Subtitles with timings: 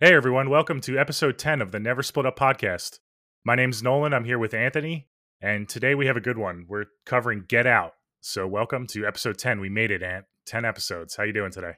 [0.00, 3.00] Hey everyone, welcome to episode 10 of the Never Split Up podcast.
[3.44, 5.08] My name's Nolan, I'm here with Anthony,
[5.40, 6.66] and today we have a good one.
[6.68, 7.94] We're covering Get Out.
[8.20, 9.60] So welcome to episode 10.
[9.60, 10.26] We made it, Ant.
[10.46, 11.16] 10 episodes.
[11.16, 11.72] How you doing today?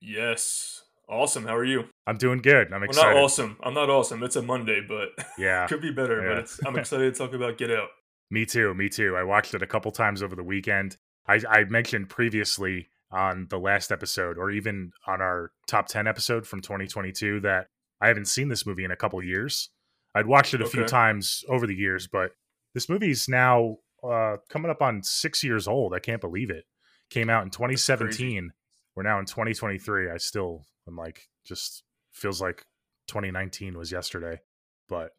[0.00, 0.82] Yes.
[1.08, 1.44] Awesome.
[1.46, 1.84] How are you?
[2.06, 2.72] I'm doing good.
[2.72, 3.14] I'm Well, excited.
[3.14, 3.56] not awesome.
[3.62, 4.22] I'm not awesome.
[4.22, 5.66] It's a Monday, but Yeah.
[5.66, 6.22] could be better.
[6.22, 6.28] Yeah.
[6.34, 7.88] But it's, I'm excited to talk about Get Out.
[8.30, 8.72] Me too.
[8.74, 9.16] Me too.
[9.16, 10.96] I watched it a couple times over the weekend.
[11.26, 16.46] I, I mentioned previously on the last episode, or even on our top 10 episode
[16.46, 17.68] from 2022, that
[18.00, 19.70] I haven't seen this movie in a couple years.
[20.14, 22.32] I'd watched it a few times over the years, but
[22.74, 25.94] this movie's now uh, coming up on six years old.
[25.94, 26.64] I can't believe it.
[27.10, 28.52] Came out in 2017.
[28.94, 30.10] We're now in 2023.
[30.10, 32.64] I still am like, just feels like
[33.08, 34.40] 2019 was yesterday.
[34.88, 35.10] But,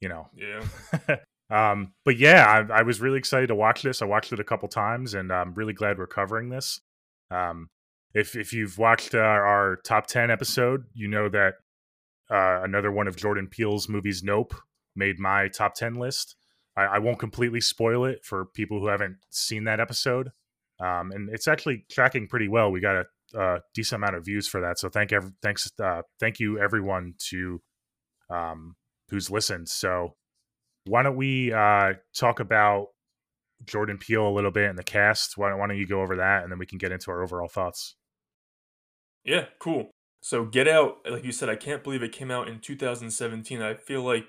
[0.00, 0.64] you know, Yeah.
[1.70, 4.02] um, but yeah, I, I was really excited to watch this.
[4.02, 6.80] I watched it a couple times, and I'm really glad we're covering this.
[7.34, 7.68] Um,
[8.14, 11.54] if if you've watched uh, our top ten episode, you know that
[12.30, 14.54] uh, another one of Jordan Peele's movies, Nope,
[14.94, 16.36] made my top ten list.
[16.76, 20.30] I, I won't completely spoil it for people who haven't seen that episode,
[20.80, 22.70] um, and it's actually tracking pretty well.
[22.70, 26.02] We got a, a decent amount of views for that, so thank ev- thanks uh,
[26.20, 27.60] thank you everyone to
[28.30, 28.76] um,
[29.08, 29.68] who's listened.
[29.68, 30.14] So
[30.86, 32.88] why don't we uh, talk about
[33.66, 35.36] Jordan Peele a little bit and the cast?
[35.36, 37.22] Why don't, why don't you go over that and then we can get into our
[37.22, 37.96] overall thoughts?
[39.24, 39.46] Yeah.
[39.58, 39.90] Cool.
[40.22, 43.60] So Get Out, like you said, I can't believe it came out in 2017.
[43.60, 44.24] I feel like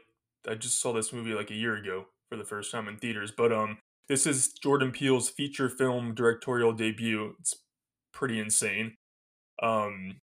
[0.47, 3.31] I just saw this movie like a year ago for the first time in theaters.
[3.35, 3.77] But um,
[4.07, 7.35] this is Jordan Peele's feature film directorial debut.
[7.39, 7.55] It's
[8.11, 8.95] pretty insane.
[9.61, 10.17] Um,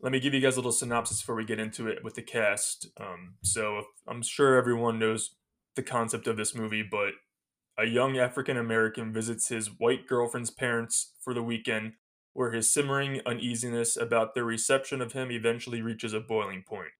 [0.00, 2.22] let me give you guys a little synopsis before we get into it with the
[2.22, 2.88] cast.
[3.00, 5.34] Um, so I'm sure everyone knows
[5.74, 7.12] the concept of this movie, but
[7.78, 11.92] a young African American visits his white girlfriend's parents for the weekend,
[12.32, 16.90] where his simmering uneasiness about their reception of him eventually reaches a boiling point.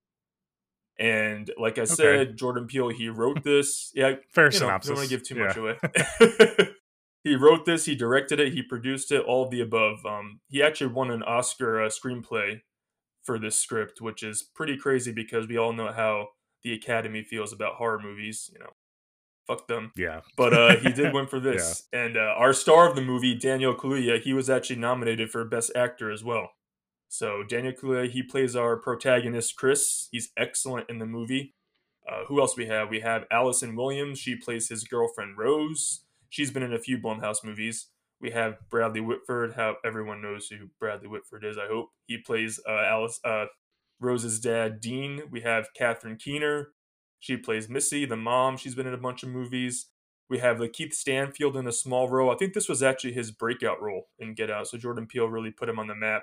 [0.99, 3.93] And like I said, Jordan Peele, he wrote this.
[3.95, 4.89] Yeah, Fair you know, synopsis.
[4.89, 5.47] don't want to give too Yeah.
[5.47, 6.69] much away.
[7.25, 10.05] he wrote this, he directed it, he produced it, all of the above.
[10.07, 12.61] Um, he actually won an Oscar uh, screenplay
[13.23, 16.29] for this script, which is pretty crazy because we all know how
[16.63, 18.49] the Academy feels about horror movies.
[18.53, 18.71] You know,
[19.47, 19.93] fuck them.
[19.97, 20.21] Yeah.
[20.37, 23.75] But uh, he did win for this, and uh, our star of the movie, Daniel
[23.75, 26.51] Kaluuya, he was actually nominated for Best Actor as well.
[27.09, 30.09] So Daniel Kaluuya, he plays our protagonist Chris.
[30.11, 31.55] He's excellent in the movie.
[32.09, 32.89] Uh, who else we have?
[32.89, 34.19] We have Allison Williams.
[34.19, 36.05] She plays his girlfriend Rose.
[36.29, 37.89] She's been in a few Blumhouse movies.
[38.21, 39.55] We have Bradley Whitford.
[39.55, 41.59] How everyone knows who Bradley Whitford is.
[41.59, 43.47] I hope he plays uh, Alice uh,
[44.01, 45.23] Rose's dad, Dean.
[45.31, 46.69] We have Catherine Keener.
[47.27, 48.57] She plays Missy, the mom.
[48.57, 49.87] She's been in a bunch of movies.
[50.31, 52.31] We have LaKeith Stanfield in a small role.
[52.31, 54.69] I think this was actually his breakout role in Get Out.
[54.69, 56.23] So Jordan Peele really put him on the map.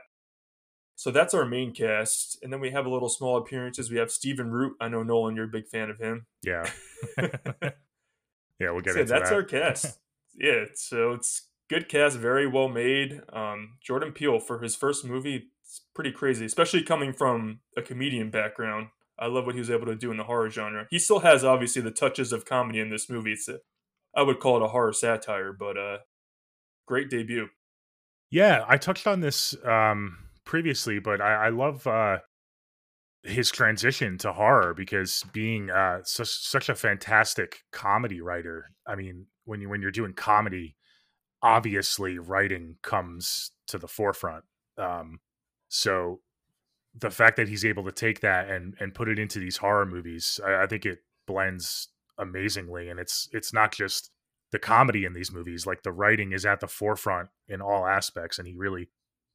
[0.96, 2.38] So that's our main cast.
[2.42, 3.92] And then we have a little small appearances.
[3.92, 4.78] We have Stephen Root.
[4.80, 6.26] I know Nolan, you're a big fan of him.
[6.42, 6.72] Yeah.
[7.18, 9.36] yeah, we'll get So into that's that.
[9.36, 10.00] our cast.
[10.40, 13.20] yeah, so it's good cast, very well made.
[13.34, 18.30] Um, Jordan Peele for his first movie, it's pretty crazy, especially coming from a comedian
[18.30, 18.88] background.
[19.20, 20.88] I love what he was able to do in the horror genre.
[20.90, 23.34] He still has obviously the touches of comedy in this movie.
[23.34, 23.60] It's a,
[24.16, 25.98] I would call it a horror satire, but uh,
[26.88, 27.48] great debut.
[28.32, 32.18] Yeah, I touched on this um, previously, but I, I love uh,
[33.24, 38.72] his transition to horror because being uh, such such a fantastic comedy writer.
[38.88, 40.76] I mean, when you when you're doing comedy,
[41.42, 44.44] obviously writing comes to the forefront.
[44.78, 45.20] Um,
[45.70, 46.20] so
[46.96, 49.86] the fact that he's able to take that and and put it into these horror
[49.86, 54.12] movies, I, I think it blends amazingly, and it's it's not just
[54.52, 58.38] the comedy in these movies like the writing is at the forefront in all aspects
[58.38, 58.88] and he really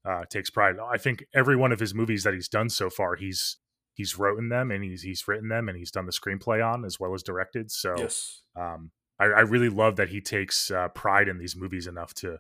[0.08, 0.76] uh, takes pride.
[0.78, 3.56] I think every one of his movies that he's done so far he's
[3.94, 7.00] he's written them and he's he's written them and he's done the screenplay on as
[7.00, 7.72] well as directed.
[7.72, 8.42] So Yes.
[8.54, 12.38] um, I, I really love that he takes uh, pride in these movies enough to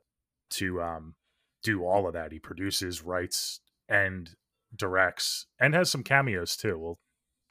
[0.50, 1.16] to um,
[1.64, 2.30] do all of that.
[2.30, 4.30] He produces writes and
[4.74, 6.98] directs and has some cameos too well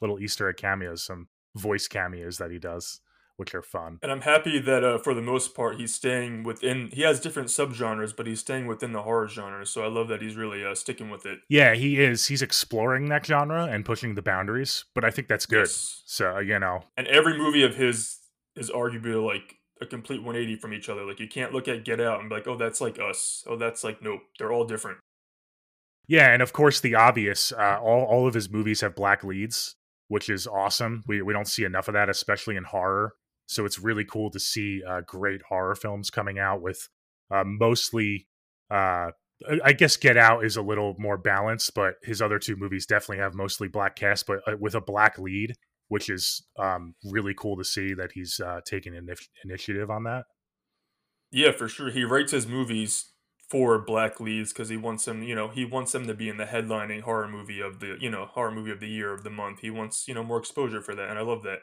[0.02, 3.02] little easter egg cameos some voice cameos that he does
[3.38, 6.90] which are fun And I'm happy that uh, for the most part he's staying within.
[6.92, 9.64] He has different subgenres, but he's staying within the horror genre.
[9.66, 11.40] So I love that he's really uh, sticking with it.
[11.48, 12.26] Yeah, he is.
[12.26, 15.60] He's exploring that genre and pushing the boundaries, but I think that's good.
[15.60, 16.02] Yes.
[16.06, 18.18] So, you know, And every movie of his
[18.56, 21.06] is arguably like a complete 180 from each other.
[21.06, 23.44] Like you can't look at Get Out and be like, oh, that's like us.
[23.46, 24.22] Oh, that's like nope.
[24.40, 24.98] They're all different.
[26.08, 29.76] Yeah, and of course the obvious, uh, all all of his movies have black leads,
[30.08, 31.04] which is awesome.
[31.08, 33.14] We we don't see enough of that especially in horror.
[33.48, 36.90] So it's really cool to see uh, great horror films coming out with
[37.32, 38.28] uh, mostly
[38.70, 39.12] uh,
[39.64, 43.20] I guess Get Out is a little more balanced, but his other two movies definitely
[43.20, 45.56] have mostly black cast, but uh, with a black lead,
[45.90, 50.26] which is um, really cool to see that he's uh, taking inif- initiative on that.
[51.32, 51.92] Yeah, for sure.
[51.92, 53.12] He writes his movies
[53.50, 56.38] for black leads because he wants them, you know, he wants them to be in
[56.38, 59.30] the headlining horror movie of the, you know, horror movie of the year of the
[59.30, 59.60] month.
[59.62, 61.60] He wants, you know, more exposure for that, and I love that.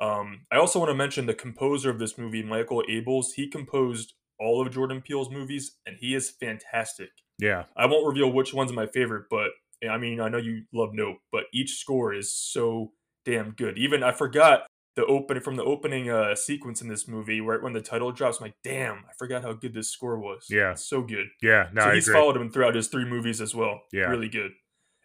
[0.00, 3.26] Um, I also want to mention the composer of this movie, Michael Abels.
[3.34, 7.10] He composed all of Jordan Peele's movies, and he is fantastic.
[7.38, 9.50] Yeah, I won't reveal which one's my favorite, but
[9.88, 12.92] I mean, I know you love Nope, but each score is so
[13.24, 13.78] damn good.
[13.78, 14.66] Even I forgot
[14.96, 18.38] the opening from the opening uh, sequence in this movie, right when the title drops.
[18.38, 20.46] I'm like, damn, I forgot how good this score was.
[20.48, 21.26] Yeah, it's so good.
[21.42, 22.20] Yeah, no, so I he's agree.
[22.20, 23.80] followed him throughout his three movies as well.
[23.92, 24.52] Yeah, really good.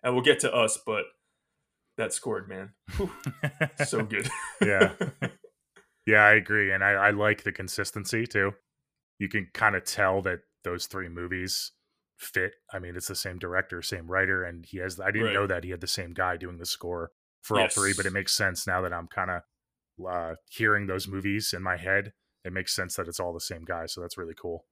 [0.04, 1.06] And we'll get to us, but
[1.98, 2.74] that scored, man,
[3.86, 4.30] so good.
[4.62, 4.94] yeah,
[6.06, 8.54] yeah, I agree, and I, I like the consistency too.
[9.20, 11.72] You can kind of tell that those three movies
[12.18, 12.54] fit.
[12.72, 15.00] I mean, it's the same director, same writer, and he has.
[15.00, 15.34] I didn't Right.
[15.34, 18.14] know that he had the same guy doing the score for all three, but it
[18.14, 19.42] makes sense now that I'm kind of
[20.08, 22.14] uh, hearing those movies in my head.
[22.46, 24.66] It makes sense that it's all the same guy, so that's really cool.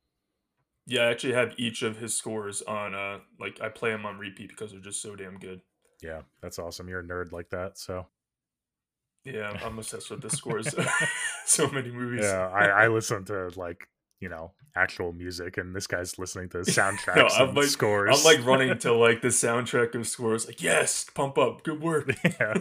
[0.86, 2.96] Yeah, I actually have each of his scores on.
[2.96, 5.62] uh Like I play them on repeat because they're just so damn good.
[6.02, 6.88] Yeah, that's awesome.
[6.88, 8.08] You're a nerd like that, so
[9.26, 10.74] Yeah, I'm- obsessed with the scores.
[11.46, 12.22] so many movies.
[12.24, 12.48] yeah.
[12.48, 13.88] I, I listen to like
[14.22, 18.18] you know actual music, and this guy's listening to soundtracks No, I'm and like- scores.
[18.18, 20.46] I'm like running to like the soundtrack of scores.
[20.48, 22.12] Like, yes, pump up, good work.
[22.24, 22.54] yeah.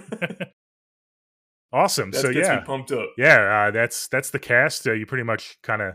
[1.72, 2.12] Awesome.
[2.12, 3.08] So yeah, pumped up.
[3.18, 4.86] yeah, uh, that's that's the cast.
[4.86, 5.94] Uh, you pretty much kind of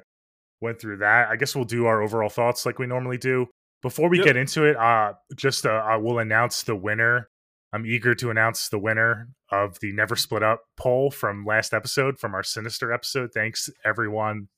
[0.62, 1.29] went through that.
[1.29, 3.47] I guess we'll do our overall thoughts like we normally do.
[3.81, 4.25] Before we Yep.
[4.25, 7.29] get into it, uh, just uh, uh, we'll announce the winner.
[7.73, 12.19] I'm eager to announce the winner of the Never Split Up poll from last episode,
[12.19, 13.31] from our Sinister episode.
[13.33, 14.50] Thanks everyone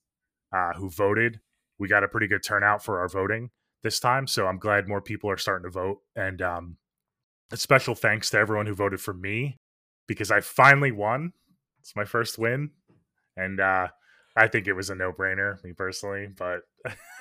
[0.54, 1.40] uh, who voted.
[1.78, 3.50] We got a pretty good turnout for our voting
[3.82, 5.98] this time, so I'm glad more people are starting to vote.
[6.14, 6.76] And um,
[7.50, 9.56] a special thanks to everyone who voted for me
[10.06, 11.32] because I finally won.
[11.80, 12.70] It's my first win,
[13.36, 13.88] and uh,
[14.36, 16.28] I think it was a no brainer, me personally.
[16.34, 16.60] But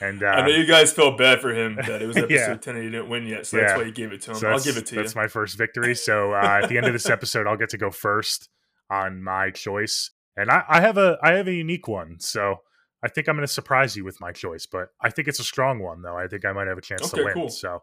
[0.00, 2.54] and uh, I know you guys felt bad for him that it was episode Yeah.
[2.56, 4.36] 10 and he didn't win yet, so that's why you gave it to him.
[4.36, 5.02] so I'll give it to you.
[5.02, 5.94] That's my first victory.
[5.94, 8.48] So uh, at the end of this episode, I'll get to go first
[8.90, 12.18] on my choice, and I, I have a I have a unique one.
[12.20, 12.56] So
[13.02, 15.44] I think I'm going to surprise you with my choice, but I think it's a
[15.44, 16.16] strong one though.
[16.16, 17.34] I think I might have a chance to win.
[17.34, 17.48] cool.
[17.48, 17.82] So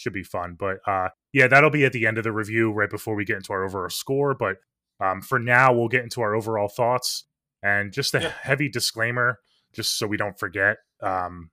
[0.00, 0.56] should be fun.
[0.58, 3.36] But uh, yeah, that'll be at the end of the review, right before we get
[3.36, 4.34] into our overall score.
[4.34, 4.56] But
[4.98, 7.24] um, for now, we'll get into our overall thoughts
[7.62, 8.32] and just a Yeah.
[8.42, 9.38] heavy disclaimer,
[9.72, 10.78] just so we don't forget.
[11.02, 11.50] Um,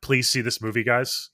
[0.00, 1.30] please see this movie, guys.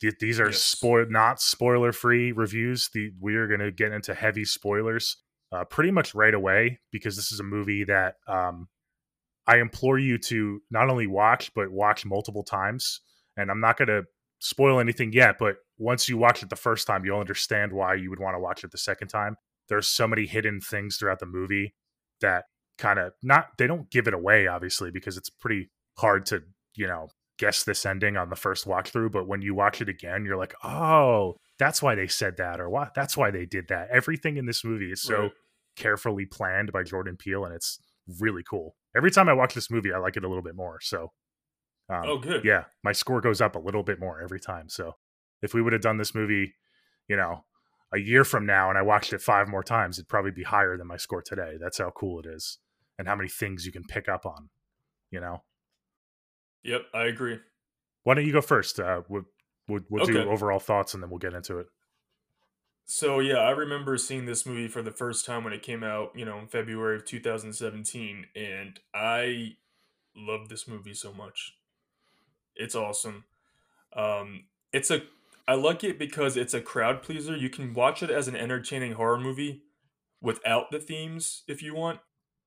[0.00, 0.60] Th- These are Yes.
[0.62, 2.88] spoil not spoiler free reviews.
[2.92, 5.16] The we are going to get into heavy spoilers
[5.52, 8.68] uh, pretty much right away because this is a movie that um,
[9.46, 13.00] I implore you to not only watch but watch multiple times.
[13.36, 14.04] And I'm not going to
[14.38, 18.10] spoil anything yet, but once you watch it the first time, you'll understand why you
[18.10, 19.36] would want to watch it the second time.
[19.68, 21.74] There's so many hidden things throughout the movie
[22.20, 22.44] that
[22.78, 26.42] kind of not they don't give it away obviously because it's pretty hard to
[26.74, 29.88] you know guess this ending on the first watch through but when you watch it
[29.88, 33.68] again you're like oh that's why they said that or what that's why they did
[33.68, 35.32] that everything in this movie is so Right.
[35.76, 37.78] carefully planned by jordan peele and it's
[38.18, 40.78] really cool every time i watch this movie i like it a little bit more
[40.80, 41.12] so
[41.88, 42.44] um, oh, good.
[42.44, 44.94] yeah my score goes up a little bit more every time so
[45.44, 46.54] if we would have done this movie
[47.08, 47.44] you know
[47.92, 50.76] a year from now and i watched it five more times it'd probably be higher
[50.76, 52.58] than my score today that's how cool it is
[52.98, 54.50] and how many things you can pick up on
[55.10, 55.42] you know
[56.64, 57.40] Yep, I agree.
[58.04, 59.24] why don't you go first uh we'll,
[59.68, 61.66] we'll, we'll do overall thoughts and then we'll get into it
[62.86, 66.12] So yeah, I remember seeing this movie for the first time when it came out,
[66.14, 69.56] you know, in February of 2017, and I
[70.16, 71.56] love this movie so much.
[72.56, 73.24] It's awesome.
[73.94, 75.02] Um, it's a
[75.46, 77.36] I like it because it's a crowd pleaser.
[77.36, 79.62] You can watch it as an entertaining horror movie
[80.20, 82.00] without the themes if you want,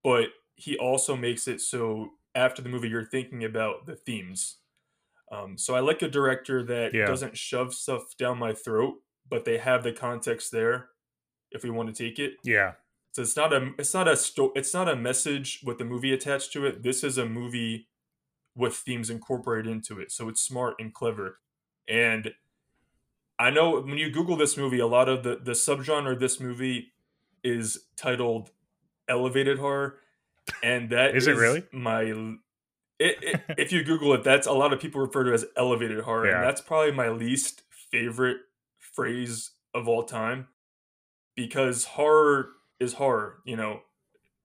[0.03, 4.57] but he also makes it so after the movie you're thinking about the themes.
[5.31, 7.05] Um, so I like a director that Yeah.
[7.05, 8.95] doesn't shove stuff down my throat,
[9.29, 10.89] but they have the context there
[11.51, 12.33] if we want to take it.
[12.43, 12.73] yeah
[13.11, 16.13] So it's not a it's not a sto- it's not a message with the movie
[16.13, 16.81] attached to it.
[16.83, 17.89] This is a movie
[18.55, 20.11] with themes incorporated into it.
[20.11, 21.39] So it's smart and clever.
[21.87, 22.33] And
[23.39, 26.39] I know when you Google this movie, a lot of the the subgenre of this
[26.39, 26.91] movie
[27.43, 28.51] is titled
[29.07, 29.99] elevated horror,
[30.63, 31.63] and that Is it really?
[31.71, 32.01] my.
[32.99, 35.45] It, it, if you Google it, that's a lot of people refer to it as
[35.55, 36.37] elevated horror, Yeah.
[36.37, 38.37] and that's probably my least favorite
[38.79, 40.47] phrase of all time
[41.35, 43.39] because horror is horror.
[43.45, 43.81] You know,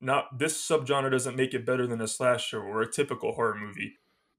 [0.01, 3.95] not this subgenre doesn't make it better than a slasher or a typical horror movie.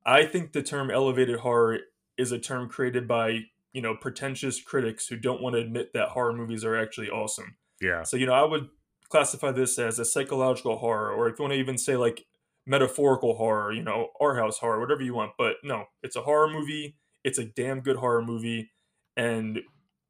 [0.05, 1.79] I think the term elevated horror
[2.17, 6.09] is a term created by you know pretentious critics who don't want to admit that
[6.09, 7.55] horror movies are actually awesome.
[7.81, 8.03] Yeah.
[8.03, 8.69] So you know, I would
[9.09, 12.25] classify this as a psychological horror, or if you want to even say like
[12.65, 15.33] metaphorical horror, you know, art house horror, whatever you want.
[15.37, 16.95] But no, it's a horror movie.
[17.23, 18.71] It's a damn good horror movie,
[19.17, 19.61] and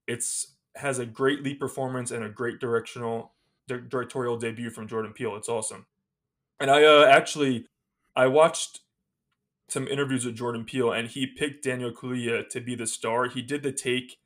[0.07, 3.33] it's has a great lead performance and a great directional
[3.67, 5.35] directorial debut from Jordan Peele.
[5.35, 5.85] It's awesome.
[6.59, 7.67] And I uh, actually
[8.15, 8.79] I watched
[9.67, 13.27] some interviews with Jordan Peele, and he picked Daniel Kaluuya to be the star.
[13.27, 14.17] He did the take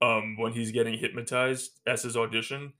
[0.00, 2.74] um, when he's getting hypnotized as his audition,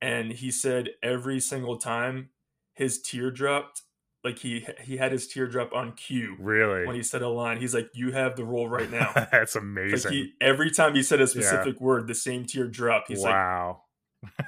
[0.00, 2.30] and he said every single time
[2.72, 3.82] his tear dropped,
[4.22, 6.36] like he he had his teardrop on cue.
[6.38, 6.86] Really?
[6.86, 10.10] When he said a line, he's like, "You have the role right now." That's amazing.
[10.10, 11.84] Like he, every time he said a specific yeah.
[11.84, 13.08] word, the same tear dropped.
[13.08, 13.82] He's wow.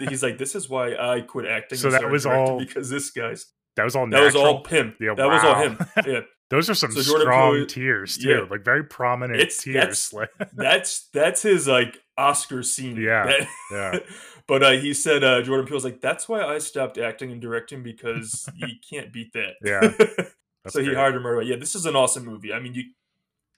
[0.00, 3.10] like, he's like, "This is why I quit acting." So that was all because this
[3.10, 4.08] guy's that was all.
[4.08, 4.96] That was all him.
[4.98, 5.34] Yeah, that wow.
[5.34, 5.78] was all him.
[6.06, 6.20] Yeah.
[6.48, 8.46] Those are some so strong Peele, tears too, yeah.
[8.48, 10.10] like very prominent it's, tears.
[10.10, 12.96] That's, that's that's his like Oscar scene.
[12.96, 13.98] Yeah, that, yeah.
[14.46, 17.82] but uh, he said uh, Jordan Peele's like, "That's why I stopped acting and directing
[17.82, 19.92] because you can't beat that." Yeah.
[20.68, 21.44] so he hired him right away.
[21.44, 22.52] Yeah, this is an awesome movie.
[22.52, 22.84] I mean, you,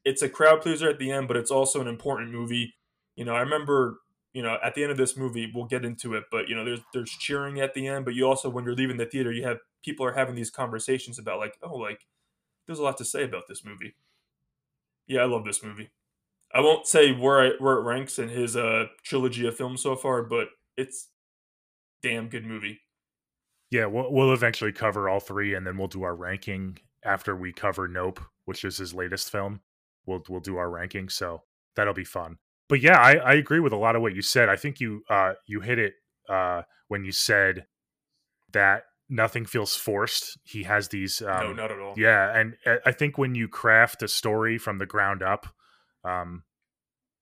[0.07, 2.75] it's a crowd pleaser at the end, but it's also an important movie.
[3.17, 3.99] You know, I remember
[4.33, 6.65] you know, at the end of this movie, we'll get into it, but you know,
[6.65, 9.45] there's there's cheering at the end, but you also when you're leaving the theater, you
[9.45, 12.07] have people are having these conversations about like, oh, like
[12.69, 13.97] there's a lot to say about this movie.
[15.09, 15.91] Yeah, I love this movie.
[16.55, 19.97] I won't say where I, where it ranks in his uh trilogy of films so
[19.97, 21.09] far, but it's
[22.01, 22.81] damn good movie.
[23.73, 27.53] Yeah, we'll we'll eventually cover all three, and then we'll do our ranking after we
[27.53, 29.61] cover Nope, which is his latest film.
[30.07, 31.43] We'll we'll do our ranking, so
[31.75, 34.49] that'll be fun but yeah, I, I agree with a lot of what you said.
[34.49, 35.95] I think you uh, you hit it
[36.29, 37.67] uh, when you said
[38.53, 40.39] that nothing feels forced.
[40.45, 41.23] He has these.
[41.23, 41.95] Um, no, not at all.
[41.97, 45.47] Yeah, and uh, I think when you craft a story from the ground up,
[46.05, 46.45] um,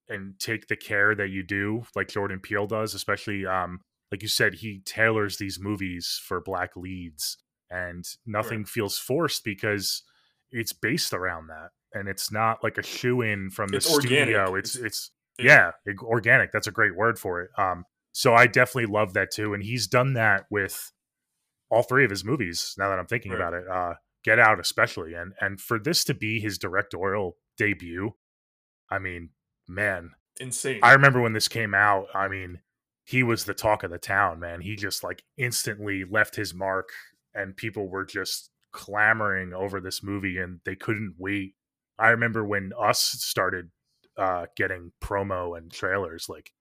[0.09, 4.27] and take the care that you do, like Jordan Peele does, especially um, like you
[4.27, 7.37] said, he tailors these movies for black leads,
[7.69, 8.67] and nothing right.
[8.67, 10.03] feels forced because
[10.51, 14.39] it's based around that, and it's not like a shoe in from the it's studio.
[14.39, 14.59] Organic.
[14.59, 16.51] It's it's yeah, organic.
[16.51, 17.49] That's a great word for it.
[17.57, 20.91] Um, so I definitely love that too, and he's done that with
[21.69, 22.75] all three of his movies.
[22.77, 23.39] Now that I'm thinking right.
[23.39, 23.93] about it, uh,
[24.23, 28.11] Get Out especially, and and for this to be his directorial debut,
[28.89, 29.29] I mean,
[29.67, 30.79] man, insane.
[30.83, 32.07] I remember when this came out.
[32.13, 32.59] I mean,
[33.05, 34.61] he was the talk of the town, man.
[34.61, 36.89] He just like instantly left his mark,
[37.33, 41.53] and people were just clamoring over this movie, and they couldn't wait.
[41.97, 43.69] I remember when Us started
[44.17, 46.51] uh, getting promo and trailers, like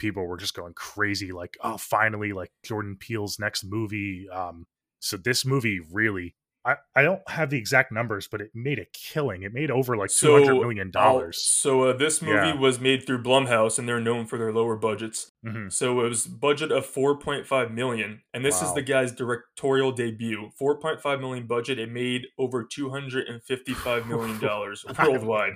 [0.00, 1.30] people were just going crazy.
[1.30, 4.28] Like, oh, finally, like Jordan Peele's next movie.
[4.28, 4.66] Um,
[4.98, 8.86] so this movie really, I, I don't have the exact numbers, but it made a
[8.92, 9.44] killing.
[9.44, 11.42] It made over like two hundred million dollars.
[11.42, 12.54] So uh, this movie yeah.
[12.54, 15.30] was made through Blumhouse, and they're known for their lower budgets.
[15.46, 15.68] Mm-hmm.
[15.68, 18.68] So it was budget of four point five million, and this wow.
[18.68, 20.50] is the guy's directorial debut.
[20.58, 21.78] Four point five million budget.
[21.78, 25.54] It made over two hundred and fifty five million dollars worldwide.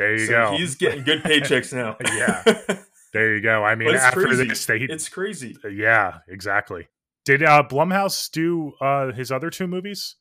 [0.00, 0.56] There you so go.
[0.56, 1.96] He's getting good paychecks now.
[2.04, 2.78] yeah.
[3.12, 3.64] There you go.
[3.64, 4.48] I mean, after crazy.
[4.48, 5.56] this, they, it's crazy.
[5.68, 6.88] Yeah, exactly.
[7.24, 10.16] Did uh, Blumhouse do uh, his other two movies?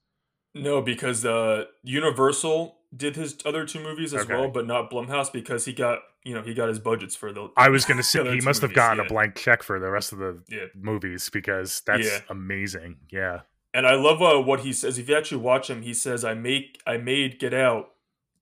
[0.56, 4.34] No, because uh, Universal did his other two movies as okay.
[4.34, 7.50] well, but not Blumhouse because he got you know he got his budgets for the.
[7.56, 9.06] I was going to say he must have gotten yeah.
[9.06, 10.66] a blank check for the rest of the yeah.
[10.76, 12.20] movies because that's yeah.
[12.30, 12.98] amazing.
[13.12, 13.42] Yeah,
[13.74, 14.98] and I love uh, what he says.
[14.98, 17.92] If you actually watch him, he says, "I make I made Get Out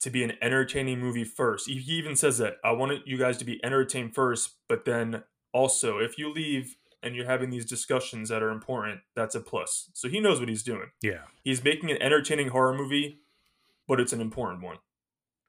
[0.02, 1.68] to be an entertaining movie first.
[1.68, 5.24] He even says that I want you guys to be entertained first, but then
[5.54, 9.90] also if you leave and you're having these discussions that are important, that's a plus.
[9.94, 10.92] So he knows what he's doing.
[11.02, 11.22] Yeah.
[11.44, 13.20] He's making an entertaining horror movie,
[13.88, 14.78] but it's an important one.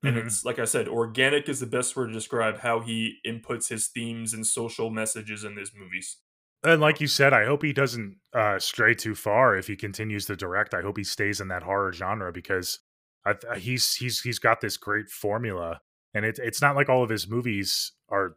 [0.03, 0.27] And mm-hmm.
[0.29, 3.89] it's like I said, organic is the best word to describe how he inputs his
[3.89, 6.19] themes and social messages in his movies.
[6.63, 10.27] And like you said, I hope he doesn't uh, stray too far if he continues
[10.27, 10.75] to direct.
[10.75, 12.81] I hope he stays in that horror genre because
[13.29, 15.81] I, he's he's he's got this great formula,
[16.15, 18.37] and it's it's not like all of his movies are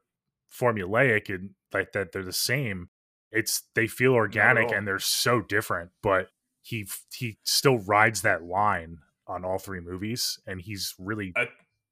[0.51, 2.89] formulaic and like that they're the same.
[3.31, 6.29] It's they feel organic and they're so different, but
[6.61, 11.47] he he still rides that line on all three movies, and he's really I,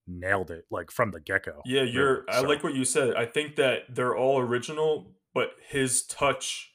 [0.08, 1.62] nailed it like from the get go.
[1.66, 2.14] Yeah, you're.
[2.14, 2.38] Really, so.
[2.38, 3.16] I like what you said.
[3.16, 6.74] I think that they're all original, but his touch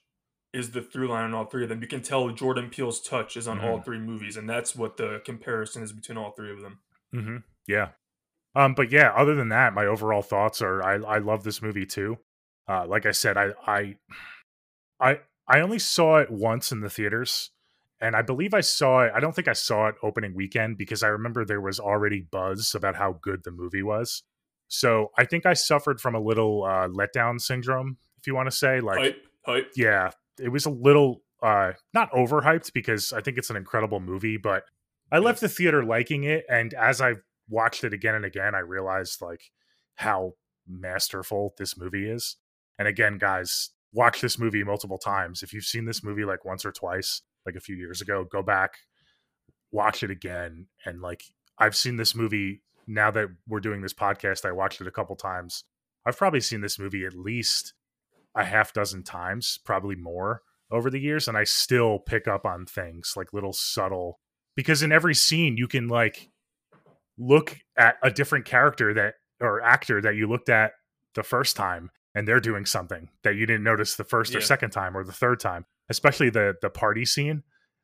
[0.54, 1.82] is the through line on all three of them.
[1.82, 3.66] You can tell Jordan Peele's touch is on mm-hmm.
[3.66, 6.78] all three movies, and that's what the comparison is between all three of them.
[7.14, 7.36] Mm-hmm.
[7.66, 7.88] Yeah.
[8.54, 11.86] Um, but yeah, other than that, my overall thoughts are I, I love this movie
[11.86, 12.18] too.
[12.68, 13.96] Uh, like I said, I I
[15.00, 17.50] I I only saw it once in the theaters,
[18.00, 19.12] and I believe I saw it.
[19.14, 22.74] I don't think I saw it opening weekend because I remember there was already buzz
[22.76, 24.22] about how good the movie was.
[24.68, 28.56] So I think I suffered from a little uh, letdown syndrome, if you want to
[28.56, 28.80] say.
[28.80, 29.72] Like, hype, hype.
[29.76, 34.36] yeah, it was a little uh, not overhyped because I think it's an incredible movie,
[34.36, 34.64] but
[35.12, 38.60] I left the theater liking it, and as I've watched it again and again, I
[38.60, 39.42] realized like
[39.96, 40.32] how
[40.66, 42.36] masterful this movie is.
[42.78, 45.42] And again, guys, watch this movie multiple times.
[45.42, 48.42] If you've seen this movie like once or twice, like a few years ago, go
[48.42, 48.72] back,
[49.70, 50.66] watch it again.
[50.84, 51.22] And like
[51.58, 55.16] I've seen this movie now that we're doing this podcast, I watched it a couple
[55.16, 55.64] times.
[56.06, 57.74] I've probably seen this movie at least
[58.34, 62.66] a half dozen times, probably more over the years, and I still pick up on
[62.66, 64.18] things like little subtle
[64.56, 66.30] because in every scene you can like
[67.18, 70.72] look at a different character that or actor that you looked at
[71.14, 74.38] the first time and they're doing something that you didn't notice the first yeah.
[74.38, 77.42] or second time or the third time especially the the party scene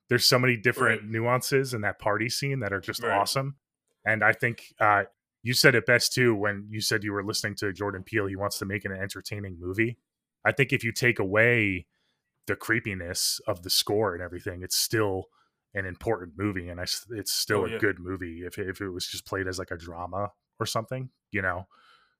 [0.08, 1.10] there's so many different right.
[1.10, 3.16] nuances in that party scene that are just right.
[3.16, 3.56] awesome
[4.04, 5.04] and i think uh,
[5.42, 8.36] you said it best too when you said you were listening to jordan peele he
[8.36, 9.96] wants to make an entertaining movie
[10.44, 11.86] i think if you take away
[12.46, 15.26] the creepiness of the score and everything it's still
[15.74, 17.76] an important movie and I, it's still oh, yeah.
[17.76, 21.10] a good movie if, if it was just played as like a drama or something
[21.30, 21.68] you know?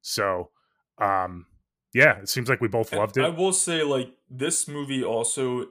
[0.02, 0.50] So
[0.98, 1.46] um
[1.92, 3.24] yeah it seems like we both loved it.
[3.24, 5.66] I will say like this movie also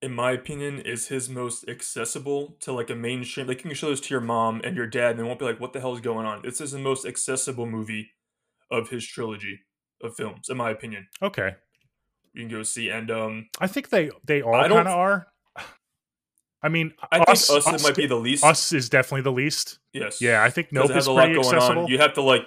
[0.00, 3.90] in my opinion is his most accessible to like a mainstream like you can show
[3.90, 5.94] this to your mom and your dad and they won't be like what the hell
[5.94, 6.42] is going on?
[6.42, 8.10] This is the most accessible movie
[8.68, 9.60] of his trilogy
[10.02, 11.06] of films in my opinion.
[11.22, 11.54] Okay
[12.34, 15.26] you can go see and um i think they they all kind of are
[16.62, 18.44] I mean, I us, think us, us might be the least.
[18.44, 19.80] Us is definitely the least.
[19.92, 20.20] Yes.
[20.20, 21.82] Yeah, I think Nope is a pretty accessible.
[21.82, 21.88] On.
[21.88, 22.42] You have to like,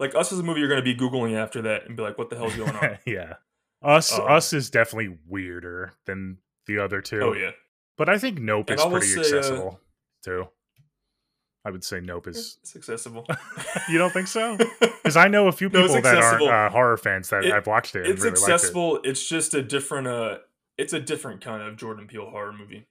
[0.00, 0.60] like us as a movie.
[0.60, 2.98] You're going to be googling after that and be like, "What the hell's going on?"
[3.06, 3.34] yeah.
[3.82, 7.20] Us, um, us is definitely weirder than the other two.
[7.20, 7.50] Oh yeah.
[7.98, 10.48] But I think Nope and is pretty say, uh, accessible uh, too.
[11.68, 13.26] I would say Nope is it's accessible.
[13.90, 14.56] you don't think so?
[15.08, 17.66] Because I know a few people no, that are uh, horror fans that it, I've
[17.66, 18.06] watched it.
[18.06, 18.98] It's really accessible.
[18.98, 19.10] It.
[19.10, 20.06] It's just a different.
[20.06, 20.38] uh
[20.76, 22.86] It's a different kind of Jordan Peele horror movie.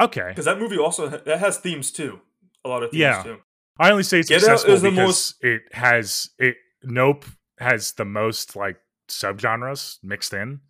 [0.00, 0.26] Okay.
[0.28, 2.20] Because that movie also that has themes too.
[2.64, 3.22] A lot of themes yeah.
[3.22, 3.38] too.
[3.78, 5.44] I only say it's Get successful because most...
[5.44, 6.56] it has it.
[6.82, 7.24] Nope
[7.58, 10.60] has the most like subgenres mixed in.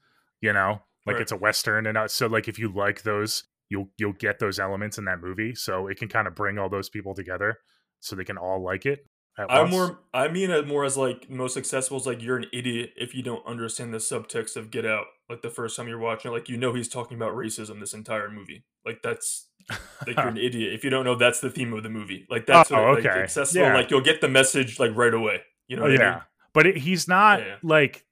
[0.42, 1.22] You know, like right.
[1.22, 4.58] it's a western, and uh, so like if you like those, you'll you'll get those
[4.58, 5.54] elements in that movie.
[5.54, 7.58] So it can kind of bring all those people together,
[8.00, 9.06] so they can all like it.
[9.38, 12.92] I more I mean it more as like most accessible is like you're an idiot
[12.96, 15.06] if you don't understand the subtext of Get Out.
[15.28, 17.94] Like the first time you're watching, it like you know he's talking about racism this
[17.94, 18.64] entire movie.
[18.84, 19.46] Like that's
[20.06, 22.26] like you're an idiot if you don't know that's the theme of the movie.
[22.28, 23.08] Like that's oh, what, okay.
[23.08, 23.66] like, accessible.
[23.66, 23.74] Yeah.
[23.74, 25.40] Like you'll get the message like right away.
[25.68, 25.84] You know?
[25.84, 26.22] Oh, yeah, I mean?
[26.52, 27.56] but it, he's not yeah.
[27.62, 28.04] like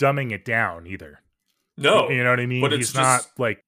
[0.00, 1.20] dumbing it down either.
[1.76, 2.62] No, you know what I mean.
[2.62, 2.96] But he's just...
[2.96, 3.64] not like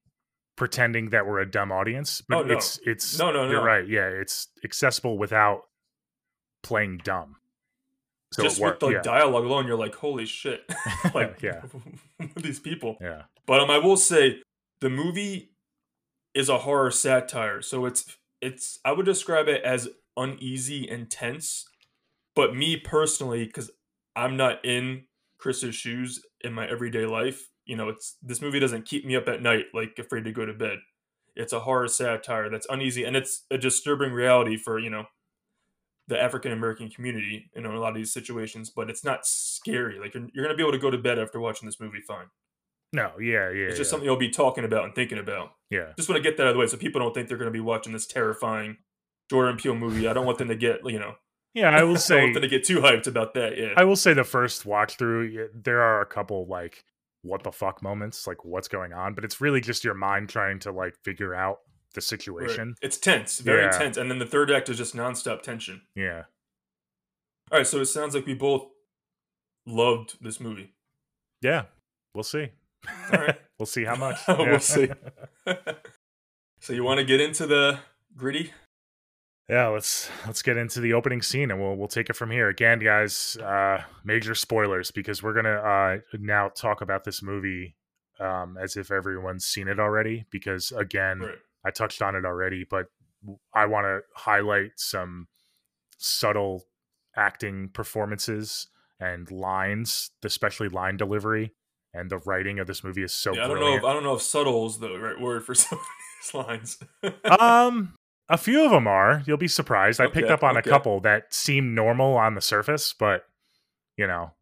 [0.57, 2.23] pretending that we're a dumb audience.
[2.27, 2.55] But oh, no.
[2.55, 3.51] it's it's no, no, no.
[3.51, 3.87] You're right.
[3.87, 5.62] Yeah, it's accessible without
[6.62, 7.37] playing dumb.
[8.33, 9.03] So just with the yeah.
[9.03, 10.64] dialogue alone, you're like, holy shit!
[11.14, 11.62] like, yeah,
[12.37, 12.97] these people.
[13.01, 13.23] Yeah.
[13.47, 14.40] But um, I will say
[14.81, 15.53] the movie
[16.35, 21.66] is a horror satire, so it's it's I would describe it as uneasy and tense.
[22.35, 23.71] But me personally, because
[24.14, 25.05] I'm not in
[25.38, 29.29] Chris's shoes in my everyday life, you know, it's this movie doesn't keep me up
[29.29, 30.79] at night like afraid to go to bed.
[31.35, 35.07] It's a horror satire that's uneasy and it's a disturbing reality for you know
[36.09, 39.98] the African American community in a lot of these situations, but it's not scary.
[39.98, 42.26] Like you're, you're gonna be able to go to bed after watching this movie fine.
[42.92, 43.66] No, yeah, yeah.
[43.66, 43.90] It's just yeah.
[43.90, 45.50] something you'll be talking about and thinking about.
[45.70, 45.92] Yeah.
[45.96, 47.50] Just want to get that out of the way so people don't think they're gonna
[47.50, 48.76] be watching this terrifying
[49.29, 50.07] Jordan Peele movie.
[50.07, 51.14] I don't want them to get you know.
[51.55, 52.18] Yeah, I will say.
[52.18, 53.57] I want them to get too hyped about that.
[53.57, 53.72] Yeah.
[53.79, 56.85] I will say the first watch through, there are a couple like
[57.27, 60.59] what the fuck moments, like what's going on, but it's really just your mind trying
[60.61, 61.59] to like figure out
[61.95, 62.69] the situation.
[62.69, 62.79] Right.
[62.83, 63.71] It's tense, very yeah.
[63.71, 65.83] tense, and then the third act is just nonstop tension.
[65.95, 66.25] Yeah.
[67.51, 68.67] All right, so it sounds like we both
[69.67, 70.75] loved this movie.
[71.43, 71.65] Yeah,
[72.15, 72.49] we'll see.
[73.12, 74.19] All right, we'll see how much.
[74.29, 74.89] we'll see.
[76.61, 77.81] so you want to get into the
[78.17, 78.53] gritty?
[79.49, 82.49] Yeah, let's let's get into the opening scene and we'll we'll take it from here.
[82.49, 87.77] Again, guys, uh major spoilers because we're gonna uh now talk about this movie
[88.19, 90.27] um as if everyone's seen it already.
[90.31, 91.39] Because again, right.
[91.65, 92.87] I touched on it already, but
[93.55, 95.29] I want to highlight some
[95.97, 96.65] subtle
[97.17, 101.53] acting performances and lines, especially line delivery
[101.97, 103.33] and the writing of this movie is so.
[103.35, 103.83] Yeah, I don't brilliant.
[103.83, 103.89] know.
[103.89, 105.85] If, I don't know if subtle is the right word for some of
[106.23, 106.79] these lines.
[107.41, 107.95] um,
[108.29, 109.23] a few of them are.
[109.27, 110.01] You'll be surprised.
[110.01, 110.69] I picked up on okay.
[110.69, 113.23] a couple that seem normal on the surface, but
[113.97, 114.33] you know,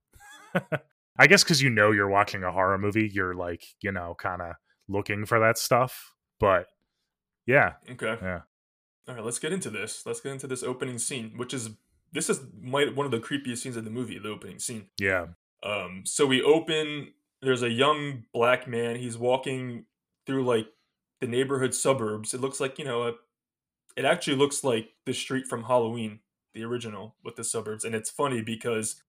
[1.18, 4.42] I guess because you know you're watching a horror movie, you're like you know kind
[4.42, 4.55] of
[4.88, 6.12] looking for that stuff.
[6.40, 6.66] but
[7.47, 8.16] yeah, Okay.
[8.23, 8.40] yeah,
[9.07, 10.05] All right, let's get into this.
[10.07, 11.70] Let's get into this opening scene, which is
[12.12, 14.87] this is might one of the creepiest scenes in the movie, the opening scene.
[14.99, 15.27] yeah,
[15.62, 17.12] Um, so we open.
[17.42, 18.97] There's a young black man.
[18.97, 19.85] He's walking
[20.27, 20.68] through like
[21.20, 22.33] the neighborhood suburbs.
[22.33, 23.12] It looks like you know, a,
[23.96, 26.20] it actually looks like the street from Halloween,
[26.52, 27.85] the original, with the suburbs.
[27.85, 29.02] And it's funny because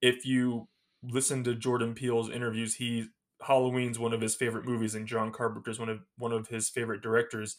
[0.00, 0.68] if you
[1.02, 3.08] listen to Jordan Peele's interviews, he
[3.42, 7.02] Halloween's one of his favorite movies, and John Carpenter's one of one of his favorite
[7.02, 7.56] directors.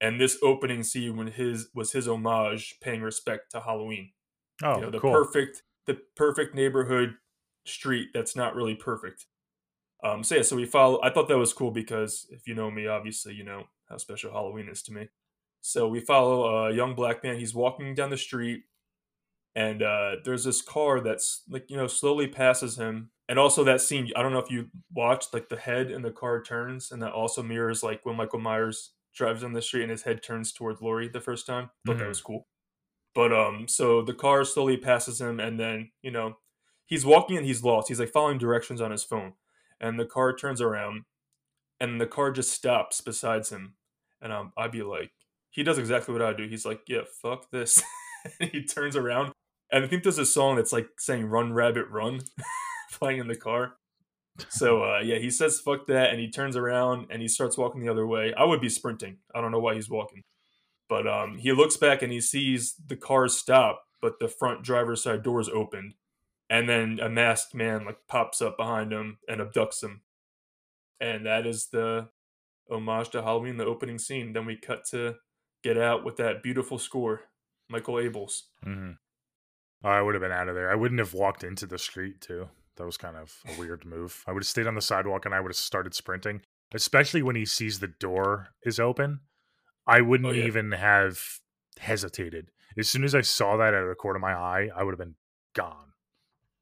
[0.00, 4.10] And this opening scene when his was his homage, paying respect to Halloween
[4.62, 7.14] oh, you know the cool, perfect the perfect neighborhood
[7.64, 9.26] street that's not really perfect
[10.04, 12.70] um so yeah so we follow i thought that was cool because if you know
[12.70, 15.08] me obviously you know how special halloween is to me
[15.62, 18.64] so we follow a young black man he's walking down the street
[19.54, 23.10] and uh there's this car that's like you know slowly passes him.
[23.28, 26.10] And also that scene i don't know if you watched like the head in the
[26.10, 29.90] car turns and that also mirrors like when michael myers drives on the street and
[29.90, 31.70] his head turns towards Laurie the first time.
[31.86, 32.08] Thought that Mhm.
[32.08, 32.48] was cool.
[33.14, 36.38] But um, so the car slowly passes him, and then you know
[36.86, 37.88] he's walking and he's lost.
[37.88, 39.34] He's like following directions on his phone,
[39.80, 41.04] and the car turns around,
[41.80, 43.76] and the car just stops besides him,
[44.22, 45.12] and um, I'd be like,
[45.52, 46.48] he does exactly what I do.
[46.48, 47.80] He's like, yeah, fuck this,
[48.40, 49.32] and he turns around,
[49.70, 52.20] and I think there's a song that's like saying "Run Rabbit Run,"
[52.92, 53.74] playing in the car.
[54.48, 57.82] So uh, yeah, he says "fuck that," and he turns around and he starts walking
[57.82, 58.34] the other way.
[58.34, 59.18] I would be sprinting.
[59.34, 60.22] I don't know why he's walking.
[60.88, 65.02] But um, he looks back and he sees the car stop, but the front driver's
[65.02, 65.94] side door is opened,
[66.50, 70.02] and then a masked man like pops up behind him and abducts him,
[71.00, 72.08] and that is the
[72.70, 74.32] homage to Halloween, the opening scene.
[74.32, 75.16] Then we cut to
[75.62, 77.22] Get Out with that beautiful score,
[77.68, 78.42] Michael Abels.
[78.62, 78.92] hmm
[79.84, 80.70] I would have been out of there.
[80.70, 82.48] I wouldn't have walked into the street too.
[82.76, 84.22] That was kind of a weird move.
[84.28, 87.34] I would have stayed on the sidewalk and I would have started sprinting, especially when
[87.34, 89.20] he sees the door is open.
[89.86, 90.44] I wouldn't Oh, yeah.
[90.44, 91.20] even have
[91.80, 92.52] hesitated.
[92.78, 94.92] As soon as I saw that out of the corner of my eye, I would
[94.92, 95.16] have been
[95.54, 95.92] gone.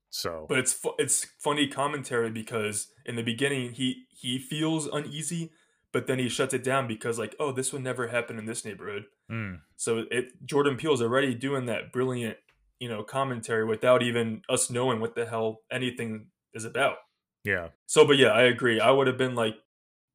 [0.09, 5.53] So, But it's fu- it's funny commentary because in the beginning he he feels uneasy,
[5.92, 8.64] but then he shuts it down because like oh this would never happen in this
[8.64, 9.05] neighborhood.
[9.31, 12.37] mm, So it Jordan Peele's already doing that brilliant,
[12.79, 16.96] you know, commentary without even us knowing what the hell anything is about.
[17.44, 18.81] yeah, So, but yeah, I agree.
[18.81, 19.57] I would have been like,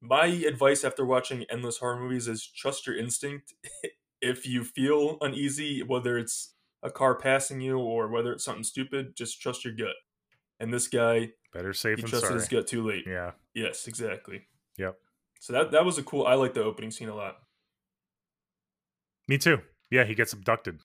[0.02, 3.54] my advice after watching endless horror movies is trust your instinct.
[4.20, 9.16] if you feel uneasy, whether it's a car passing you or whether it's something stupid,
[9.16, 9.96] just trust your gut.
[10.60, 12.40] And this guy, better safe he than trusted sorry.
[12.40, 13.04] his gut too late.
[13.06, 14.46] Yeah, Yes, exactly.
[14.76, 14.96] Yep.
[15.40, 16.26] So that that was a cool.
[16.26, 17.36] I like the opening scene a lot.
[19.28, 19.58] me too.
[19.90, 20.80] Yeah, he gets abducted,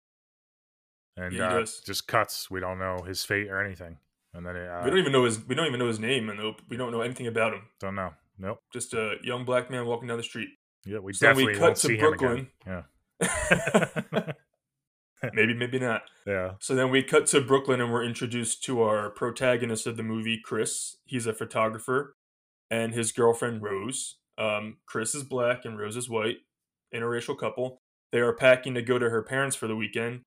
[1.17, 2.51] and Yeah, uh, just cuts.
[2.51, 3.97] We don't know his fate or anything,
[4.33, 5.45] and then it, uh, we don't even know his.
[5.47, 7.63] We don't even know his name, and we don't know anything about him.
[7.79, 8.13] don't know.
[8.37, 8.59] Nope.
[8.73, 10.49] Just a young black man walking down the street.
[10.85, 12.37] Yeah, we So then we definitely cut won't to see Brooklyn.
[12.37, 12.83] him again.
[14.23, 14.33] Yeah.
[15.33, 16.01] maybe, maybe not.
[16.25, 16.53] Yeah.
[16.59, 20.41] So then we cut to Brooklyn and we're introduced to our protagonist of the movie,
[20.43, 20.97] Chris.
[21.05, 22.15] He's a photographer,
[22.71, 24.15] and his girlfriend, Rose.
[24.41, 26.37] Um, Chris is black and Rose is white,
[26.93, 27.81] interracial couple.
[28.11, 30.23] They are packing to go to her parents for the weekend.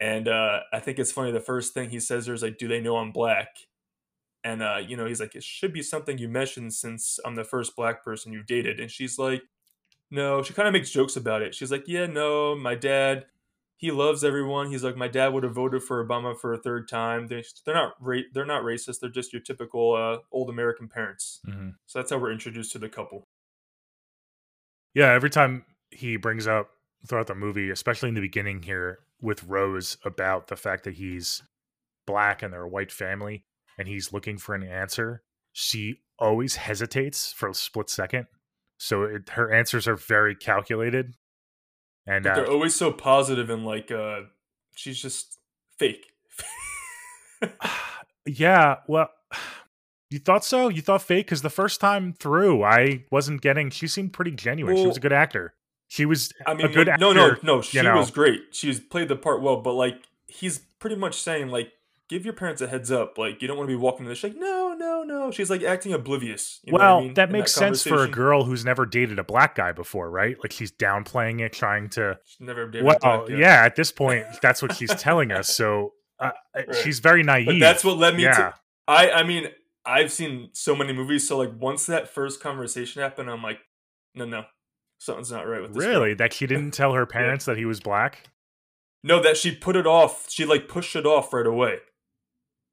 [0.00, 1.32] And uh, I think it's funny.
[1.32, 3.48] The first thing he says is like, "Do they know I'm black?"
[4.44, 7.44] And uh, you know, he's like, "It should be something you mentioned since I'm the
[7.44, 9.42] first black person you've dated." And she's like,
[10.10, 11.54] "No." She kind of makes jokes about it.
[11.54, 13.26] She's like, "Yeah, no, my dad."
[13.78, 14.70] he loves everyone.
[14.70, 17.26] He's like, my dad would have voted for Obama for a third time.
[17.26, 19.00] They, they're not ra- they're not racist.
[19.00, 21.40] They're just your typical uh, old American parents.
[21.44, 23.28] hmm So that's how we're introduced to the couple.
[24.94, 25.12] Yeah.
[25.12, 26.70] Every time he brings up
[27.06, 31.42] throughout the movie, especially in the beginning here with Rose about the fact that he's
[32.06, 33.44] black and they're a white family
[33.78, 38.26] and he's looking for an answer, she always hesitates for a split second.
[38.78, 41.14] So it, her answers are very calculated.
[42.06, 44.22] And But uh, they're always so positive and like uh,
[44.74, 45.38] she's just
[45.78, 46.06] fake.
[48.26, 49.10] yeah, well,
[50.12, 50.68] you thought so?
[50.68, 51.26] You thought fake?
[51.26, 53.70] Because the first time through, I wasn't getting.
[53.70, 54.76] She seemed pretty genuine.
[54.76, 55.54] she was a good actor.
[55.88, 57.00] She was I mean, a good actor.
[57.04, 57.60] no, no, no.
[57.62, 57.96] She know.
[57.96, 58.40] was great.
[58.52, 59.60] She's played the part well.
[59.60, 59.96] But like,
[60.26, 61.70] he's pretty much saying like,
[62.08, 63.18] give your parents a heads up.
[63.18, 64.14] Like, you don't want to be walking in the.
[64.14, 65.30] She's like, no, no, no.
[65.30, 66.60] She's like acting oblivious.
[66.64, 69.18] You know what I well, mean, that makes sense for a girl who's never dated
[69.18, 70.36] a black guy before, right?
[70.42, 72.18] Like she's downplaying it, trying to.
[72.24, 73.34] She's never dated a Well, black guy.
[73.36, 75.48] yeah, at this point, that's what she's telling us.
[75.62, 76.74] So uh, Right.
[76.76, 77.46] she's very naive.
[77.46, 78.32] But that's what led me yeah.
[78.36, 78.54] to.
[78.88, 79.48] I I mean,
[79.84, 81.26] I've seen so many movies.
[81.26, 83.58] So like, once that first conversation happened, I'm like,
[84.14, 84.44] no, no,
[84.98, 85.84] something's not right with this.
[85.84, 85.92] girl.
[86.00, 88.28] Really, that she didn't tell her parents that he was black.
[89.04, 90.26] No, that she put it off.
[90.30, 91.78] She like pushed it off right away.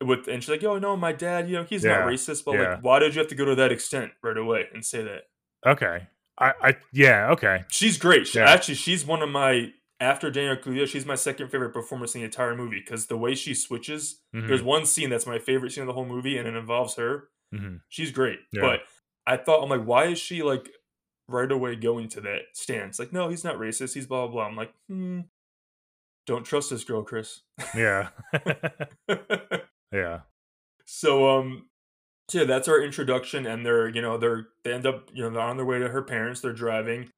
[0.02, 2.54] With and she's like, "Oh no, my dad, you know, he's Yeah, not racist." But
[2.54, 2.70] yeah.
[2.76, 5.24] like, why did you have to go to that extent right away and say that?
[5.68, 7.66] Okay, I, I yeah, okay.
[7.70, 8.28] She's great.
[8.28, 8.50] She, Yeah.
[8.50, 10.88] Actually, she's one of my after Daniel Kaluuya.
[10.88, 14.22] She's my second favorite performance in the entire movie because the way she switches.
[14.36, 16.96] Mhm, There's one scene that's my favorite scene of the whole movie, and it involves
[16.96, 17.30] her.
[17.54, 17.82] mhm.
[17.90, 18.62] She's great, Yeah.
[18.62, 18.82] but
[19.26, 20.70] I thought I'm like, why is she like
[21.28, 22.98] right away going to that stance?
[23.00, 23.94] Like, no, he's not racist.
[23.94, 24.46] He's blah blah blah.
[24.48, 25.22] I'm like, hmm.
[26.26, 27.42] Don't trust this girl, Chris.
[27.76, 28.10] Yeah.
[29.92, 30.20] yeah.
[30.86, 31.68] so um
[32.28, 35.30] so yeah that's our introduction and they're you know they're they end up you know
[35.32, 37.10] they're on their way to her parents they're driving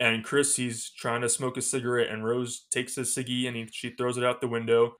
[0.00, 3.68] and chris he's trying to smoke a cigarette and rose takes his ciggy and he,
[3.70, 4.94] she throws it out the window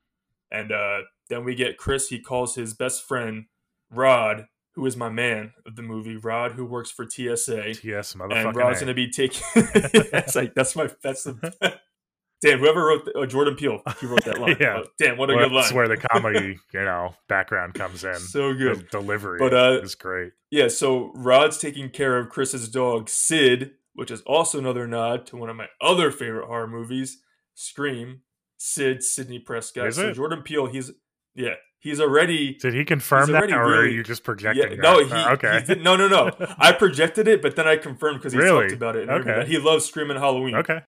[0.53, 3.47] and uh then we get chris he calls his best friend
[3.91, 8.47] rod who is my man of the movie rod who works for tsa TS motherfucker.
[8.47, 8.85] and rod's A.
[8.85, 9.43] gonna be taking
[10.13, 11.35] that's like that's my that's the
[12.43, 14.79] damn whoever wrote the, uh, jordan peele he wrote that line Yeah.
[14.83, 18.03] Oh, damn what a Well, good line That's where the comedy, you know, background comes
[18.05, 18.15] in.
[18.15, 20.33] so good The delivery But, uh, is great.
[20.51, 25.37] Yeah, so Rod's taking care of Chris's dog, Sid, which is also another nod to
[25.37, 27.19] one of my other favorite horror movies,
[27.55, 28.23] Scream.
[28.63, 29.87] Sid, Sidney Prescott.
[29.89, 30.15] Is so it?
[30.15, 30.91] Jordan Peele, he's
[31.35, 34.71] yeah, he's already Did he confirm that, or are you just yeah, projecting?
[34.77, 34.83] that?
[34.83, 35.65] no, he, Uh, okay.
[35.67, 36.31] he no, no, no.
[36.59, 38.65] I projected it, but then I confirmed because he Really?
[38.65, 39.09] talked about it.
[39.09, 39.47] Okay.
[39.47, 40.81] he loves Scream and Halloween okay.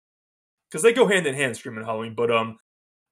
[0.70, 2.14] because they go hand in hand, Scream and Halloween.
[2.14, 2.58] But um,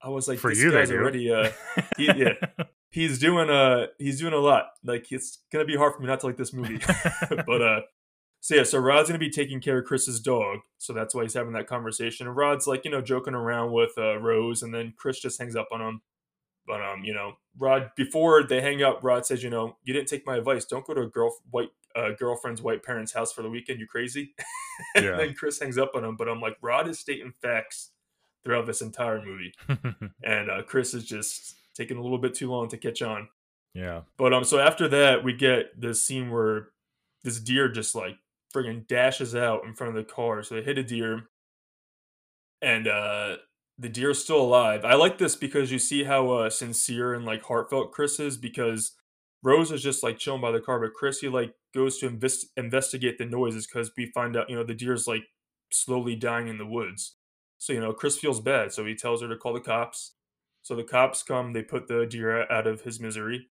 [0.02, 1.50] I was like, For this you, guy's already uh,
[1.96, 2.34] he, yeah,
[2.90, 4.66] he's doing uh, he's doing a lot.
[4.84, 6.80] Like it's gonna be hard for me not to like this movie.
[7.30, 7.80] but uh
[8.40, 11.34] so yeah so rod's gonna be taking care of chris's dog so that's why he's
[11.34, 12.26] having that conversation.
[12.26, 15.56] And rod's like you know joking around with uh, rose and then chris just hangs
[15.56, 16.00] up on him.
[16.66, 20.08] But um you know rod before they hang up rod says you know you didn't
[20.08, 20.64] take my advice.
[20.64, 23.80] Don't go to a girl white uh, girlfriend's white parents house for the weekend.
[23.80, 24.34] You crazy?
[24.94, 25.16] And Yeah.
[25.18, 27.90] then chris hangs up on him but i'm like rod is stating facts
[28.44, 29.52] throughout this entire movie.
[30.24, 33.28] And uh, chris is just taking a little bit too long to catch on.
[33.74, 34.00] Yeah.
[34.16, 36.68] but um, so after that, we get this scene where
[37.24, 38.16] this deer just like
[38.54, 40.42] friggin' dashes out in front of the car.
[40.42, 41.28] So they hit a deer,
[42.60, 43.36] and uh,
[43.78, 44.84] the deer's still alive.
[44.84, 48.36] I like this because you see how uh, sincere and like heartfelt Chris is.
[48.36, 48.92] Because
[49.42, 52.48] Rose is just like chilling by the car, but Chris he like goes to invest-
[52.56, 55.24] investigate the noises because we find out you know the deer's like
[55.72, 57.16] slowly dying in the woods.
[57.58, 60.14] So you know Chris feels bad, so he tells her to call the cops.
[60.62, 63.48] So the cops come, they put the deer out of his misery.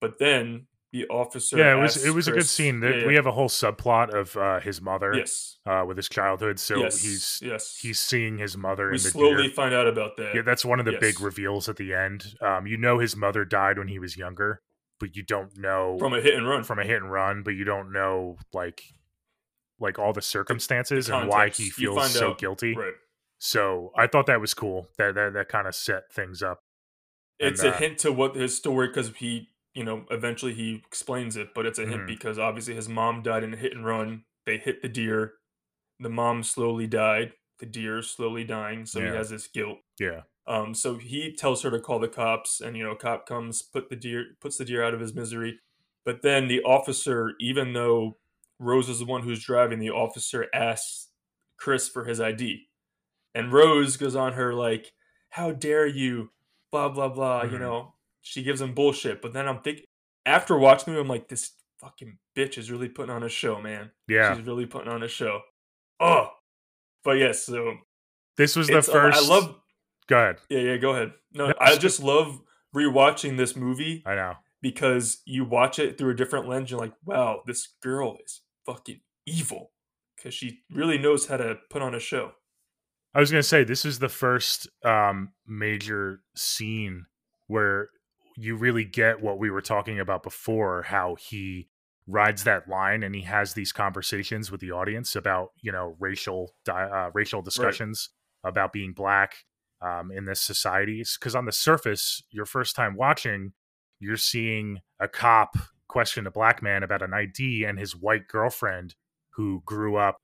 [0.00, 1.58] But then the officer.
[1.58, 2.80] Yeah, it was it was a good scene.
[2.82, 3.06] Yeah, yeah.
[3.06, 6.58] We have a whole subplot of uh, his mother yes, uh, with his childhood.
[6.58, 7.78] So yes, he's yes.
[7.80, 9.52] he's seeing his mother we in the slowly deer.
[9.52, 10.34] find out about that.
[10.34, 12.34] Yeah, that's one of the big reveals at the end.
[12.40, 14.62] Um, you know his mother died when he was younger,
[15.00, 16.64] but you don't know from a hit and run.
[16.64, 18.82] from a hit and run, but you don't know like
[19.78, 22.74] like all the circumstances and why he feels so out- guilty.
[22.76, 22.94] right.
[23.38, 24.88] So I thought that was cool.
[24.98, 26.60] That that that kind of set things up.
[27.38, 30.76] It's And, a uh, hint to what his story because he, you know, eventually he
[30.86, 32.06] explains it, but it's a hint Mhm.
[32.06, 34.24] because obviously his mom died in a hit and run.
[34.46, 35.34] They hit the deer.
[36.00, 37.34] The mom slowly died.
[37.58, 39.10] The deer slowly dying, so Yeah.
[39.10, 39.80] he has this guilt.
[39.98, 40.22] Yeah.
[40.46, 43.88] Um, so he tells her to call the cops, and you know, cop comes, put
[43.90, 45.60] the deer, puts the deer out of his misery.
[46.04, 48.18] But then the officer, even though
[48.58, 51.08] Rose is the one who's driving, the officer asks
[51.58, 52.68] Chris for his ID,
[53.34, 54.92] and Rose goes on her like,
[55.30, 56.32] "How dare you?"
[56.70, 57.42] Blah blah blah.
[57.44, 57.60] You Mhm.
[57.60, 57.95] know,
[58.26, 59.22] she gives him bullshit.
[59.22, 59.84] But then I'm thinking,
[60.24, 63.60] after watching the movie, I'm like, this fucking bitch is really putting on a show,
[63.60, 63.90] man.
[64.08, 64.34] Yeah.
[64.36, 65.40] She's really putting on a show.
[66.00, 66.28] Oh,
[67.04, 67.74] but yes, so
[68.36, 69.54] This was the uh, first I love
[70.08, 70.36] Go ahead.
[70.48, 71.12] yeah, yeah, go ahead.
[71.32, 72.40] No, No, I just love
[72.74, 74.34] rewatching this movie I know.
[74.60, 76.70] because you watch it through a different lens.
[76.70, 79.70] You're like, wow, this girl is fucking evil
[80.16, 82.32] because she really knows how to put on a show.
[83.14, 87.06] I was gonna say this is the first um, major scene
[87.46, 87.88] where
[88.36, 91.68] you really get what we were talking about before, how he
[92.06, 96.54] rides that line and he has these conversations with the audience about you know racial
[96.68, 98.10] uh, racial discussions
[98.44, 99.34] about being black
[99.82, 101.02] um, in this society.
[101.18, 103.52] Because on the surface, your first time watching,
[103.98, 105.56] you're seeing a cop
[105.88, 108.94] question a black man about an ID and his white girlfriend
[109.30, 110.16] who grew up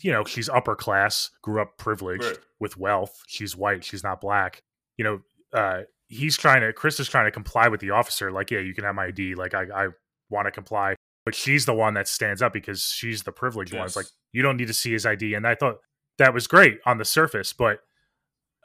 [0.00, 2.38] you know she's upper class grew up privileged Right.
[2.60, 4.62] with wealth she's white she's not black
[4.96, 5.20] you know
[5.52, 8.74] uh he's trying to chris is trying to comply with the officer like yeah you
[8.74, 9.88] can have my id like i, I
[10.30, 10.94] want to comply
[11.24, 13.84] but she's the one that stands up because she's the privileged one.
[13.84, 15.76] It's like you don't need to see his id and i thought
[16.18, 17.80] that was great on the surface but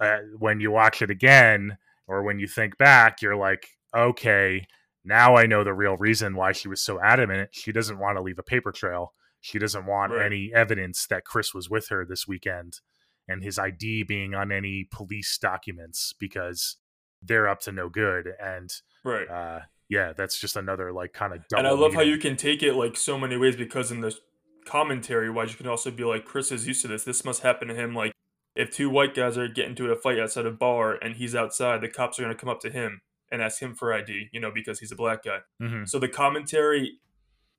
[0.02, 1.78] uh, when you watch it again
[2.08, 4.66] or when you think back you're like okay
[5.06, 7.50] now i know the real reason why she was so adamant.
[7.52, 9.14] She doesn't want to leave a paper trail.
[9.42, 10.26] She doesn't want Right.
[10.26, 12.80] any evidence that Chris was with her this weekend
[13.28, 16.78] and his ID being on any police documents because
[17.26, 18.28] they're up to no good.
[18.42, 18.72] And
[19.04, 19.30] Right.
[19.30, 21.44] uh, yeah, that's just another like kind of.
[21.56, 24.18] and I love how you can take it like so many ways because in the
[24.66, 27.04] commentary wise, you can also be like, Chris is used to this.
[27.04, 27.94] This must happen to him.
[27.94, 28.14] Like,
[28.56, 31.82] if two white guys are getting into a fight outside a bar and he's outside,
[31.82, 34.40] the cops are going to come up to him and ask him for ID, you
[34.40, 35.40] know, because he's a black guy.
[35.62, 35.86] Mm-hmm.
[35.86, 37.00] So the commentary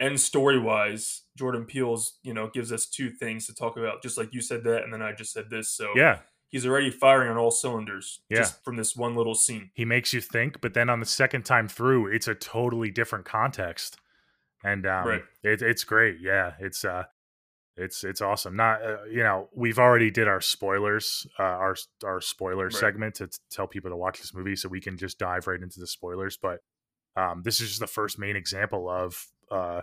[0.01, 4.03] and story wise, Jordan Peele's, you know, gives us two things to talk about.
[4.03, 5.69] Just like you said that, and then I just said this.
[5.69, 6.19] So Yeah.
[6.55, 8.39] He's already firing on all cylinders Yeah.
[8.39, 9.71] just from this one little scene.
[9.75, 13.25] He makes you think, but then on the second time through, it's a totally different
[13.25, 13.99] context.
[14.63, 15.23] And um Right.
[15.43, 16.19] it, it's great.
[16.21, 16.53] Yeah.
[16.61, 17.05] It's uh
[17.77, 18.55] it's it's awesome.
[18.55, 22.73] Not uh, you know, we've already did our spoilers, uh, our our spoiler Right.
[22.73, 25.61] segment to t- tell people to watch this movie so we can just dive right
[25.61, 26.61] into the spoilers, but
[27.17, 29.81] um this is just the first main example of uh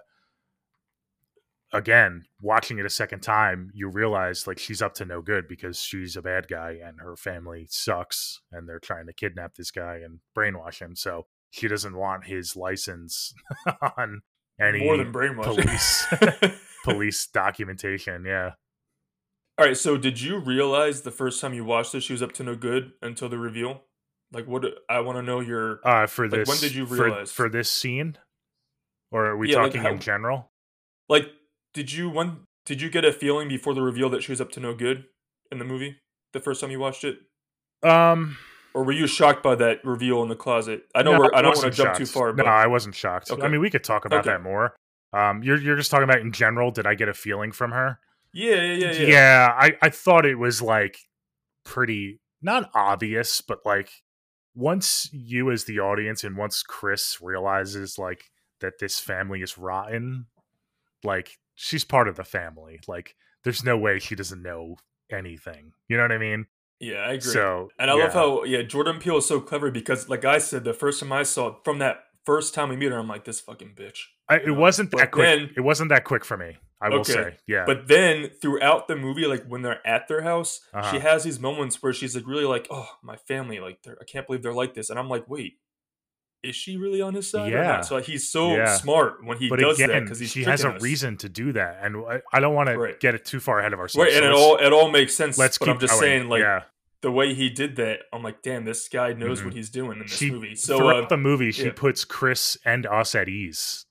[1.74, 5.80] again watching it a second time you realize like she's up to no good because
[5.82, 9.96] she's a bad guy and her family sucks and they're trying to kidnap this guy
[10.04, 13.34] and brainwash him so she doesn't want his license
[13.98, 14.22] on
[14.60, 15.64] any More than brainwashing.
[15.64, 16.06] police
[16.84, 18.52] police documentation yeah
[19.58, 22.34] All right, so did you realize the first time you watched this she was up
[22.34, 23.84] to no good until the reveal?
[24.34, 27.32] Like, what I want to know your uh for Like, this when did you realize?
[27.32, 28.18] for, this scene
[29.12, 30.52] or are we Yeah, like, talking how- in general
[31.08, 31.30] like.
[31.74, 34.52] Did you when did you get a feeling before the reveal that she was up
[34.54, 35.06] to no good
[35.52, 35.98] in the movie
[36.34, 37.20] the first time you watched it,
[37.84, 38.38] um
[38.74, 40.84] or were you shocked by that reveal in the closet?
[40.96, 42.96] I know No, we're, I don't want to jump too far, but no, I wasn't
[42.96, 43.32] shocked.
[43.42, 44.32] I mean, we could talk about Okay.
[44.32, 44.76] that more.
[45.14, 46.72] Um, you're you're just talking about in general.
[46.72, 48.00] Did I get a feeling from her?
[48.34, 49.54] yeah, yeah, yeah, yeah.
[49.58, 50.98] I I thought it was like
[51.66, 53.90] pretty not obvious, but like
[54.56, 58.24] once you as the audience and once Chris realizes like
[58.62, 60.28] that this family is rotten,
[61.04, 62.80] like she's part of the family.
[62.88, 64.78] Like there's no way she doesn't know
[65.12, 65.74] anything.
[65.88, 66.46] You know what I mean?
[66.80, 67.32] Yeah, I agree.
[67.32, 70.64] So And I love how yeah Jordan Peele is so clever because like I said
[70.64, 73.26] the first time I saw it from that first time we meet her I'm like
[73.26, 74.00] this fucking bitch.
[74.28, 75.26] I, it know, wasn't but that quick.
[75.26, 76.58] then- it wasn't that quick for me.
[76.84, 77.66] I will Okay, say, yeah.
[77.68, 80.92] But then throughout the movie like when they're at their house Uh-huh.
[80.92, 84.06] she has these moments where she's like really like oh my family like they're, I
[84.06, 85.60] can't believe they're like this and I'm like wait
[86.44, 87.52] is she really on his side?
[87.52, 87.82] Yeah.
[87.82, 88.76] So he's so Yeah.
[88.76, 90.82] smart when he but does that because he's she has a us.
[90.82, 93.74] reason to do that, and I, I don't want to get it too far ahead
[93.74, 94.06] of ourselves.
[94.08, 95.38] Right, and so it all it all makes sense.
[95.38, 96.02] let's but keep I'm just going.
[96.02, 96.64] saying, like yeah.
[97.02, 99.46] the way he did that, I'm like, damn, this guy knows Mhm.
[99.46, 100.56] what he's doing in this she movie.
[100.56, 101.72] So throughout uh, the movie, she yeah.
[101.76, 103.86] puts Chris and us at ease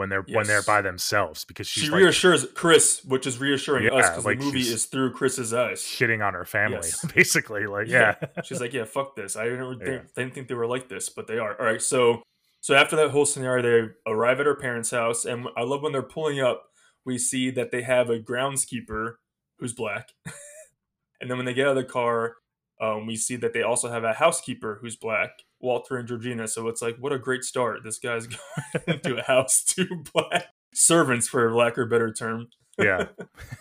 [0.00, 3.86] when they're when they're by themselves because she's she like reassures Chris, which is reassuring
[3.92, 5.80] us because like the movie is through Chris's eyes.
[5.82, 7.04] shitting on her family, Yes.
[7.14, 7.66] basically.
[7.66, 9.36] Like, yeah, She's like, yeah, fuck this.
[9.36, 9.98] I didn't, think, Yeah.
[10.16, 11.56] didn't think they were like this, but they are.
[11.60, 12.22] All right, so
[12.60, 15.92] so after that whole scenario, they arrive at her parents' house, and I love when
[15.92, 16.64] they're pulling up.
[17.06, 19.14] We see that they have a groundskeeper
[19.58, 20.08] who's black,
[21.20, 22.36] and then when they get out of the car,
[22.80, 25.30] um, we see that they also have a housekeeper who's black,
[25.60, 26.48] Walter and Georgina.
[26.48, 27.80] So it's like, what a great start!
[27.84, 28.26] This guy's
[28.74, 32.48] going into a house, to black servants, for lack of a better term.
[32.78, 33.06] yeah,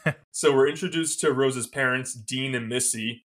[0.31, 3.25] So we're introduced to Rose's parents, Dean and Missy,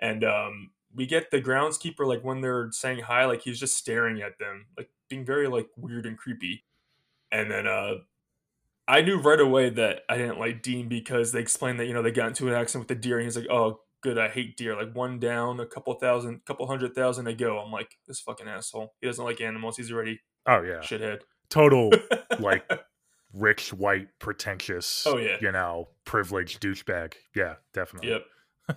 [0.00, 4.20] and um, we get the groundskeeper like when they're saying hi, like he's just staring
[4.22, 6.64] at them, like being very like weird and creepy.
[7.30, 7.94] And then uh,
[8.88, 12.02] I knew right away that I didn't like Dean because they explained that you know
[12.02, 14.56] they got into an accident with the deer, and he's like, "Oh, good, I hate
[14.56, 17.58] deer." Like one down, a couple thousand, couple hundred thousand to go.
[17.58, 18.94] I'm like, this fucking asshole.
[19.00, 19.76] He doesn't like animals.
[19.76, 21.20] He's already oh yeah, shithead.
[21.50, 21.90] total
[22.38, 22.68] like
[23.32, 25.04] rich, white, pretentious.
[25.06, 25.36] Oh, yeah.
[25.40, 27.14] you know, privileged douchebag.
[27.34, 28.10] Yeah, definitely.
[28.10, 28.24] Yep.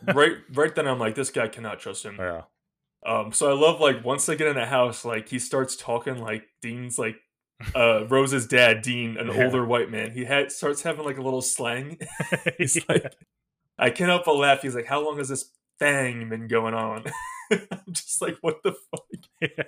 [0.16, 2.16] right, right then I'm like, this guy cannot trust him.
[2.18, 2.42] Yeah,
[3.06, 6.18] Um, so I love like once they get in the house, like he starts talking
[6.20, 7.18] like Dean's like
[7.76, 9.46] uh Rose's dad, Dean, an Yeah.
[9.46, 10.12] older white man.
[10.12, 12.00] He had starts having like a little slang.
[12.58, 13.14] He's like
[13.78, 14.62] I can't help but laugh.
[14.62, 17.06] He's like, How long has this thing been going on?
[17.52, 19.66] I'm just like, what the fuck?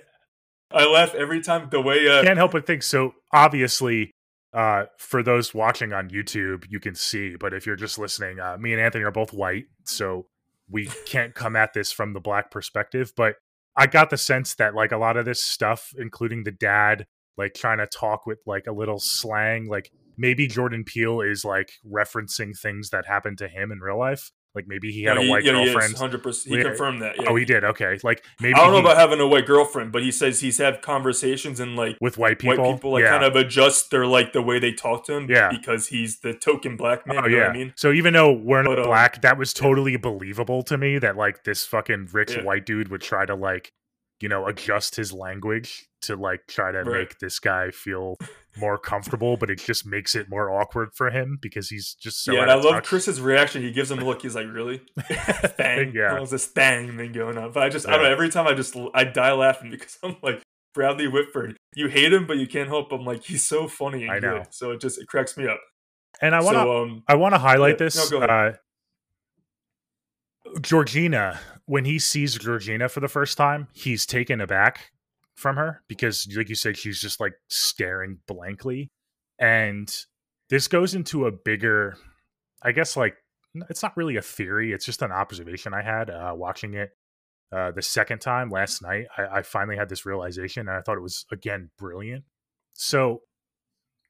[0.70, 4.12] I laugh every time the way uh can't help but think so obviously
[4.52, 8.56] uh for those watching on youtube you can see but if you're just listening uh
[8.58, 10.26] me and anthony are both white so
[10.70, 13.36] we can't come at this from the black perspective but
[13.76, 17.06] i got the sense that like a lot of this stuff including the dad
[17.38, 21.70] like trying to talk with like a little slang like maybe jordan peele is like
[21.90, 25.44] referencing things that happened to him in real life like maybe he had a white
[25.44, 26.52] girlfriend hundred percent.
[26.52, 26.68] He Yeah.
[26.70, 27.16] confirmed that.
[27.20, 27.28] Yeah.
[27.28, 29.92] oh he did okay like maybe I don't know he- about having a white girlfriend,
[29.92, 33.10] but he says he's had conversations and like with white people white people like yeah.
[33.10, 35.50] kind of adjust their like the way they talk to him Yeah.
[35.50, 37.20] because he's the token black man.
[37.24, 37.48] Oh yeah.
[37.48, 37.72] I mean?
[37.76, 41.16] So even though we're not But, um, black, that was totally believable to me that
[41.16, 42.42] like this fucking rich Yeah.
[42.42, 43.72] white dude would try to like,
[44.20, 47.00] you know, adjust his language to like try to Right.
[47.00, 48.16] make this guy feel
[48.56, 52.32] more comfortable, but it just makes it more awkward for him because he's just so
[52.32, 52.84] yeah, and I love touch.
[52.86, 53.62] Chris's reaction.
[53.62, 54.22] He gives him a look.
[54.22, 54.82] He's like, "Really?
[55.00, 55.92] Thang?
[55.94, 56.18] Yeah.
[56.18, 58.10] Was this thang thing going on?" But I just, I don't know.
[58.10, 60.42] Every time I just, I die laughing because I'm like,
[60.74, 61.56] Bradley Whitford.
[61.74, 62.92] You hate him, but you can't help.
[62.92, 64.38] I'm like, he's so funny and I know.
[64.38, 64.54] good.
[64.54, 65.60] So it just, it cracks me up.
[66.20, 68.10] And I want to So, um, I want to highlight yeah, this.
[68.10, 68.52] no, uh,
[70.60, 74.90] Georgina, when he sees Georgina for the first time, he's taken aback
[75.38, 78.90] from her because, like you said, she's just like staring blankly.
[79.38, 79.94] And
[80.50, 81.96] this goes into a bigger,
[82.60, 83.16] I guess, like
[83.70, 84.72] it's not really a theory.
[84.72, 86.90] It's just an observation I had uh, watching it
[87.52, 89.06] uh, the second time last night.
[89.16, 92.24] I, I finally had this realization, and I thought it was again brilliant.
[92.74, 93.22] So,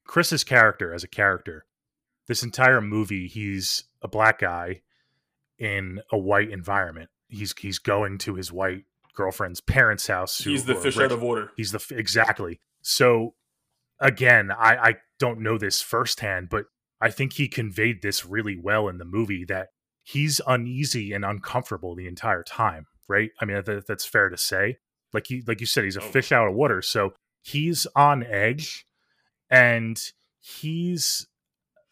[0.04, 1.66] Chris's character as a character,
[2.26, 4.80] this entire movie, he's a black guy
[5.58, 7.10] in a white environment.
[7.28, 8.84] He's he's going to his white
[9.18, 10.38] girlfriend's parents' house.
[10.38, 11.04] who- he's the fish rich.
[11.06, 11.50] out of water.
[11.56, 12.60] He's the exactly.
[12.82, 13.34] So
[14.00, 16.66] again, I I don't know this firsthand, but
[17.00, 19.68] I think he conveyed this really well in the movie that
[20.02, 23.30] he's uneasy and uncomfortable the entire time, right?
[23.40, 24.78] I mean that, that's fair to say.
[25.12, 26.10] Like he like you said he's a Oh.
[26.10, 28.86] fish out of water, so he's on edge
[29.50, 30.00] and
[30.40, 31.26] he's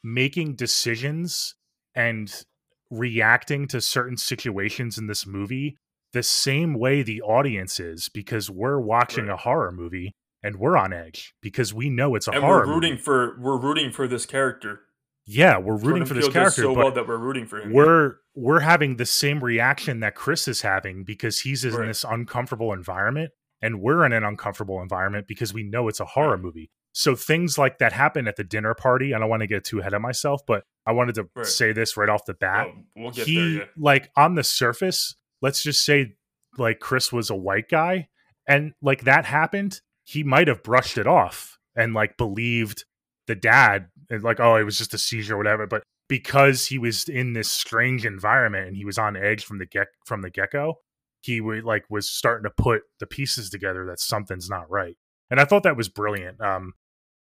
[0.03, 1.55] making decisions
[1.95, 2.45] and
[2.91, 5.77] reacting to certain situations in this movie
[6.13, 9.35] the same way the audience is because we're watching Right.
[9.35, 12.75] a horror movie and we're on edge because we know it's a and horror we're
[12.75, 13.03] rooting movie.
[13.03, 14.81] for we're rooting for this character.
[15.29, 17.73] Yeah, we're rooting Jordan for this character, so well that we're rooting for him.
[17.73, 21.87] we're we're having the same reaction that Chris is having because he's in Right.
[21.87, 26.37] this uncomfortable environment and we're in an uncomfortable environment because we know it's a horror
[26.39, 26.71] movie.
[26.93, 29.13] So things like that happen at the dinner party.
[29.15, 31.47] I don't want to get too ahead of myself, but I wanted to Right.
[31.47, 32.69] say this right off the bat.
[32.71, 33.47] Oh, we'll get he there.
[33.63, 33.65] Yeah.
[33.77, 36.15] like on the surface, let's just say
[36.59, 38.09] like Chris was a white guy
[38.49, 42.85] and like that happened, he might have brushed it off and like believed
[43.27, 46.79] the dad and like oh it was just a seizure or whatever, but because he
[46.79, 50.31] was in this strange environment and he was on edge from the get from the
[50.31, 50.75] get-go,
[51.23, 54.97] he would like was starting to put the pieces together that something's not right.
[55.31, 56.41] And I thought that was brilliant.
[56.41, 56.75] Um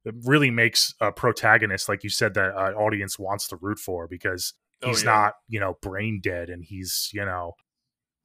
[0.06, 4.08] it really makes a protagonist like you said that uh, audience wants to root for
[4.08, 4.54] because
[4.84, 5.12] Oh, he's yeah.
[5.12, 7.54] not you know brain dead and he's you know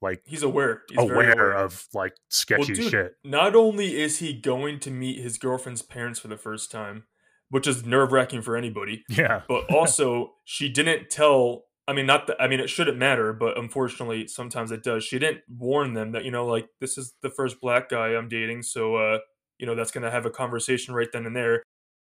[0.03, 0.83] like He's aware.
[0.89, 5.21] He's very aware of like sketchy dude, shit Not only is he going to meet
[5.21, 7.05] his girlfriend's parents for the first time,
[7.49, 11.65] which is nerve wracking for anybody, yeah but also she didn't tell.
[11.89, 12.41] I mean, not that.
[12.41, 15.03] I mean, it shouldn't matter, but unfortunately, sometimes it does.
[15.03, 18.29] She didn't warn them that you know, like this is the first black guy I'm
[18.29, 19.19] dating, so uh,
[19.59, 21.65] you know that's gonna have a conversation right then and there,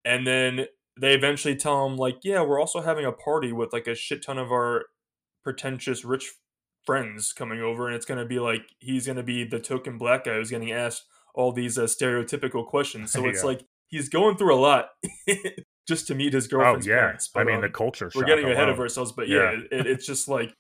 [0.06, 0.68] and then
[1.00, 4.24] they eventually tell him like, yeah, we're also having a party with like a shit
[4.24, 4.86] ton of our
[5.44, 6.32] pretentious rich
[6.86, 10.36] friends coming over, and it's gonna be like he's gonna be the token black guy
[10.36, 13.12] who's getting asked all these uh, stereotypical questions.
[13.12, 13.46] So it's Yeah.
[13.48, 14.90] like he's going through a lot
[15.88, 17.30] just to meet his oh yeah parents.
[17.36, 19.80] i mean um, the culture we're getting ahead of ourselves, but yeah, Yeah.
[19.80, 20.54] it, it's just like,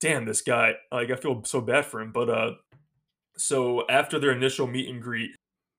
[0.00, 0.74] damn, this guy.
[0.92, 2.12] Like I feel so bad for him.
[2.12, 2.50] But uh,
[3.36, 5.30] so after their initial meet and greet,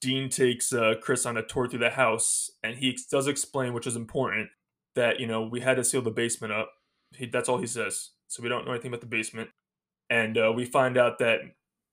[0.02, 3.74] Dean takes uh, Chris on a tour through the house, and he ex- does explain,
[3.74, 4.50] which is important,
[4.96, 6.72] that you know we had to seal the basement up.
[7.16, 8.12] He, that's all he says.
[8.28, 9.50] So we don't know anything about the basement,
[10.10, 11.42] and uh, we find out that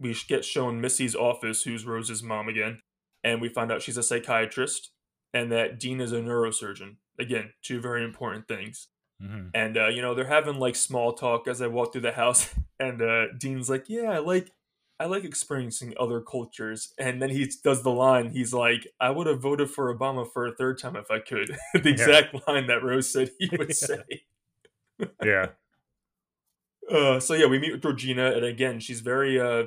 [0.01, 2.81] we get shown Missy's office, who's Rose's mom again,
[3.23, 4.91] and we find out she's a psychiatrist,
[5.33, 6.97] and that Dean is a neurosurgeon.
[7.19, 8.89] Again, two very important things.
[9.23, 9.51] Mhm.
[9.55, 12.53] And uh, you know, they're having like small talk as I walk through the house,
[12.81, 14.51] and uh, Dean's like, "Yeah, I like,
[14.99, 18.31] I like experiencing other cultures." And then he does the line.
[18.31, 21.57] He's like, "I would have voted for Obama for a third time if I could."
[21.75, 23.75] the exact line that Rose said he would Yeah.
[23.75, 24.23] say.
[25.23, 25.47] yeah
[26.91, 29.65] Uh, so yeah, we meet with Georgina, and again, she's very, uh,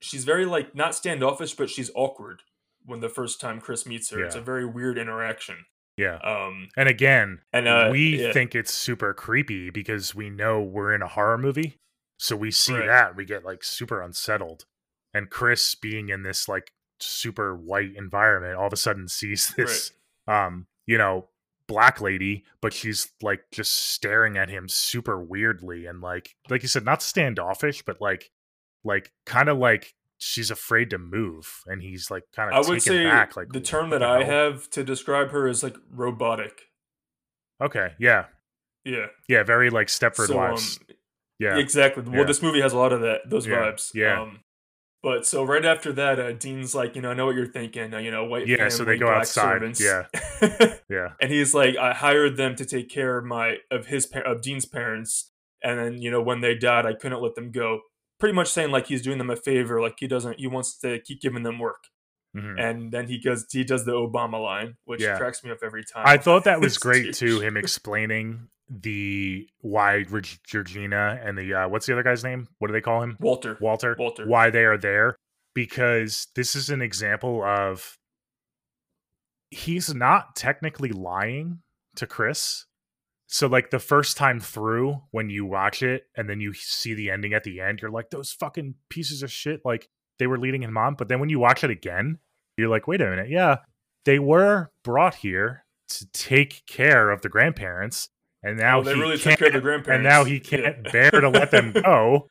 [0.00, 2.42] she's very like not standoffish, but she's awkward
[2.84, 4.22] when the first time Chris meets her.
[4.24, 5.56] It's a very weird interaction.
[5.96, 8.32] yeah Um, and again and uh, we yeah.
[8.32, 11.78] think it's super creepy because we know we're in a horror movie
[12.18, 12.86] so we see Right.
[12.86, 14.64] that we get like super unsettled
[15.14, 19.92] and chris being in this like super white environment all of a sudden sees this
[20.26, 21.28] um you know
[21.66, 26.68] black lady but she's like just staring at him super weirdly and like like you
[26.68, 28.30] said not standoffish but like
[28.84, 32.82] like kind of like she's afraid to move and he's like kind of I would
[32.82, 36.62] say back like the term that I have to describe her is like robotic.
[37.62, 38.26] okay yeah
[38.84, 40.96] Yeah, yeah very like stepford so, wives um,
[41.38, 42.02] yeah exactly.
[42.04, 42.24] Well, Yeah.
[42.24, 43.90] this movie has a lot of that those Yeah, vibes.
[43.94, 44.20] yeah.
[44.22, 44.40] Um,
[45.04, 47.92] but so right after that, uh, Dean's like, you know, I know what you're thinking.
[47.92, 49.80] Uh, you know, white Yeah, so they family, go outside, servants.
[49.80, 50.06] yeah.
[50.88, 54.40] yeah and he's like, I hired them to take care of my of his of
[54.40, 55.30] Dean's parents,
[55.62, 57.80] and then you know when they died, I couldn't let them go.
[58.18, 60.98] Pretty much saying like he's doing them a favor, like he doesn't, he wants to
[61.00, 61.84] keep giving them work.
[62.34, 62.58] Mhm.
[62.60, 65.16] And then he goes, he does the Obama line, which Yeah.
[65.18, 66.02] cracks me up every time.
[66.06, 67.40] I thought that was great too.
[67.40, 70.04] Him explaining the why
[70.46, 72.48] Georgina and the uh, what's the other guy's name?
[72.58, 73.16] What do they call him?
[73.20, 73.56] Walter.
[73.60, 73.94] Walter.
[73.98, 74.26] Walter.
[74.26, 75.16] Why they are there?
[75.54, 77.96] Because this is an example of
[79.50, 81.60] he's not technically lying
[81.96, 82.64] to Chris.
[83.26, 87.10] So like the first time through when you watch it and then you see the
[87.10, 90.62] ending at the end, you're like, those fucking pieces of shit, like they were leading
[90.62, 90.94] him on.
[90.94, 92.18] But then when you watch it again,
[92.56, 93.56] you're like, wait a minute, yeah,
[94.04, 98.08] they were brought here to take care of the grandparents,
[98.42, 99.96] and now Oh, they he really can't, took care of the grandparents.
[99.96, 102.28] and now he can't bear to let them go.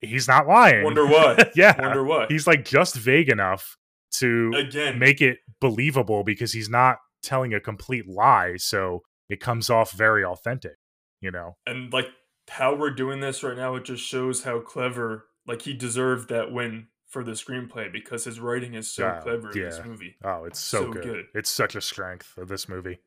[0.00, 0.82] He's not lying.
[0.84, 1.52] Wonder what?
[1.56, 2.30] yeah, Wonder what?
[2.32, 3.76] he's like just vague enough
[4.12, 9.68] to Again, make it believable because he's not telling a complete lie so it comes
[9.68, 10.72] off very authentic
[11.20, 12.06] you know and like
[12.48, 15.26] how we're doing this right now, it just shows how clever.
[15.46, 19.50] Like he deserved that win for the screenplay because his writing is so Yeah, clever
[19.50, 20.16] in this movie.
[20.24, 21.02] oh it's so, So good.
[21.04, 21.24] good.
[21.34, 22.98] it's such a strength of this movie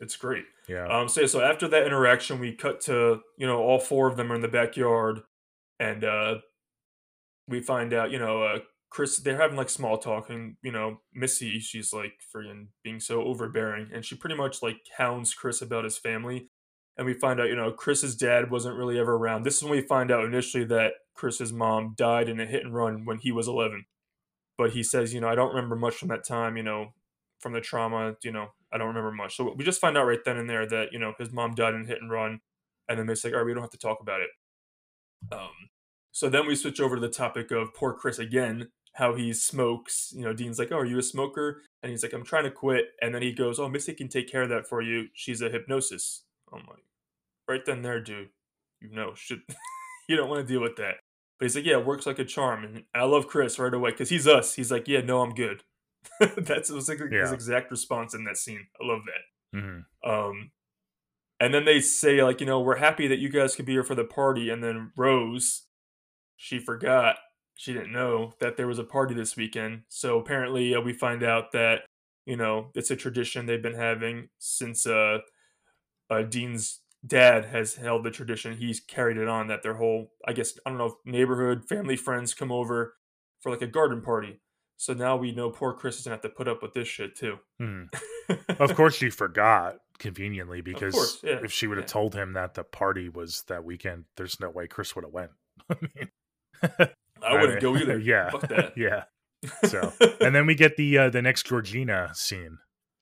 [0.00, 0.44] It's great.
[0.68, 4.16] yeah Um, so so after that interaction, we cut to you know all four of
[4.16, 5.20] them are in the backyard,
[5.78, 6.36] and uh,
[7.48, 8.58] we find out you know uh,
[8.90, 13.22] Chris they're having like small talk, and you know Missy she's like freaking being so
[13.22, 16.48] overbearing, and she pretty much like hounds Chris about his family,
[16.96, 19.44] and we find out you know Chris's dad wasn't really ever around.
[19.44, 22.74] This is when we find out initially that Chris's mom died in a hit and
[22.74, 23.86] run when he was eleven,
[24.58, 26.92] but he says you know I don't remember much from that time, you know
[27.42, 29.36] from the trauma, you know, I don't remember much.
[29.36, 31.74] So we just find out right then and there that, you know, his mom died
[31.74, 32.40] in a hit and run.
[32.88, 34.30] And then they say, all right, we don't have to talk about it.
[35.30, 35.50] Um,
[36.12, 40.12] so then we switch over to the topic of poor Chris again, how he smokes.
[40.14, 41.62] You know, Dean's like, oh, are you a smoker?
[41.82, 42.86] And he's like, I'm trying to quit.
[43.00, 45.08] And then he goes, oh, Missy can take care of that for you.
[45.12, 46.22] She's a hypnosis.
[46.52, 46.84] I'm like,
[47.48, 48.28] right then there, dude,
[48.80, 49.42] you know, should
[50.08, 50.96] you don't want to deal with that.
[51.38, 52.64] But he's like, yeah, it works like a charm.
[52.64, 54.54] And I love Chris right away because he's us.
[54.54, 55.62] He's like, yeah, no, I'm good.
[56.36, 58.66] That's was like his exact response in that scene.
[58.80, 59.58] I love that.
[59.58, 59.84] Mhm.
[60.04, 60.50] Um,
[61.40, 63.84] and then they say like, you know, we're happy that you guys could be here
[63.84, 64.50] for the party.
[64.50, 65.66] And then Rose,
[66.36, 67.16] she forgot,
[67.54, 69.82] she didn't know that there was a party this weekend.
[69.88, 71.82] So apparently, uh, we find out that
[72.26, 75.18] you know it's a tradition they've been having since uh,
[76.12, 78.56] uh, Dean's dad has held the tradition.
[78.56, 82.34] He's carried it on that their whole, I guess, I don't know, neighborhood, family, friends
[82.34, 82.94] come over
[83.40, 84.40] for like a garden party.
[84.76, 87.14] So now we know poor Chris is gonna have to put up with this shit
[87.16, 87.38] too.
[87.60, 87.88] Mhm.
[88.60, 91.92] of course she forgot conveniently because course, yeah, if she would have yeah.
[91.92, 95.30] told him that the party was that weekend there's no way chris would have went
[95.70, 96.88] I mean,
[97.22, 97.98] I wouldn't go either.
[97.98, 98.72] yeah Fuck that.
[98.76, 99.04] yeah
[99.64, 102.58] so and then we get the uh the next georgina scene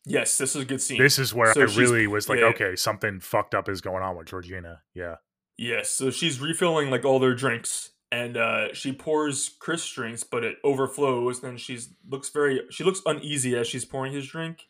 [0.07, 0.98] yes, this is a good scene.
[0.98, 2.46] this is where So i really was like yeah.
[2.46, 5.16] okay something fucked up is going on with georgina yeah
[5.62, 10.42] Yes, so she's refilling like all their drinks, and uh, she pours Chris drinks, but
[10.42, 11.44] it overflows.
[11.44, 14.68] And she's looks very she looks uneasy as she's pouring his drink,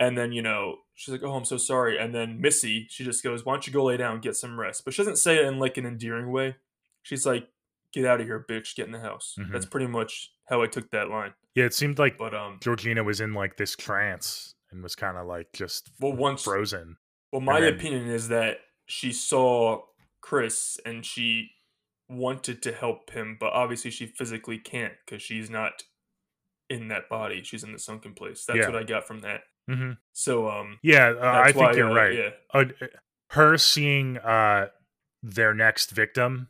[0.00, 3.22] and then you know she's like, "Oh, I'm so sorry." And then Missy, she just
[3.22, 5.36] goes, "Why don't you go lay down, and get some rest?" But she doesn't say
[5.36, 6.56] it in like an endearing way.
[7.02, 7.46] She's like,
[7.92, 8.74] "Get out of here, bitch!
[8.74, 9.52] Get in the house." Mhm.
[9.52, 11.32] That's pretty much how I took that line.
[11.54, 15.16] yeah it seemed like But um, georgina was in like this trance and was kind
[15.16, 16.96] of like just well, once frozen
[17.32, 19.82] Well, my then- opinion is that she saw
[20.20, 21.50] Chris and she
[22.08, 25.82] wanted to help him, but obviously she physically can't because she's not
[26.68, 27.42] in that body.
[27.42, 28.44] She's in the sunken place.
[28.46, 28.66] That's Yeah.
[28.68, 29.42] what I got from that.
[29.68, 32.64] hmm So, um, yeah uh, i think why, you're uh, right Yeah, uh,
[33.30, 34.68] her seeing uh
[35.22, 36.48] their next victim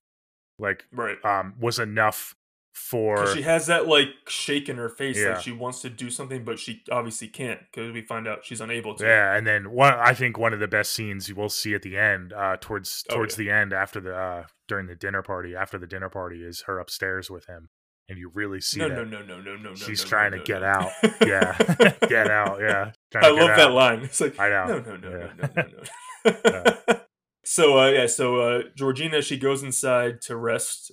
[0.58, 1.24] like right.
[1.24, 2.34] um was enough
[2.74, 5.34] for she has that like shake in her face, Yeah.
[5.34, 8.60] like she wants to do something, but she obviously can't because we find out she's
[8.60, 9.04] unable to.
[9.06, 11.82] yeah and then one i think one of the best scenes you will see at
[11.82, 13.44] the end uh towards Oh, towards yeah.
[13.44, 16.80] the end after the uh during the dinner party after the dinner party is her
[16.80, 17.68] upstairs with him
[18.08, 19.74] and you really see No, that no, no, no, no, no, no.
[19.76, 20.66] she's no, trying no, to no, get no.
[20.66, 20.90] out
[21.26, 24.00] yeah get out yeah Trying I to get love that line.
[24.00, 25.32] It's like i know no, no, no, Yeah.
[25.38, 27.00] no, no, no, no.
[27.44, 30.90] so uh, yeah, so uh, Georgina she goes inside to rest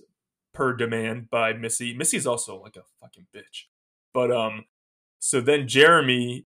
[0.53, 1.93] per demand by Missy.
[1.93, 3.65] Missy's also like a fucking bitch.
[4.13, 4.65] But um,
[5.19, 6.45] so then Jeremy,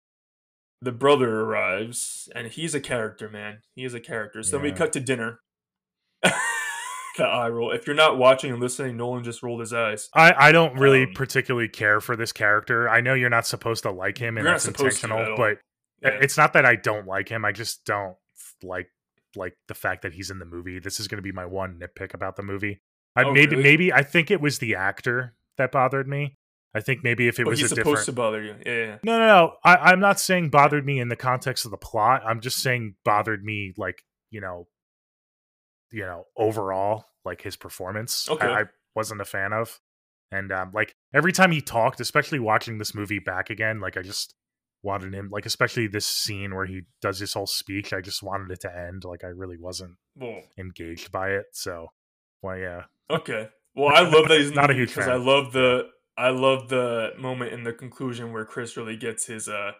[0.83, 3.59] the brother, arrives, and he's a character, man.
[3.75, 4.43] He is a character.
[4.43, 5.41] So then we cut to dinner.
[6.23, 7.71] the eye roll.
[7.73, 10.09] If you're not watching and listening, Nolan just rolled his eyes.
[10.15, 12.89] I, I don't really Um, particularly care for this character.
[12.89, 15.11] I know you're not supposed to like him, and You're not that's supposed to at
[15.11, 15.37] intentional.
[15.37, 15.59] But
[16.03, 16.19] Yeah.
[16.21, 17.45] it's not that I don't like him.
[17.45, 18.17] I just don't
[18.63, 18.91] like
[19.35, 20.79] like the fact that he's in the movie.
[20.79, 22.81] This is going to be my one nitpick about the movie.
[23.17, 23.63] I Oh, maybe really?
[23.63, 26.37] maybe I think it was the actor that bothered me.
[26.75, 28.55] I think maybe if it but was he's supposed different to bother you.
[28.67, 28.99] Yeah, yeah.
[29.03, 29.53] no, no, no.
[29.65, 32.23] I, I'm not saying bothered me in the context of the plot.
[32.27, 34.69] I'm just saying bothered me, like you know,
[35.91, 38.29] you know, overall, like his performance.
[38.29, 38.47] Okay.
[38.47, 38.65] I, I
[38.95, 39.81] wasn't a fan of,
[40.31, 44.03] and um, like every time he talked, especially watching this movie back again, like I
[44.03, 44.35] just
[44.83, 47.93] wanted him, like especially this scene where he does this whole speech.
[47.95, 49.05] I just wanted it to end.
[49.05, 51.47] Like I really wasn't Well, engaged by it.
[51.53, 51.89] So,
[52.43, 53.49] well, yeah, Okay.
[53.75, 55.11] Well, I love that he's Not a huge fan.
[55.11, 59.49] I love the I love the moment in the conclusion where Chris really gets his
[59.49, 59.73] uh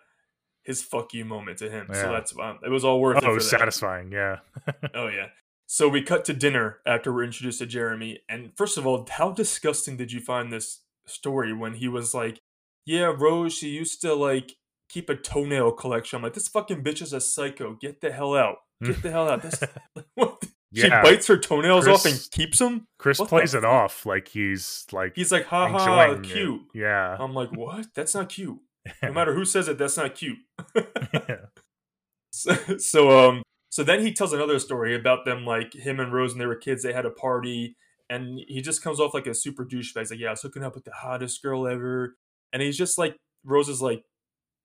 [0.65, 1.87] his fuck you moment to him.
[1.89, 2.03] Yeah.
[2.03, 3.37] So that's um, it was all worth oh, it.
[3.37, 4.39] Oh, satisfying, yeah.
[4.95, 5.29] oh yeah.
[5.67, 8.21] So we cut to dinner after we're introduced to Jeremy.
[8.29, 12.41] And first of all, how disgusting did you find this story when he was like,
[12.85, 14.53] Yeah, Rose, she used to like
[14.89, 16.19] keep a toenail collection.
[16.19, 17.77] I'm like, this fucking bitch is a psycho.
[17.81, 18.57] Get the hell out.
[18.83, 19.43] Get the hell out.
[19.43, 19.63] This
[20.15, 20.46] what
[20.77, 20.85] yeah.
[20.85, 22.87] she bites her toenails Chris, off and keeps them.
[22.99, 23.71] Chris what plays it fuck?
[23.71, 26.61] off like he's like he's like ha ha cute.
[26.75, 26.81] It.
[26.81, 27.17] Yeah.
[27.19, 27.87] I'm like, what?
[27.95, 28.59] That's not cute.
[29.03, 30.39] No matter who says it, that's not cute.
[30.75, 31.37] yeah.
[32.31, 36.33] so, so um so then he tells another story about them like him and Rose
[36.33, 37.77] when they were kids, they had a party
[38.09, 39.99] and he just comes off like a super douchebag.
[39.99, 42.17] He's like, Yeah, I was hooking up with the hottest girl ever.
[42.53, 44.05] And he's just like Rose is like,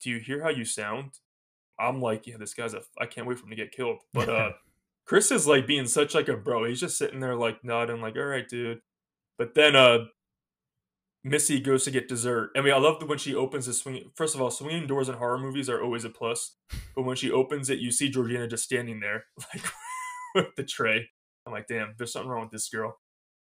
[0.02, 1.12] Do you hear how you sound?
[1.80, 4.00] I'm like, yeah, this guy's a I can't wait for him to get killed.
[4.14, 4.52] But uh
[5.12, 6.64] Chris is like being such like a bro.
[6.64, 8.80] He's just sitting there like nodding, like, all right, dude.
[9.38, 10.06] But then uh
[11.26, 12.52] Missy goes to get dessert.
[12.56, 14.10] I mean, I love when she opens the swing.
[14.16, 16.56] First of all, swinging doors in horror movies are always a plus.
[16.96, 19.66] But when she opens it, you see Georgina just standing there, like
[20.34, 21.10] with the tray.
[21.46, 22.98] I'm like, damn, there's something wrong with this girl.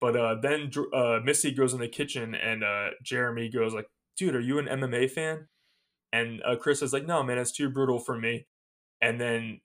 [0.00, 4.36] But uh, then uh, Missy goes in the kitchen, and uh, Jeremy goes like, "Dude,
[4.36, 5.48] are you an MMA fan?"
[6.12, 8.46] And uh, Chris is like, "No, man, it's too brutal for me."
[9.00, 9.60] And then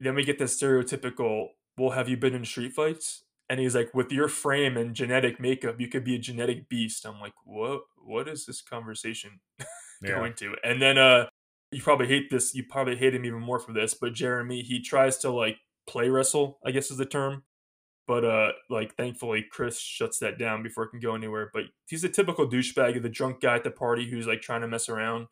[0.00, 3.94] then we get this stereotypical, "Well, have you been in street fights?" and he's like,
[3.94, 7.06] with your frame and genetic makeup, you could be a genetic beast.
[7.06, 7.80] I'm like, what?
[7.96, 9.40] What is this conversation
[10.04, 10.54] going to?
[10.62, 11.26] And then, uh,
[11.70, 12.54] you probably hate this.
[12.54, 13.94] You probably hate him even more for this.
[13.94, 17.42] But Jeremy, he tries to like play wrestle, I guess is the term.
[18.06, 21.50] But uh, like thankfully, Chris shuts that down before it can go anywhere.
[21.52, 24.62] But he's a typical douchebag, of the drunk guy at the party who's like trying
[24.62, 25.26] to mess around,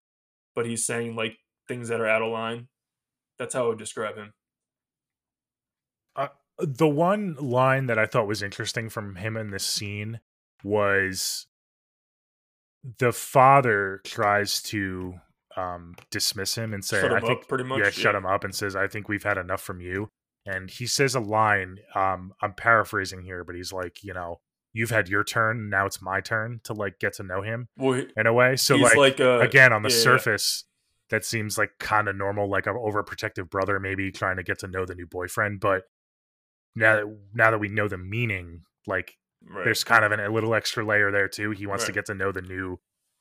[0.54, 1.38] but he's saying like
[1.68, 2.68] things that are out of line.
[3.38, 4.34] That's how I would describe him
[6.58, 10.20] the one line that I thought was interesting from him in this scene
[10.64, 11.46] was
[12.98, 15.14] the father tries to
[15.56, 18.54] um, dismiss him and say, "I think pretty much, yeah, yeah, shut him up," and
[18.54, 20.08] says, "I think we've had enough from you."
[20.44, 21.78] And he says a line.
[21.94, 24.40] Um, I'm paraphrasing here, but he's like, you know,
[24.72, 28.04] you've had your turn, now it's my turn to like get to know him well,
[28.16, 28.56] in a way.
[28.56, 30.64] So like, like uh, again, on the yeah, surface.
[31.08, 34.66] That seems like kind of normal, like an overprotective brother, maybe trying to get to
[34.66, 35.60] know the new boyfriend.
[35.60, 35.84] But
[36.76, 39.16] now that now that we know the meaning, like
[39.48, 39.64] right.
[39.64, 41.50] there's kind of an, a little extra layer there too.
[41.50, 41.86] He wants right.
[41.88, 42.78] to get to know the new,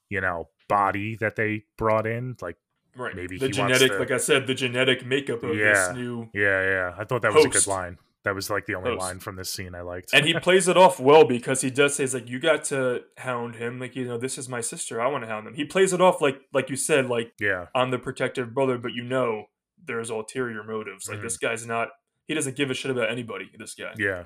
[0.10, 2.36] you know, body that they brought in.
[2.42, 2.58] Like
[2.96, 3.16] right.
[3.16, 6.30] maybe the genetic, to, like I said, the genetic makeup of yeah, this new.
[6.34, 6.96] Yeah, yeah.
[6.98, 7.48] I thought that host.
[7.48, 7.98] was a good line.
[8.24, 9.02] That was like the only host.
[9.02, 10.12] line from this scene I liked.
[10.12, 13.04] and he plays it off well because he does say, "He's like, you got to
[13.18, 13.80] hound him.
[13.80, 15.00] Like, you know, this is my sister.
[15.00, 17.68] I want to hound him." He plays it off like, like you said, like, yeah,
[17.76, 19.46] I'm the protective brother, but you know,
[19.86, 21.08] there's ulterior motives.
[21.08, 21.26] Like, mm-hmm.
[21.26, 21.90] this guy's not
[22.28, 23.50] he doesn't give a shit about anybody.
[23.58, 23.94] This guy.
[23.98, 24.26] Yeah.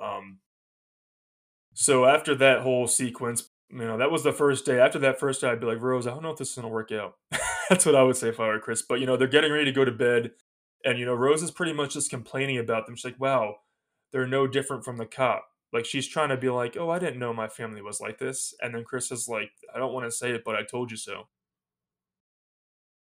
[0.00, 0.38] Um.
[1.74, 4.80] So after that whole sequence, you know, that was the first day.
[4.80, 6.68] After that first day, I'd be like, Rose, I don't know if this is gonna
[6.68, 7.16] work out.
[7.70, 8.82] That's what I would say if I were Chris.
[8.82, 10.32] But you know, they're getting ready to go to bed,
[10.84, 12.96] and you know, Rose is pretty much just complaining about them.
[12.96, 13.56] She's like, Wow,
[14.12, 15.46] they're no different from the cop.
[15.72, 18.54] Like she's trying to be like, Oh, I didn't know my family was like this.
[18.62, 20.96] And then Chris is like, I don't want to say it, but I told you
[20.96, 21.28] so.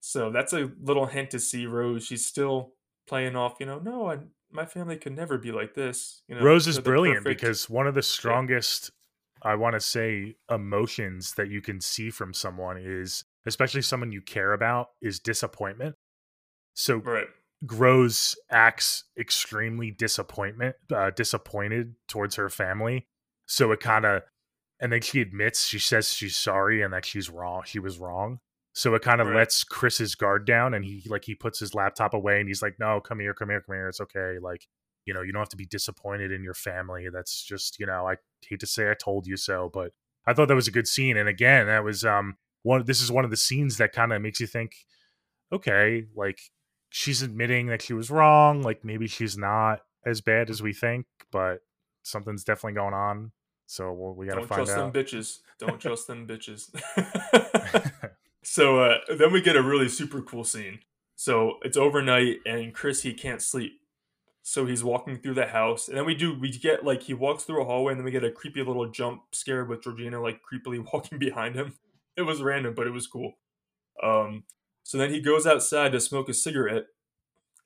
[0.00, 2.04] So that's a little hint to see Rose.
[2.04, 2.72] She's still
[3.12, 4.16] playing off, you know, no, I,
[4.50, 6.22] my family could never be like this.
[6.28, 7.42] You know, Rose is brilliant perfect.
[7.42, 8.90] because one of the strongest.
[9.42, 14.22] I want to say, emotions that you can see from someone is, especially someone you
[14.22, 15.96] care about, is disappointment.
[16.74, 17.26] So right.
[17.60, 23.08] Rose acts extremely disappointment, uh, disappointed towards her family.
[23.46, 24.22] So it kind of,
[24.80, 27.62] and then she admits, she says she's sorry and that she's wrong.
[27.66, 28.38] She was wrong.
[28.74, 29.36] So it kind of right.
[29.36, 32.78] lets Chris's guard down and he like he puts his laptop away and he's like,
[32.78, 33.88] No, come here, come here, come here.
[33.88, 34.38] It's okay.
[34.40, 34.66] Like,
[35.04, 37.08] you know, you don't have to be disappointed in your family.
[37.12, 38.16] That's just, you know, I
[38.46, 39.92] hate to say I told you so, but
[40.26, 41.16] I thought that was a good scene.
[41.16, 44.22] And again, that was um one this is one of the scenes that kind of
[44.22, 44.72] makes you think,
[45.52, 46.40] okay, like
[46.88, 51.06] she's admitting that she was wrong, like maybe she's not as bad as we think,
[51.30, 51.58] but
[52.02, 53.32] something's definitely going on.
[53.66, 54.66] So well, we got to find out.
[54.66, 55.38] Don't trust them bitches.
[55.58, 57.92] Don't trust them bitches.
[58.42, 60.80] So uh, then we get a really super cool scene.
[61.14, 63.80] So it's overnight, and Chris he can't sleep,
[64.42, 67.44] so he's walking through the house, and then we do we get like he walks
[67.44, 70.40] through a hallway, and then we get a creepy little jump scare with Georgina like
[70.42, 71.74] creepily walking behind him.
[72.16, 73.34] It was random, but it was cool.
[74.02, 74.44] Um,
[74.82, 76.86] so then he goes outside to smoke a cigarette,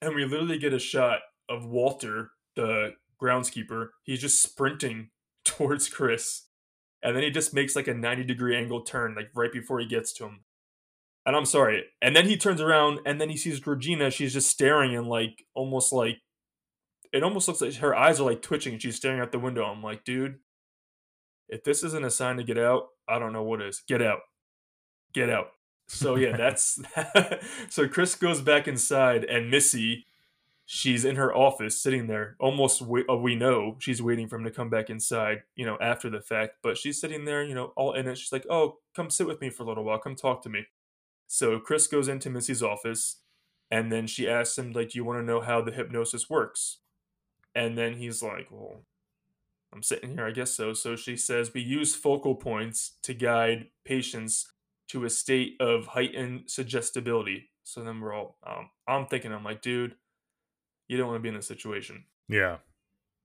[0.03, 3.89] and we literally get a shot of Walter, the groundskeeper.
[4.03, 5.11] He's just sprinting
[5.45, 6.49] towards Chris,
[7.03, 9.87] and then he just makes like a ninety degree angle turn, like right before he
[9.87, 10.41] gets to him.
[11.27, 11.85] And I'm sorry.
[12.01, 14.11] And then he turns around and then he sees Georgina.
[14.11, 16.19] She's just staring and like almost like
[17.13, 18.75] it almost looks like her eyes are like twitching.
[18.75, 19.65] And she's staring out the window.
[19.65, 20.37] I'm like, dude,
[21.49, 23.83] if this isn't a sign to get out, I don't know what is.
[23.89, 24.21] Get out.
[25.13, 25.49] Get out.
[25.89, 26.81] So yeah, that's
[27.69, 30.07] so Chris goes back inside and Missy
[30.69, 34.43] she's in her office sitting there almost we, uh, we know she's waiting for him
[34.43, 37.73] to come back inside you know after the fact but she's sitting there you know
[37.77, 40.17] all in it she's like oh come sit with me for a little while come
[40.17, 40.67] talk to me
[41.27, 43.23] so chris goes into missy's office
[43.71, 46.79] and then she asks him like do you want to know how the hypnosis works
[47.55, 48.83] and then he's like well
[49.73, 53.67] i'm sitting here i guess so so she says we use focal points to guide
[53.85, 54.53] patients
[54.89, 59.61] to a state of heightened suggestibility so then we're all um, i'm thinking i'm like
[59.63, 59.97] dude
[60.89, 62.05] you don't want to be in this situation.
[62.29, 62.59] Yeah.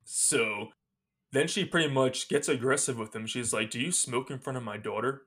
[0.04, 0.70] So
[1.32, 3.26] then she pretty much gets aggressive with him.
[3.26, 5.24] She's like, Do you smoke in front of my daughter?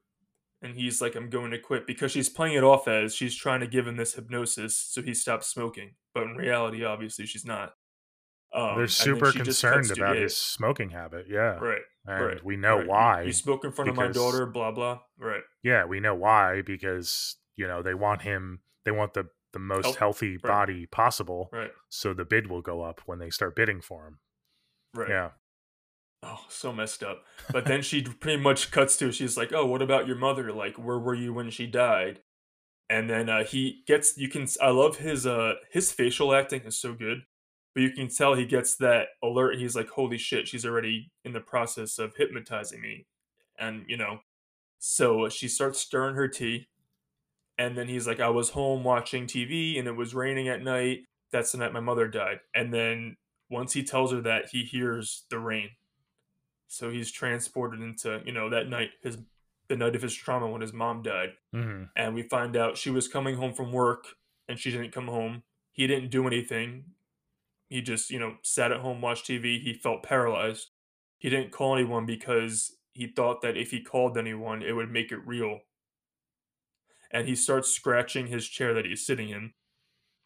[0.65, 3.61] And he's like, I'm going to quit because she's playing it off as she's trying
[3.61, 5.93] to give him this hypnosis so he stops smoking.
[6.15, 7.75] But in reality, obviously, she's not.
[8.55, 11.27] Um, They're super concerned about his smoking habit.
[11.29, 11.59] Yeah.
[11.59, 11.83] Right.
[12.07, 12.87] And right, we know right.
[12.87, 13.21] why.
[13.21, 15.01] You, you smoke in front because, of my daughter, blah, blah.
[15.19, 15.43] Right.
[15.63, 19.85] Yeah, we know why because, you know, they want him, they want the the most
[19.85, 20.43] Health, healthy right.
[20.43, 21.49] body possible.
[21.53, 21.71] Right.
[21.89, 24.19] So the bid will go up when they start bidding for him.
[24.95, 25.11] Right.
[25.11, 25.31] Yeah.
[26.25, 27.25] Oh, so messed up.
[27.53, 30.53] But then she pretty much cuts to she's like, "Oh, what about your mother?
[30.53, 32.23] Like, where were you when she died?"
[32.91, 36.79] And then uh, he gets you can I love his uh his facial acting is
[36.79, 37.25] so good.
[37.75, 39.59] But you can tell he gets that alert.
[39.59, 43.07] He's like, "Holy shit, she's already in the process of hypnotizing me."
[43.59, 44.21] And, you know,
[44.81, 46.69] so she starts stirring her tea
[47.59, 51.01] and then he's like, I was home watching TV and it was raining at night.
[51.33, 52.41] That's the night my mother died.
[52.55, 53.17] And then
[53.51, 55.71] once he tells her that, he hears the rain.
[56.75, 59.19] So he's transported into, you know, that night, his
[59.69, 61.31] the night of his trauma when his mom died.
[61.55, 61.85] Mm-hmm.
[61.97, 64.05] And we find out she was coming home from work
[64.49, 65.43] and she didn't come home.
[65.73, 66.85] He didn't do anything.
[67.69, 69.61] He just, you know, sat at home, watched TV.
[69.61, 70.69] He felt paralyzed.
[71.17, 75.11] He didn't call anyone because he thought that if he called anyone, it would make
[75.11, 75.61] it real
[77.15, 79.53] and he starts scratching his chair that he's sitting in.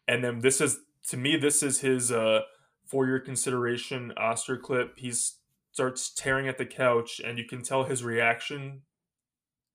[0.07, 0.79] And then this is
[1.09, 2.41] to me, this is his uh,
[2.85, 4.97] for your consideration Oscar clip.
[4.97, 5.13] He
[5.71, 8.81] starts tearing at the couch, and you can tell his reaction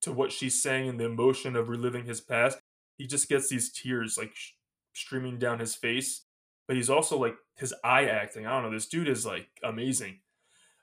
[0.02, 2.58] to what she's saying and the emotion of reliving his past.
[2.98, 4.52] He just gets these tears like sh-
[4.92, 6.26] streaming down his face,
[6.66, 8.46] but he's also like his eye acting.
[8.46, 8.76] I don't know.
[8.76, 10.20] This dude is like amazing.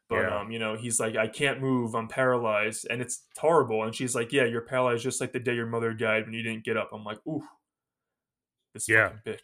[0.09, 0.39] But yeah.
[0.41, 3.83] um, you know, he's like, I can't move, I'm paralyzed, and it's horrible.
[3.83, 6.43] And she's like, Yeah, you're paralyzed just like the day your mother died when you
[6.43, 6.89] didn't get up.
[6.91, 7.43] I'm like, Ooh,
[8.73, 9.09] this yeah.
[9.09, 9.39] fucking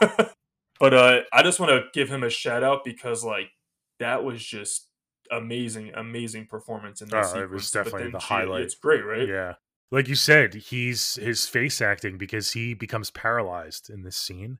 [0.00, 0.30] bitch.
[0.80, 3.50] but uh, I just want to give him a shout out because like
[3.98, 4.89] that was just
[5.30, 7.32] amazing, amazing performance in this.
[7.34, 8.62] Oh, uh, it was definitely the she, highlight.
[8.62, 9.28] It's great, right?
[9.28, 9.54] Yeah.
[9.90, 14.58] Like you said, he's his face acting because he becomes paralyzed in this scene,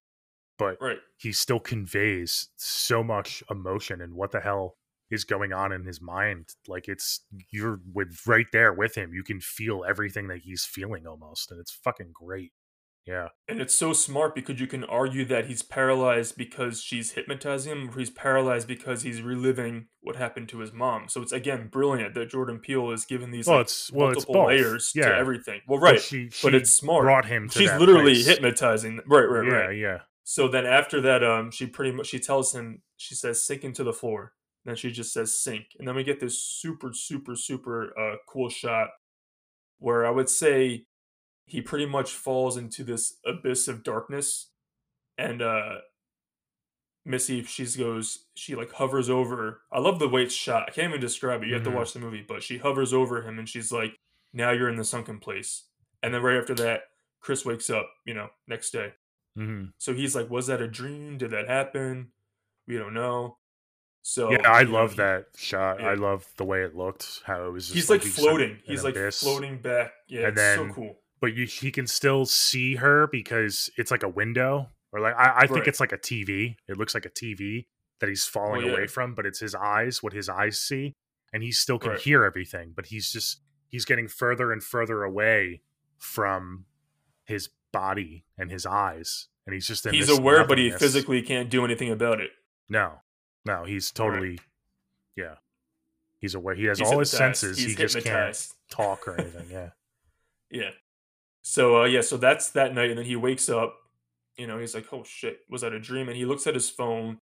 [0.59, 0.99] but right.
[1.17, 4.77] he still conveys so much emotion and what the hell
[5.11, 9.25] is going on in his mind like it's you're with right there with him you
[9.25, 12.53] can feel everything that he's feeling almost and it's fucking great
[13.07, 17.73] yeah and it's so smart because you can argue that he's paralyzed because she's hypnotizing
[17.73, 21.69] him or he's paralyzed because he's reliving what happened to his mom so it's again
[21.69, 25.09] brilliant that jordan peele is giving these well, like, it's, well, multiple it's layers yeah.
[25.09, 28.27] to everything well right she, she but it's smart brought him she's literally place.
[28.27, 29.99] hypnotizing right right yeah, right yeah yeah.
[30.25, 33.83] so then after that um she pretty much she tells him she says sink into
[33.83, 34.35] the floor
[34.65, 35.69] And then she just says sink.
[35.79, 38.89] And then we get this super, super, super uh, cool shot
[39.79, 40.85] where I would say
[41.51, 44.51] he pretty much falls into this abyss of darkness.
[45.19, 45.79] And uh,
[47.05, 49.63] Missy, she goes, she like hovers over.
[49.73, 50.67] I love the way it's shot.
[50.69, 51.49] I can't even describe it.
[51.49, 51.73] You have mm-hmm.
[51.73, 53.99] to watch the movie, but she hovers over him and she's like,
[54.33, 55.65] now you're in the sunken place.
[56.05, 56.83] And then right after that,
[57.21, 58.93] Chris wakes up, you know, next day.
[59.37, 59.71] Mm-hmm.
[59.79, 61.19] So he's like, was that a dream?
[61.19, 62.13] Did that happen?
[62.69, 63.39] We don't know.
[64.03, 65.81] So yeah, I love know, that shot.
[65.81, 65.89] Yeah.
[65.89, 67.23] I love the way it looked.
[67.25, 67.69] How it was.
[67.69, 68.59] he's like, like floating.
[68.65, 69.21] He's like abyss.
[69.21, 69.93] floating back.
[70.09, 70.97] Yeah, and then, so cool.
[71.21, 75.33] But you, he can still see her because it's like a window, or like I,
[75.39, 75.69] I think right.
[75.69, 76.57] it's like a TV.
[76.69, 77.67] It looks like a TV
[78.01, 78.73] that he's oh, falling yeah.
[78.73, 80.95] away from, but it's his eyes, what his eyes see,
[81.33, 82.01] and he still can right.
[82.01, 82.73] hear everything.
[82.75, 85.61] But he's just he's getting further and further away
[85.99, 86.65] from
[87.25, 91.65] his body and his eyes, and he's just he's aware, but he physically can't do
[91.65, 92.31] anything about it.
[92.69, 93.01] No,
[93.45, 94.41] no, he's totally, right.
[95.17, 95.35] yeah.
[96.21, 96.55] He's aware.
[96.55, 97.57] He has he's all his senses.
[97.57, 99.47] He's he just can't talk or anything.
[99.51, 99.71] Yeah.
[100.51, 100.71] yeah.
[101.43, 103.77] So uh, yeah, so that's that night, and then he wakes up.
[104.37, 106.71] You know, he's like, "Oh shit, was that a dream?" And he looks at his
[106.71, 107.19] phone,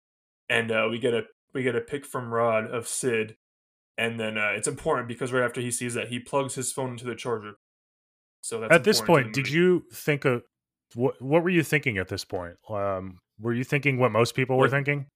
[0.49, 1.23] and uh, we get a
[1.55, 3.37] we get a pic from Rod of Sid,
[3.99, 6.91] and then uh, it's important because right after he sees that, he plugs his phone
[6.91, 7.55] into the charger.
[8.41, 10.43] So at this point, did you think of
[10.95, 11.21] what?
[11.21, 12.55] What were you thinking at this point?
[12.71, 15.07] Um, were you thinking what most people were thinking?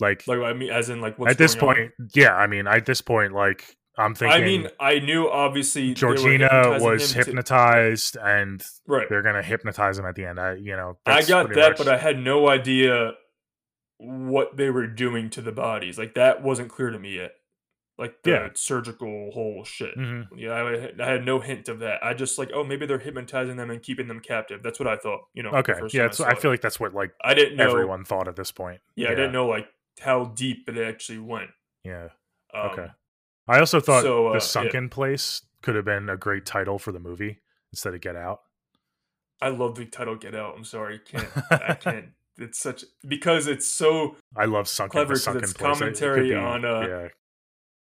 [0.00, 2.08] Like, like I mean, as in like at this point, on?
[2.14, 2.34] yeah.
[2.34, 4.40] I mean, at this point, like I'm thinking.
[4.40, 9.08] I mean, I knew obviously Georgina was hypnotized, to, and right.
[9.08, 10.38] they're gonna hypnotise him at the end.
[10.38, 11.78] I, you know, I got that, much...
[11.78, 13.12] but I had no idea
[13.98, 15.98] what they were doing to the bodies.
[15.98, 17.32] Like that wasn't clear to me yet.
[17.98, 18.48] Like the yeah.
[18.54, 19.96] surgical whole shit.
[19.98, 20.38] Mm-hmm.
[20.38, 21.98] Yeah, I, I, had no hint of that.
[22.00, 24.62] I just like, oh, maybe they're hypnotizing them and keeping them captive.
[24.62, 25.22] That's what I thought.
[25.34, 25.50] You know.
[25.50, 25.74] Okay.
[25.90, 26.54] Yeah, I, I, feel it.
[26.54, 28.80] like that's what like I didn't know, everyone thought at this point.
[28.94, 29.66] Yeah, yeah, I didn't know like
[30.00, 31.50] how deep it actually went.
[31.82, 32.10] Yeah.
[32.54, 32.86] Um, okay.
[33.48, 34.94] I also thought so, uh, the sunken yeah.
[34.94, 37.40] place could have been a great title for the movie
[37.72, 38.40] instead of Get Out.
[39.40, 40.54] I love the title Get Out.
[40.56, 41.28] I'm sorry, I can't.
[41.50, 42.06] I can't.
[42.36, 44.16] It's such because it's so.
[44.36, 44.92] I love sunken.
[44.92, 46.64] Clever because it's commentary it be, on.
[46.64, 47.08] Uh, yeah.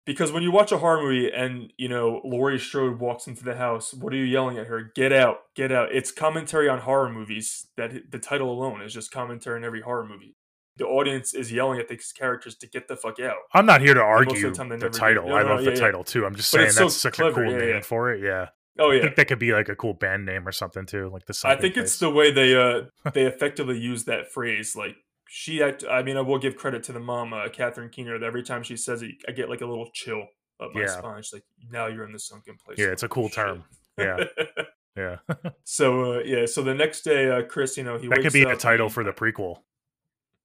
[0.06, 3.56] Because when you watch a horror movie and you know Laurie Strode walks into the
[3.56, 4.92] house, what are you yelling at her?
[4.96, 5.42] Get out!
[5.56, 5.90] Get out!
[5.92, 7.68] It's commentary on horror movies.
[7.78, 10.36] That the title alone is just commentary in every horror movie
[10.80, 13.38] the audience is yelling at these characters to get the fuck out.
[13.54, 15.28] I'm not here to argue the, the title.
[15.28, 16.26] No, I love the yeah, title too.
[16.26, 18.24] I'm just saying that's so such clever, a cool name for it.
[18.24, 18.48] Yeah.
[18.80, 19.00] Oh yeah.
[19.00, 21.40] I think that could be like a cool band name or something too, like the.
[21.46, 21.86] I think place.
[21.86, 24.76] it's the way they uh they effectively use that phrase.
[24.76, 24.96] Like
[25.28, 28.18] she, I mean, I will give credit to the mom, uh, Catherine Keener.
[28.18, 30.26] That every time she says it, I get like a little chill
[30.60, 30.88] up my yeah.
[30.88, 31.22] spine.
[31.22, 33.66] She's like, "Now you're in the sunken place." Yeah, it's a cool term.
[33.98, 34.24] Yeah.
[35.00, 35.18] Yeah.
[35.64, 38.44] so uh, yeah, so the next day, uh, Chris, you know, he that could be
[38.44, 39.58] a title for the prequel.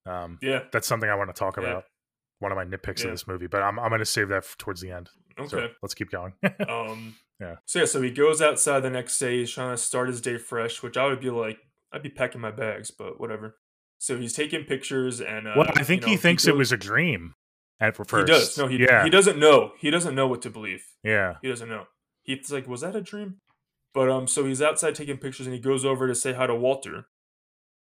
[0.06, 1.84] Um, yeah, that's something I want to talk about.
[2.40, 3.06] One of my nitpicks yeah.
[3.06, 5.10] of this movie, but I'm I'm going to save that towards the end.
[5.38, 6.34] Okay, so let's keep going.
[6.68, 7.56] um, yeah.
[7.64, 9.38] So yeah, so he goes outside the next day.
[9.38, 11.58] He's trying to start his day fresh, which I would be like,
[11.92, 13.56] I'd be packing my bags, but whatever.
[13.98, 16.54] So he's taking pictures, and uh, well, I think you know, he thinks he goes,
[16.54, 17.34] it was a dream
[17.80, 18.28] at first.
[18.28, 18.58] He does.
[18.58, 19.04] No, he yeah.
[19.04, 19.72] he doesn't know.
[19.78, 20.84] He doesn't know what to believe.
[21.02, 21.84] Yeah, he doesn't know.
[22.22, 23.36] He's like, was that a dream?
[23.94, 26.54] But um, so he's outside taking pictures, and he goes over to say hi to
[26.54, 27.06] Walter,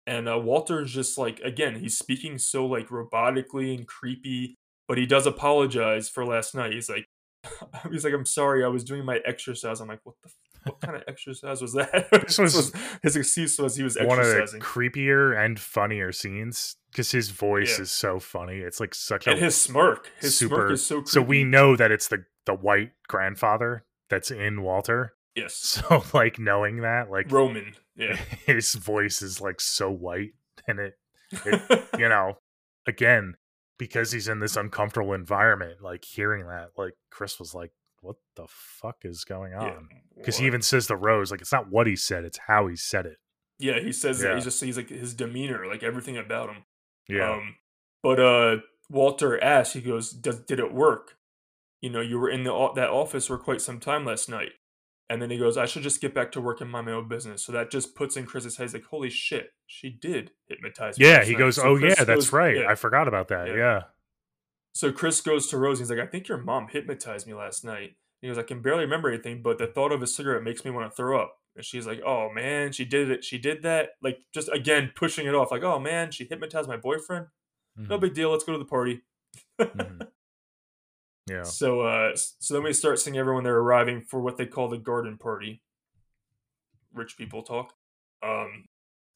[0.08, 5.06] and uh, Walter's just like again, he's speaking so like robotically and creepy, but he
[5.06, 6.74] does apologize for last night.
[6.74, 7.08] He's like,
[7.92, 9.80] he's like, I'm sorry, I was doing my exercise.
[9.82, 10.30] I'm like, what the.
[10.66, 12.08] What kind of exercise was that?
[12.26, 17.12] this was, his excuse was he was one of the creepier and funnier scenes because
[17.12, 17.84] his voice yeah.
[17.84, 18.58] is so funny.
[18.58, 20.10] It's like such and a his smirk.
[20.20, 20.96] His super, smirk is so.
[20.96, 21.10] Creepy.
[21.12, 25.14] So we know that it's the the white grandfather that's in Walter.
[25.36, 25.84] Yes.
[25.90, 28.16] So like knowing that, like Roman, yeah,
[28.46, 30.34] his voice is like so white,
[30.68, 30.94] and it,
[31.46, 32.38] it you know,
[32.88, 33.36] again
[33.78, 37.72] because he's in this uncomfortable environment, like hearing that, like Chris was like,
[38.02, 41.52] "What the fuck is going on?" Because yeah, he even says the rose, like it's
[41.52, 43.18] not what he said, it's how he said it.
[43.60, 44.36] Yeah, he says yeah.
[44.36, 46.64] He just he's like his demeanor, like everything about him.
[47.08, 47.32] Yeah.
[47.32, 47.56] Um,
[48.02, 48.58] but uh,
[48.90, 51.18] Walter asks, he goes, "Did did it work?
[51.82, 54.52] You know, you were in the that office for quite some time last night."
[55.10, 57.44] And then he goes, I should just get back to work in my own business.
[57.44, 58.64] So that just puts in Chris's head.
[58.64, 61.06] He's like, holy shit, she did hypnotize me.
[61.06, 62.58] Yeah, he goes, so oh, Chris yeah, that's right.
[62.58, 62.70] Yeah.
[62.70, 63.48] I forgot about that.
[63.48, 63.56] Yeah.
[63.56, 63.82] yeah.
[64.74, 65.80] So Chris goes to Rose.
[65.80, 67.96] He's like, I think your mom hypnotized me last night.
[68.22, 70.72] He goes, I can barely remember anything, but the thought of a cigarette makes me
[70.72, 71.36] want to throw up.
[71.56, 73.24] And she's like, oh, man, she did it.
[73.24, 73.90] She did that.
[74.02, 75.52] Like, just again, pushing it off.
[75.52, 77.28] Like, oh, man, she hypnotized my boyfriend.
[77.80, 77.90] Mm-hmm.
[77.90, 78.32] No big deal.
[78.32, 79.04] Let's go to the party.
[79.62, 80.02] mm-hmm.
[81.28, 81.44] Yeah.
[81.44, 84.78] So uh so then we start seeing everyone they're arriving for what they call the
[84.78, 85.62] garden party.
[86.94, 87.74] Rich people talk.
[88.24, 88.66] Um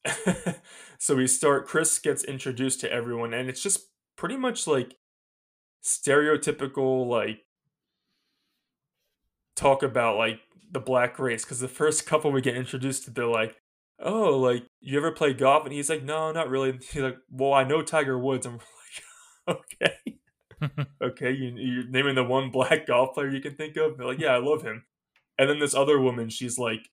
[0.98, 4.96] so we start Chris gets introduced to everyone and it's just pretty much like
[5.84, 7.40] stereotypical like
[9.56, 10.40] talk about like
[10.72, 13.56] the black race because the first couple we get introduced to they're like
[13.98, 17.52] oh like you ever play golf and he's like no not really he's like well
[17.52, 18.58] i know tiger woods i'm
[19.46, 20.19] like okay
[21.02, 23.96] okay, you, you're naming the one black golf player you can think of.
[23.96, 24.84] They're like, yeah, I love him.
[25.38, 26.88] And then this other woman, she's like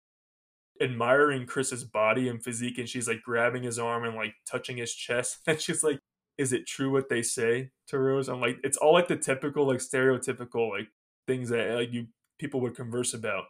[0.82, 4.94] admiring Chris's body and physique, and she's like grabbing his arm and like touching his
[4.94, 5.40] chest.
[5.48, 6.00] And she's like,
[6.38, 9.68] "Is it true what they say to Rose?" I'm like, it's all like the typical,
[9.68, 10.90] like stereotypical, like
[11.28, 12.08] things that like you
[12.40, 13.46] people would converse about.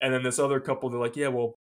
[0.00, 1.54] And then this other couple, they're like, "Yeah, well,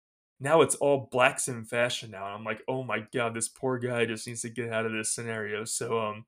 [0.41, 3.79] now it's all blacks in fashion now." And I'm like, "Oh my god, this poor
[3.79, 6.27] guy just needs to get out of this scenario." So um,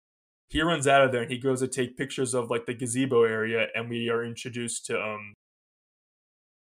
[0.50, 3.22] he runs out of there and he goes to take pictures of like the gazebo
[3.22, 5.34] area and we are introduced to um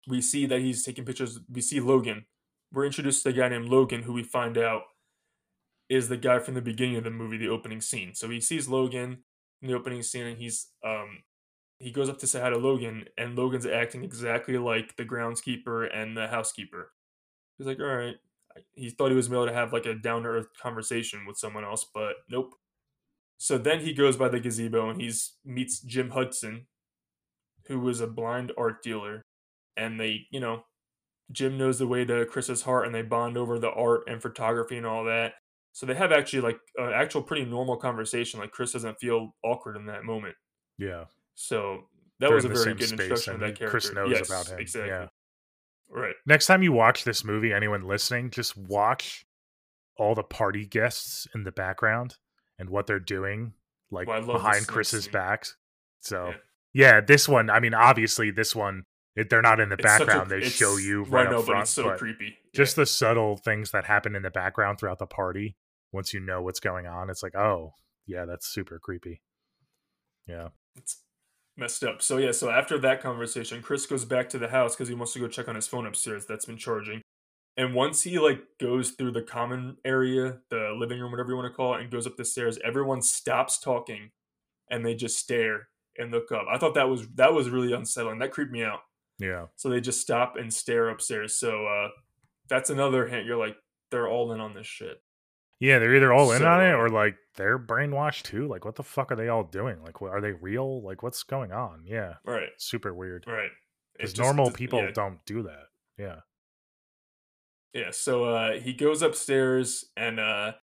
[0.07, 2.25] we see that he's taking pictures we see logan.
[2.71, 4.83] We're introduced to a guy named logan who we find out
[5.87, 8.13] is the guy from the beginning of the movie the opening scene.
[8.13, 9.23] So he sees logan
[9.61, 11.23] in the opening scene and he's um
[11.79, 15.89] he goes up to say hi to logan and logan's acting exactly like the groundskeeper
[15.93, 16.91] and the housekeeper.
[17.57, 18.15] He's like all right.
[18.73, 21.65] He thought he was able to have like a down to earth conversation with someone
[21.65, 22.53] else but nope
[23.37, 26.67] so then he goes by the gazebo and he's meets Jim Hudson,
[27.67, 29.21] who was a blind art dealer,
[29.75, 30.63] and they, you know,
[31.31, 34.77] Jim knows the way to Chris's heart, and they bond over the art and photography
[34.77, 35.33] and all that.
[35.73, 38.39] So they have actually like an actual pretty normal conversation.
[38.39, 40.35] Like Chris doesn't feel awkward in that moment.
[40.77, 41.05] Yeah.
[41.33, 43.67] So that was a very good introduction of that character.
[43.67, 44.59] Chris knows yes, about him.
[44.59, 44.89] Exactly.
[44.89, 45.07] Yeah.
[45.89, 46.15] Right.
[46.25, 49.25] Next time you watch this movie, anyone listening, just watch
[49.97, 52.15] all the party guests in the background
[52.59, 53.53] and what they're doing,
[53.91, 55.55] like Well, I love the behind Chris's backs.
[56.01, 56.35] So Yeah.
[56.95, 57.01] yeah.
[57.01, 57.49] this one.
[57.49, 58.83] I mean, obviously, this one
[59.15, 60.29] it, they're not in the It's such a- background.
[60.29, 61.61] they show you right up but front.
[61.61, 62.37] it's so but creepy.
[62.53, 65.55] just the subtle things that happen in the background throughout the party.
[65.93, 67.75] Once you know what's going on, it's like, oh,
[68.05, 69.21] yeah, that's super creepy.
[70.27, 70.49] Yeah.
[70.75, 71.01] it's
[71.55, 72.01] messed up.
[72.01, 75.13] So yeah, so after that conversation, Chris goes back to the house because he wants
[75.13, 77.01] to go check on his phone upstairs that's been charging.
[77.57, 81.51] And once he like goes through the common area, the living room, whatever you want
[81.51, 84.11] to call it, and goes up the stairs, everyone stops talking
[84.69, 86.45] and they just stare and look up.
[86.51, 88.19] I thought that was that was really unsettling.
[88.19, 88.79] That creeped me out.
[89.19, 89.45] Yeah.
[89.55, 91.37] So they just stop and stare upstairs.
[91.37, 91.89] So uh
[92.49, 93.25] that's another hint.
[93.25, 93.55] You're like,
[93.89, 95.01] they're all in on this shit.
[95.59, 98.47] Yeah, they're either all in on it or like they're brainwashed too.
[98.47, 99.81] Like, what the fuck are they all doing?
[99.83, 100.81] Like, what, are they real?
[100.83, 101.83] Like, what's going on?
[101.85, 102.49] Yeah, Right.
[102.57, 103.23] super weird.
[103.25, 103.49] Right.
[103.95, 104.91] Because normal people yeah.
[104.91, 105.67] don't do that.
[105.97, 106.19] Yeah.
[107.75, 110.53] Yeah, so uh, he goes upstairs and uh,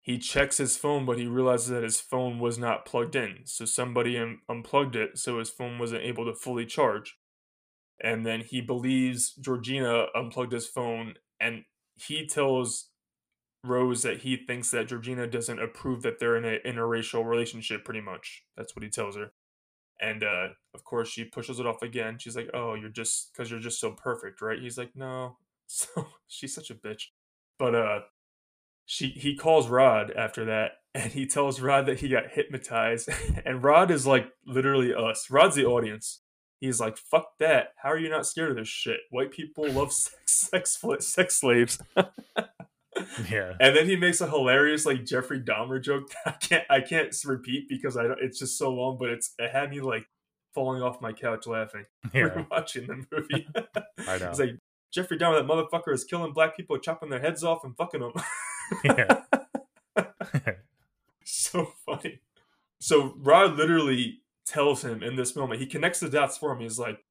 [0.00, 3.40] he checks his phone, but he realizes that his phone was not plugged in.
[3.44, 7.18] So somebody un- unplugged it, so his phone wasn't able to fully charge.
[8.02, 11.64] And then he believes Georgina unplugged his phone, and
[11.94, 12.88] he tells
[13.62, 17.84] Rose that he thinks that Georgina doesn't approve that they're in an interracial relationship.
[17.84, 19.32] Pretty much, that's what he tells her.
[20.00, 22.18] And uh, of course, she pushes it off again.
[22.18, 25.36] She's like, "Oh, you're just because you're just so perfect, right?" He's like, "No,
[25.74, 27.04] so she's such a bitch.
[27.58, 28.00] But uh
[28.86, 33.08] she he calls Rod after that and he tells Rod that he got hypnotized
[33.46, 35.28] and Rod is like literally us.
[35.30, 36.20] Rod's the audience.
[36.60, 37.68] He's like, "Fuck that.
[37.76, 39.00] How are you not scared of this shit?
[39.10, 41.78] White people love sex sex, sex slaves."
[43.28, 43.54] Yeah.
[43.60, 46.10] and then he makes a hilarious like Jeffrey Dahmer joke.
[46.24, 49.34] that I can't I can't repeat because I don't, it's just so long, but it's
[49.38, 50.06] it had me like
[50.54, 52.44] falling off my couch laughing Yeah.
[52.50, 53.48] watching the movie.
[54.08, 54.30] I know.
[54.30, 54.56] It's like
[54.94, 58.12] Jeffrey Dahmer, that motherfucker is killing black people, chopping their heads off and fucking them.
[58.84, 59.22] Yeah.
[61.24, 62.20] so funny.
[62.78, 66.60] So Rod literally tells him in this moment, he connects the dots for him.
[66.60, 67.04] He's like,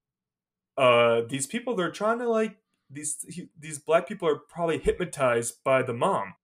[0.78, 2.58] uh, these people, they're trying to like,
[2.90, 6.36] these he, these black people are probably hypnotized by the mom.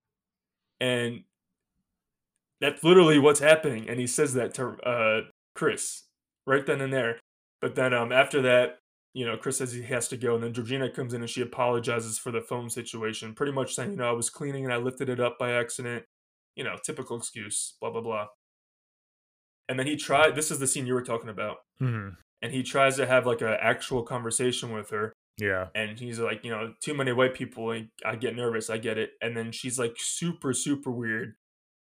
[0.80, 1.24] And
[2.60, 3.88] that's literally what's happening.
[3.88, 5.20] And he says that to uh,
[5.54, 6.04] Chris
[6.46, 7.18] right then and there.
[7.60, 8.78] But then um, after that,
[9.14, 11.42] you know, Chris says he has to go, and then Georgina comes in and she
[11.42, 14.76] apologizes for the phone situation, pretty much saying, you know, I was cleaning and I
[14.76, 16.04] lifted it up by accident.
[16.56, 18.26] You know, typical excuse, blah blah blah.
[19.68, 20.34] And then he tried.
[20.34, 22.16] This is the scene you were talking about, Mhm.
[22.42, 25.68] and he tries to have like an actual conversation with her, Yeah.
[25.74, 27.70] and he's like, you know, too many white people.
[27.70, 28.68] and I get nervous.
[28.70, 29.12] I get it.
[29.22, 31.36] And then she's like super super weird,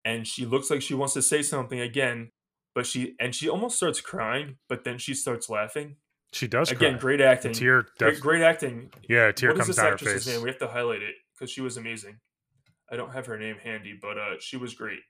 [0.04, 2.30] and she looks like she wants to say something again,
[2.74, 5.96] but she and she almost starts crying, but then she starts laughing.
[6.32, 7.00] She does Again, cry.
[7.00, 7.52] great acting.
[7.52, 7.86] tear.
[7.98, 8.90] Great, great acting.
[9.08, 10.34] yeah, a tear what is comes this down her actress's face.
[10.34, 10.42] name?
[10.42, 12.18] We have to highlight it because she was amazing.
[12.90, 15.00] I don't have her name handy, but uh, she was great.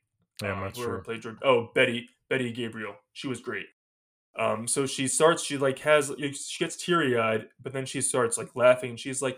[0.42, 0.98] Yeah, Um, whoever sure.
[1.04, 1.36] played George.
[1.42, 2.94] Oh, Betty, Betty Gabriel.
[3.12, 3.66] She was great.
[4.38, 5.44] Um, so she starts.
[5.44, 6.10] She like has.
[6.18, 8.96] She gets teary eyed, but then she starts like laughing.
[8.96, 9.36] She's like,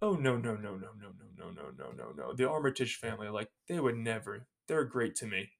[0.00, 2.32] "Oh no, no, no, no, no, no, no, no, no, no, no.
[2.32, 4.46] The Armitage family, like they would never.
[4.68, 5.50] They're great to me."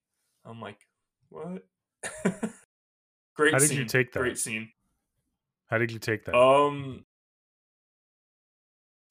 [0.45, 0.77] I'm like,
[1.29, 1.63] "What?"
[3.35, 3.79] great How did scene.
[3.79, 4.19] you take that?
[4.19, 4.69] Great scene.
[5.67, 6.39] How did you take that?
[6.39, 7.05] Um,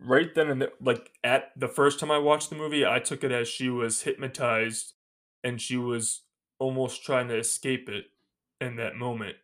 [0.00, 3.22] right then and th- like at the first time I watched the movie, I took
[3.24, 4.94] it as she was hypnotized
[5.44, 6.22] and she was
[6.59, 8.07] almost trying to escape it
[8.61, 9.36] in that moment,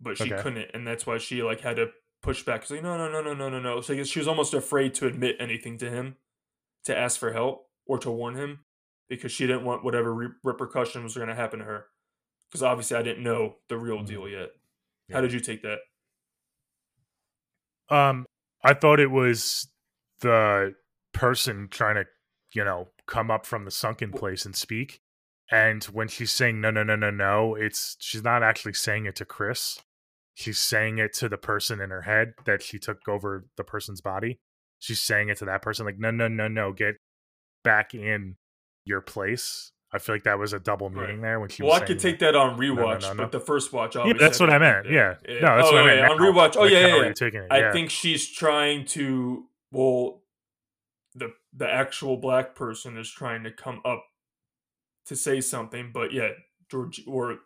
[0.00, 0.32] but she Okay.
[0.32, 1.90] couldn't, and that's why she like had to
[2.22, 2.62] push back.
[2.62, 3.80] She's like, no, no, no, no, no, no, no.
[3.80, 6.16] So I guess she was almost afraid to admit anything to him,
[6.84, 8.60] to ask for help or to warn him,
[9.08, 11.86] because she didn't want whatever re- repercussions were going to happen to her.
[12.50, 14.04] Because obviously, I didn't know the real Mhm.
[14.04, 14.50] deal yet.
[15.10, 15.16] Yeah.
[15.16, 15.78] How did you take that?
[17.94, 18.26] Um,
[18.64, 19.68] I thought it was
[20.20, 20.74] the
[21.12, 22.04] person trying to,
[22.54, 25.00] you know, come up from the sunken place and speak.
[25.50, 29.16] And when she's saying no, no, no, no, no, it's she's not actually saying it
[29.16, 29.80] to Chris.
[30.34, 34.00] She's saying it to the person in her head that she took over the person's
[34.00, 34.38] body.
[34.78, 36.94] She's saying it to that person, like, no, no, no, no, get
[37.64, 38.36] back in
[38.84, 39.72] your place.
[39.92, 41.08] I feel like that was a double Right.
[41.08, 43.22] meaning there when she well, I could take that on no, rewatch, no, no.
[43.24, 44.86] but the first watch, Yeah, that's what I meant.
[44.88, 45.16] Yeah.
[45.28, 45.40] yeah.
[45.40, 45.98] No, that's oh, what I meant.
[46.00, 46.56] yeah, on rewatch.
[46.56, 47.02] Oh Like, yeah, yeah, yeah.
[47.04, 47.48] you're taking it.
[47.50, 47.72] I yeah.
[47.72, 49.46] think she's trying to.
[49.72, 50.22] Well,
[51.14, 54.04] the the actual black person is trying to come up
[55.06, 56.28] to say something, but yeah,
[56.70, 57.38] George or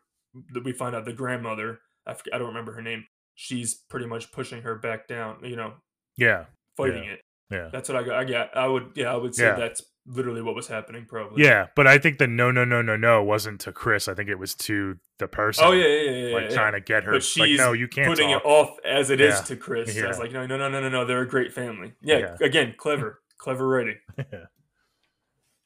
[0.63, 1.81] we find out the grandmother.
[2.07, 3.07] I forget, I don't remember her name.
[3.35, 5.39] She's pretty much pushing her back down.
[5.43, 5.73] You know,
[6.19, 6.45] Yeah.
[6.77, 7.21] fighting it.
[7.51, 7.71] Yeah.
[7.73, 8.17] That's what I got.
[8.17, 8.57] I got.
[8.57, 8.93] I would.
[8.97, 9.55] Yeah, I would say Yeah.
[9.57, 11.07] that's literally what was happening.
[11.07, 11.43] Probably.
[11.45, 14.09] Yeah, but I think the no, no, no, no, no wasn't to Chris.
[14.09, 15.65] I think it was to the person.
[15.67, 16.35] Oh yeah, yeah, yeah.
[16.35, 17.13] like yeah, trying to get her.
[17.13, 18.09] But she's like, no, you can't.
[18.09, 18.43] putting talk.
[18.43, 19.43] it off as it is Yeah.
[19.43, 19.97] to Chris.
[19.97, 20.09] Yeah.
[20.09, 21.05] As like, no, no, no, no, no, no.
[21.05, 21.93] They're a great family.
[22.03, 22.19] Yeah.
[22.19, 22.37] Yeah.
[22.41, 23.97] Again, clever, clever writing.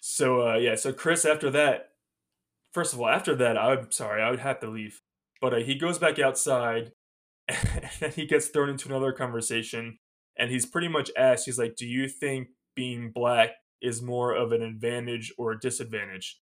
[0.00, 1.90] So uh, yeah, so Chris after that,
[2.72, 5.00] first of all, after that, I'm sorry, I would have to leave.
[5.40, 6.92] But uh, he goes back outside,
[7.48, 9.98] and he gets thrown into another conversation,
[10.36, 13.50] and he's pretty much asked, he's like, "Do you think being black
[13.82, 16.40] is more of an advantage or a disadvantage?"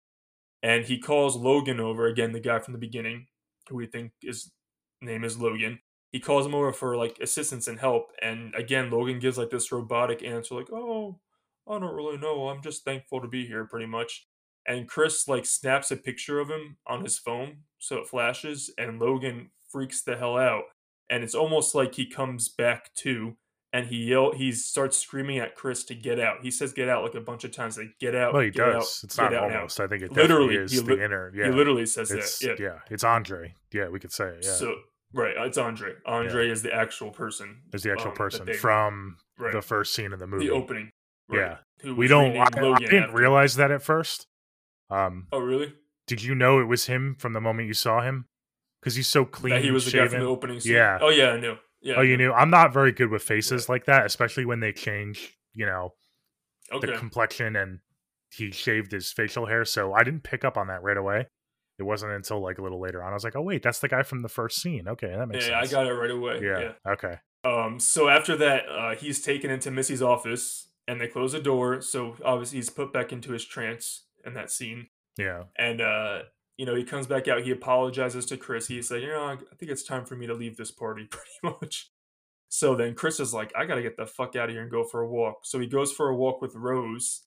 [0.63, 3.29] And he calls Logan over again, the guy from the beginning,
[3.69, 4.53] who we think is
[5.01, 5.81] name is Logan.
[6.13, 9.73] He calls him over for like assistance and help, and again, Logan gives like this
[9.73, 11.21] robotic answer, like, "Oh,
[11.69, 12.49] I don't really know.
[12.49, 14.27] I'm just thankful to be here, pretty much.
[14.67, 18.99] And Chris like snaps a picture of him on his phone, so it flashes, and
[19.01, 20.65] Logan freaks the hell out.
[21.11, 23.37] And it's almost like he comes back too,
[23.75, 26.39] and he yell, he starts screaming at Chris to get out.
[26.43, 28.65] He says "get out" like a bunch of times, like "get out." Well, he get
[28.65, 28.77] does.
[28.77, 29.81] Out, it's not out now." almost.
[29.81, 31.31] I think it Literally, is he the inner.
[31.35, 32.59] Yeah, He literally says it's, that.
[32.61, 32.67] Yeah.
[32.67, 33.55] yeah, it's Andre.
[33.73, 34.45] Yeah, we could say it.
[34.45, 34.77] Yeah, So
[35.13, 35.93] right, it's Andre.
[36.07, 37.59] Andre is the actual person.
[37.75, 40.47] is the actual um, person they- from right, the first scene in the movie.
[40.47, 40.91] the opening.
[41.29, 41.93] Right, Yeah.
[41.93, 42.37] we don't.
[42.37, 44.27] I, I didn't after- realize that at first.
[44.91, 45.75] Um, Oh, really?
[46.07, 48.27] did you know it was him from the moment you saw him?
[48.81, 49.55] Because he's so clean.
[49.55, 50.75] that he was the guy from the opening scene.
[50.75, 50.99] Yeah.
[51.01, 51.57] Oh yeah, I knew.
[51.85, 51.95] Yeah.
[51.99, 52.33] Oh, you knew.
[52.33, 55.37] I'm not very good with faces like that, especially when they change.
[55.53, 55.91] You know,
[56.73, 56.89] Okay.
[56.89, 57.79] the complexion and
[58.31, 61.27] he shaved his facial hair, so I didn't pick up on that right away.
[61.79, 63.11] It wasn't until like a little later on.
[63.11, 64.89] I was like, oh wait, that's the guy from the first scene.
[64.89, 65.53] Okay, that makes sense.
[65.53, 66.41] yeah, I got it right away.
[66.43, 66.59] yeah.
[66.87, 66.93] Yeah.
[66.93, 67.15] Okay.
[67.45, 67.79] Um.
[67.79, 71.81] So after that, uh, he's taken into Missy's office, and they close the door.
[71.83, 74.87] So obviously, he's put back into his trance in that scene.
[75.19, 75.45] Yeah.
[75.57, 76.21] And uh,
[76.57, 77.43] you know, he comes back out.
[77.43, 78.69] He apologizes to Chris.
[78.69, 81.57] He's like, you know, I think it's time for me to leave this party, pretty
[81.61, 81.91] much.
[82.49, 84.85] So then Chris is like, I gotta get the fuck out of here and go
[84.85, 85.41] for a walk.
[85.43, 87.23] So he goes for a walk with Rose,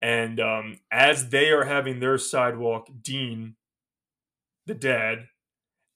[0.00, 3.56] and um, as they are having their sidewalk, Dean,
[4.66, 5.26] the dad,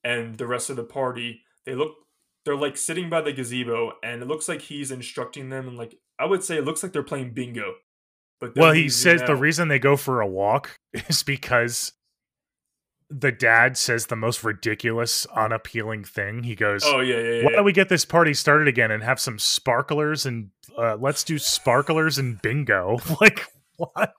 [0.03, 1.93] and the rest of the party, they look.
[2.45, 5.67] They're like sitting by the gazebo, and it looks like he's instructing them.
[5.67, 7.75] And like, I would say, it looks like they're playing bingo.
[8.41, 10.77] But Well, he says the reason they go for a walk
[11.09, 11.93] is because
[13.09, 16.43] the dad says the most ridiculous, unappealing thing.
[16.43, 17.45] He goes, Oh yeah, yeah, yeah.
[17.45, 21.23] "Why don't we get this party started again and have some sparklers and uh, let's
[21.25, 23.47] do sparklers and bingo?" like
[23.77, 24.15] what?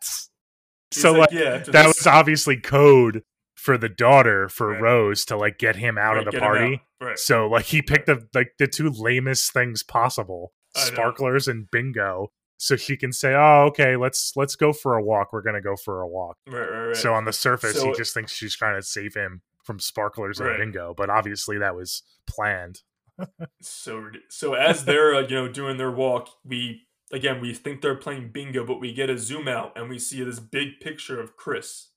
[0.91, 3.23] He's so like, yeah, that was obviously code
[3.55, 4.81] for the daughter for Right.
[4.81, 6.47] Rose to like get him out right, of the get him out.
[6.47, 6.81] party.
[7.01, 7.19] Right.
[7.19, 12.75] So like he picked the like the two lamest things possible, sparklers and bingo, so
[12.75, 15.31] she can say, "Oh, okay, let's let's go for a walk.
[15.31, 16.95] We're gonna go for a walk." Right, right, right.
[16.95, 20.57] So on the surface, he just thinks she's trying to save him from sparklers and
[20.57, 22.81] bingo, but obviously that was planned.
[23.61, 27.95] so so as they're uh, you know doing their walk, we again we think they're
[27.95, 31.35] playing bingo, but we get a zoom out and we see this big picture of
[31.35, 31.89] Chris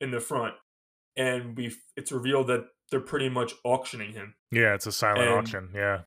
[0.00, 0.54] in the front,
[1.16, 4.34] and we it's revealed that they're pretty much auctioning him.
[4.50, 5.70] Yeah, it's a silent And auction.
[5.74, 6.02] Yeah,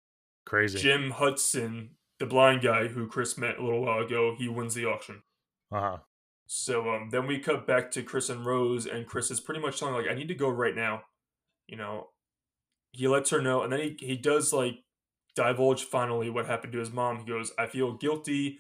[0.46, 0.80] crazy.
[0.80, 4.86] Jim Hudson, the blind guy who Chris met a little while ago, he wins the
[4.86, 5.22] auction.
[5.72, 5.98] Uh huh.
[6.48, 9.80] So um, then we cut back to Chris and Rose, and Chris is pretty much
[9.80, 11.04] telling like, "I need to go right now."
[11.68, 12.10] You know,
[12.94, 14.84] he lets her know, and then he he does like
[15.36, 17.20] divulge finally what happened to his mom.
[17.20, 18.60] He goes, "I feel guilty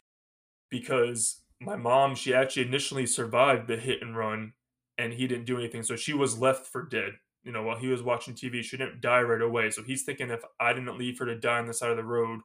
[0.69, 4.53] because my mom, she actually initially survived the hit and run,
[4.97, 7.87] and he didn't do anything, so she was left for dead." You know, while he
[7.87, 9.69] was watching TV, she didn't die right away.
[9.69, 12.03] So he's thinking if I didn't leave her to die on the side of the
[12.03, 12.41] road,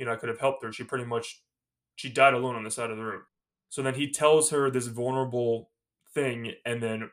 [0.00, 0.72] you know, I could have helped her.
[0.72, 1.44] She pretty much
[1.96, 3.22] she died alone on the side of the road.
[3.68, 5.70] So then he tells her this vulnerable
[6.14, 7.12] thing, and then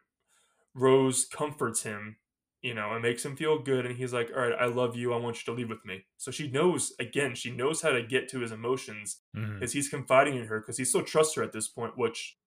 [0.74, 2.18] Rose comforts him,
[2.62, 3.86] you know, and makes him feel good.
[3.86, 5.14] And he's like, All right, I love you.
[5.14, 6.06] I want you to leave with me.
[6.18, 9.60] So she knows, again, she knows how to get to his emotions Mhm.
[9.60, 12.38] because he's confiding in her because he still trusts her at this point, which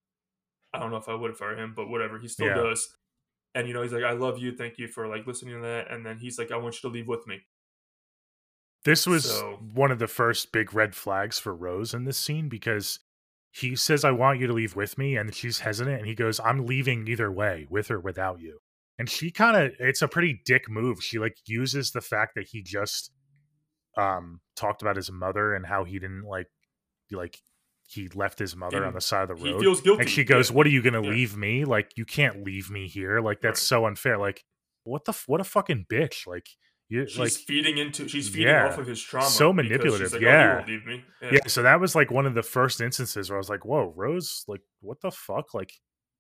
[0.72, 2.18] I don't know if I would fire him, but whatever.
[2.18, 2.54] He still Yeah.
[2.54, 2.96] does.
[3.54, 4.56] And, you know, he's like, I love you.
[4.56, 5.90] Thank you for like listening to that.
[5.90, 7.42] And then he's like, I want you to leave with me.
[8.85, 12.48] This was So- one of the first big red flags for Rose in this scene
[12.48, 12.98] because
[13.51, 15.16] he says, I want you to leave with me.
[15.16, 15.98] And she's hesitant.
[15.98, 18.61] And he goes, I'm leaving either way, with or without you.
[18.98, 21.02] And she kind of, it's a pretty dick move.
[21.02, 23.11] She like uses the fact that he just
[23.97, 26.47] um talked about his mother and how he didn't like,
[27.11, 27.39] like,
[27.89, 29.61] he left his mother on the side of the He road.
[29.61, 30.02] feels guilty.
[30.02, 30.57] And she goes, Yeah.
[30.57, 31.11] "What are you gonna Yeah.
[31.11, 31.65] leave me?
[31.65, 33.20] Like, you can't leave me here.
[33.20, 33.66] Like, that's Right.
[33.66, 34.16] so unfair.
[34.16, 34.44] Like,
[34.85, 36.24] what the f- what a fucking bitch.
[36.24, 36.47] Like,
[36.90, 38.66] you She's like feeding into, she's feeding Yeah.
[38.68, 39.26] off of his trauma.
[39.28, 40.64] So manipulative, like, "Oh, yeah.
[40.66, 41.04] leave me.
[41.22, 41.38] yeah.
[41.46, 44.44] So that was like one of the first instances where I was like, "Whoa, Rose,
[44.48, 45.54] like, what the fuck?
[45.54, 45.72] Like,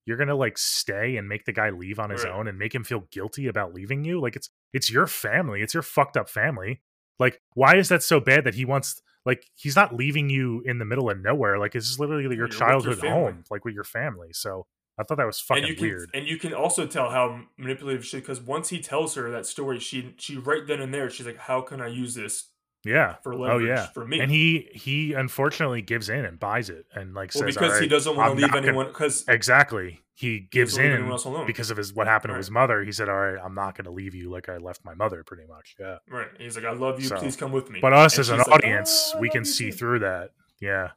[0.06, 2.32] you're gonna like stay and make the guy leave on his Right.
[2.32, 4.20] own and make him feel guilty about leaving you?
[4.20, 5.60] Like, it's it's your family.
[5.60, 6.80] It's your fucked up family.
[7.18, 10.78] Like, why is that so bad that he wants like he's not leaving you in
[10.78, 11.58] the middle of nowhere.
[11.58, 14.28] Like it's literally your You're with your childhood home, like with your family.
[14.32, 14.66] So
[15.00, 16.10] I thought that was fucking and you can weird.
[16.14, 19.78] and you can also tell how manipulative she because once he tells her that story,
[19.80, 22.50] she she right then and there she's like, "How can I use this
[22.84, 23.16] Yeah.
[23.22, 23.86] for Oh leverage yeah.
[23.88, 27.54] for me?" And he he unfortunately gives in and buys it and like well, says
[27.54, 30.02] because "All he doesn't want to leave anyone because Exactly.
[30.14, 31.10] He gives in
[31.46, 32.84] because of his what happened to his mother.
[32.84, 35.24] He said, "All right, I'm not going to leave you like I left my mother."
[35.24, 35.76] Pretty much.
[35.80, 35.96] Yeah.
[36.10, 37.06] right, he's like, "I love you.
[37.06, 39.46] So- Please come with me." But us And as an like, audience, "Oh, we can
[39.46, 40.32] see too." through that.
[40.60, 40.88] Yeah.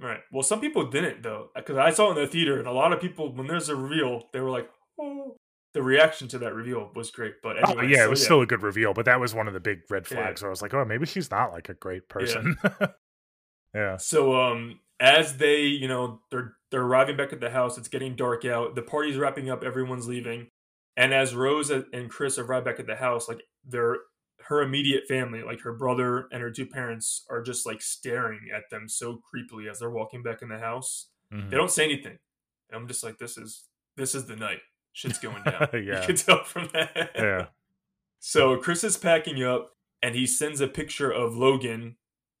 [0.00, 0.20] Right.
[0.32, 2.92] Well, some people didn't though, because I saw it in the theater, and a lot
[2.92, 4.68] of people, when there's a reveal, they were like,
[5.00, 5.36] "Oh."
[5.72, 8.46] The reaction to that reveal was great, but Oh, yeah, so it was still a
[8.46, 10.18] good reveal, but that was one of the big red Yeah.
[10.18, 12.56] flags where I was like, "Oh, maybe she's not like a great person."
[13.74, 13.96] yeah.
[13.96, 18.14] So um as they, you know, they're they're arriving back at the house, it's getting
[18.14, 18.76] dark out.
[18.76, 20.48] The party's wrapping up, everyone's leaving.
[20.96, 23.98] And as Rose and Chris arrive back at the house, like they're
[24.48, 28.68] her immediate family, like her brother and her two parents are just like staring at
[28.70, 31.08] them so creepily as they're walking back in the house.
[31.32, 31.50] Mhm.
[31.50, 32.18] They don't say anything.
[32.70, 33.64] And I'm just like this is
[33.96, 34.60] this is the night.
[34.92, 35.68] Shit's going down.
[35.72, 36.00] Yeah.
[36.00, 37.10] You can tell from that.
[37.16, 37.46] Yeah.
[38.20, 39.72] So Chris is packing up
[40.02, 41.96] and he sends a picture of Logan,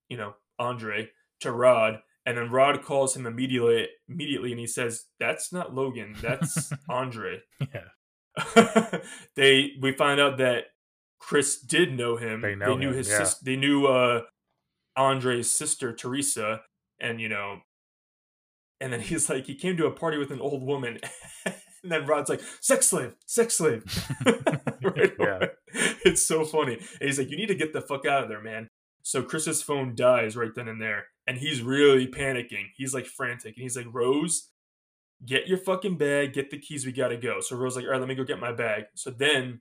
[0.08, 1.10] you know, Andre,
[1.40, 2.00] to Rod.
[2.26, 7.40] And then Rod calls him immediately immediately and he says, That's not Logan, that's Andre.
[7.60, 7.88] Yeah.
[9.36, 10.64] they we find out that
[11.26, 12.40] Chris did know him.
[12.42, 13.18] They know knew him, his yeah.
[13.24, 14.22] sis- they knew uh
[14.96, 16.60] Andre's sister Teresa
[17.00, 17.60] and you know
[18.80, 20.98] and then he's like he came to a party with an old woman
[21.46, 21.54] and
[21.92, 23.82] then Rod's like sex slave sex slave
[24.82, 25.36] Right Yeah.
[25.36, 25.48] away.
[26.04, 28.42] it's so funny and he's like you need to get the fuck out of there
[28.42, 28.68] man
[29.02, 33.56] so Chris's phone dies right then and there and he's really panicking he's like frantic
[33.56, 34.50] and he's like Rose
[35.24, 38.00] get your fucking bag get the keys we gotta go so Rose like all right
[38.00, 39.60] let me go get my bag so then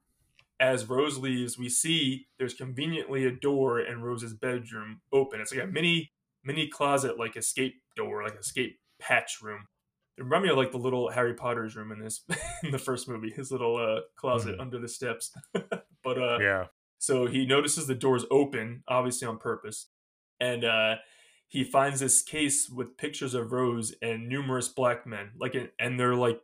[0.64, 5.41] as Rose leaves, we see there's conveniently a door in Rose's bedroom open.
[5.41, 6.11] It's like a mini
[6.44, 9.68] mini closet, like escape door, like escape hatch room.
[10.18, 12.22] It reminded me of like the little Harry Potter's room in this
[12.64, 14.61] in the first movie, his little uh, closet Mhm.
[14.61, 15.31] under the steps.
[16.03, 16.65] but uh, Yeah.
[16.99, 19.90] so he notices the doors open, obviously on purpose,
[20.40, 20.95] and uh,
[21.48, 26.15] he finds this case with pictures of Rose and numerous black men, like, and they're
[26.15, 26.40] like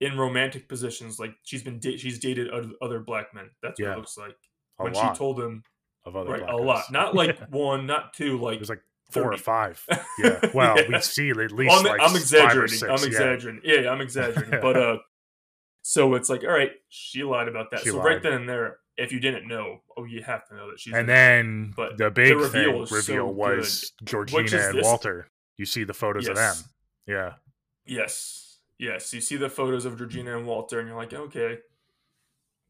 [0.00, 1.18] in romantic positions.
[1.18, 2.48] Like she's been da- she's dated
[2.80, 3.50] other, black men.
[3.62, 3.94] That's what Yeah.
[3.94, 4.36] it looks like.
[4.78, 5.62] A when lot she told him,
[6.04, 6.60] of other right, a guys.
[6.60, 9.84] lot, not like one, not two, like it was like four or five.
[10.18, 10.38] Yeah.
[10.54, 10.88] Well, Yeah.
[10.88, 12.78] we see at least I'm, like I'm five or exaggerating.
[12.78, 13.06] six, I'm yeah.
[13.06, 13.60] exaggerating.
[13.64, 14.60] Yeah, yeah, I'm exaggerating.
[14.60, 14.98] but uh,
[15.82, 17.80] so it's like, all right, she lied about that.
[17.80, 18.04] She so lied.
[18.06, 20.92] right then and there, if you didn't know, oh, you have to know that she's.
[20.94, 24.84] And then But the big reveal thing is reveal so was Georgina and this?
[24.84, 25.28] Walter.
[25.56, 26.56] You see the photos of them.
[27.06, 27.34] Yeah.
[27.86, 28.47] Yes.
[28.78, 29.12] Yes.
[29.12, 31.58] You see the photos of Georgina and Walter, and you're like, okay.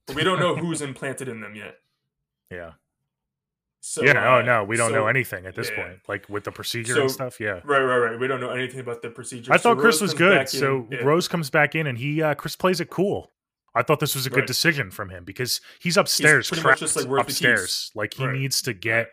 [0.06, 1.76] But we don't know who's implanted in them yet.
[2.50, 2.72] Yeah.
[3.80, 4.12] So yeah.
[4.12, 5.82] uh, oh no, we don't so- know anything at this yeah.
[5.84, 5.98] point.
[6.08, 7.38] Like with the procedure So- and stuff.
[7.40, 7.60] Yeah.
[7.64, 8.18] Right, right, right.
[8.18, 9.52] We don't know anything about the procedure.
[9.52, 10.40] I So thought Chris Rose was good.
[10.40, 10.98] in- So yeah.
[10.98, 13.32] Rose comes back in and he uh Chris plays it cool.
[13.74, 14.46] I thought this was a good Right.
[14.48, 17.90] decision from him because he's upstairs, trapped just like, "Where's the keys?" upstairs.
[17.94, 18.34] Like he Right.
[18.34, 19.10] needs to get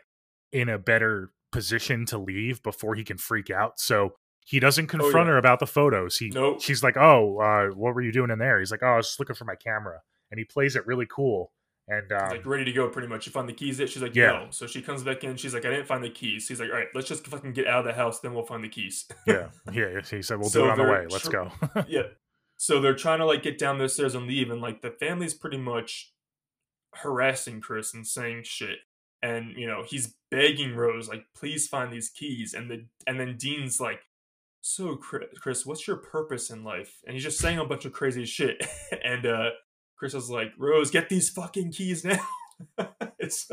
[0.51, 3.79] in a better position to leave before he can freak out.
[3.79, 4.15] So
[4.45, 5.25] he doesn't confront Oh, yeah.
[5.31, 6.15] her about the photos.
[6.17, 6.61] He Nope.
[6.61, 9.07] she's like, "Oh, uh, what were you doing in there?" He's like, "Oh, I was
[9.07, 9.99] just looking for my camera."
[10.31, 11.51] And he plays it really cool.
[11.87, 13.25] And um, like ready to go pretty much.
[13.27, 13.89] You find the keys yet?
[13.89, 14.31] She's like, Yeah.
[14.31, 14.47] no.
[14.49, 15.35] So she comes back in.
[15.37, 16.47] She's like, I didn't find the keys.
[16.47, 18.21] He's like, all right, let's just fucking get out of the house.
[18.21, 19.05] Then we'll find the keys.
[19.27, 20.01] yeah, yeah.
[20.01, 21.05] He said, "We'll So do it on the way.
[21.09, 21.51] Let's tr- go."
[21.87, 22.01] yeah.
[22.57, 25.33] So they're trying to like get down those stairs and leave, and like the family's
[25.35, 26.11] pretty much
[26.95, 28.79] harassing Chris and saying shit.
[29.21, 32.53] And you know he's begging Rose like, please find these keys.
[32.53, 33.99] And the and then Dean's like,
[34.67, 37.03] so Chris, what's your purpose in life?
[37.05, 38.65] And he's just saying a bunch of crazy shit.
[39.03, 39.51] and uh
[39.95, 42.27] Chris is like, Rose, get these fucking keys now.
[43.19, 43.47] it's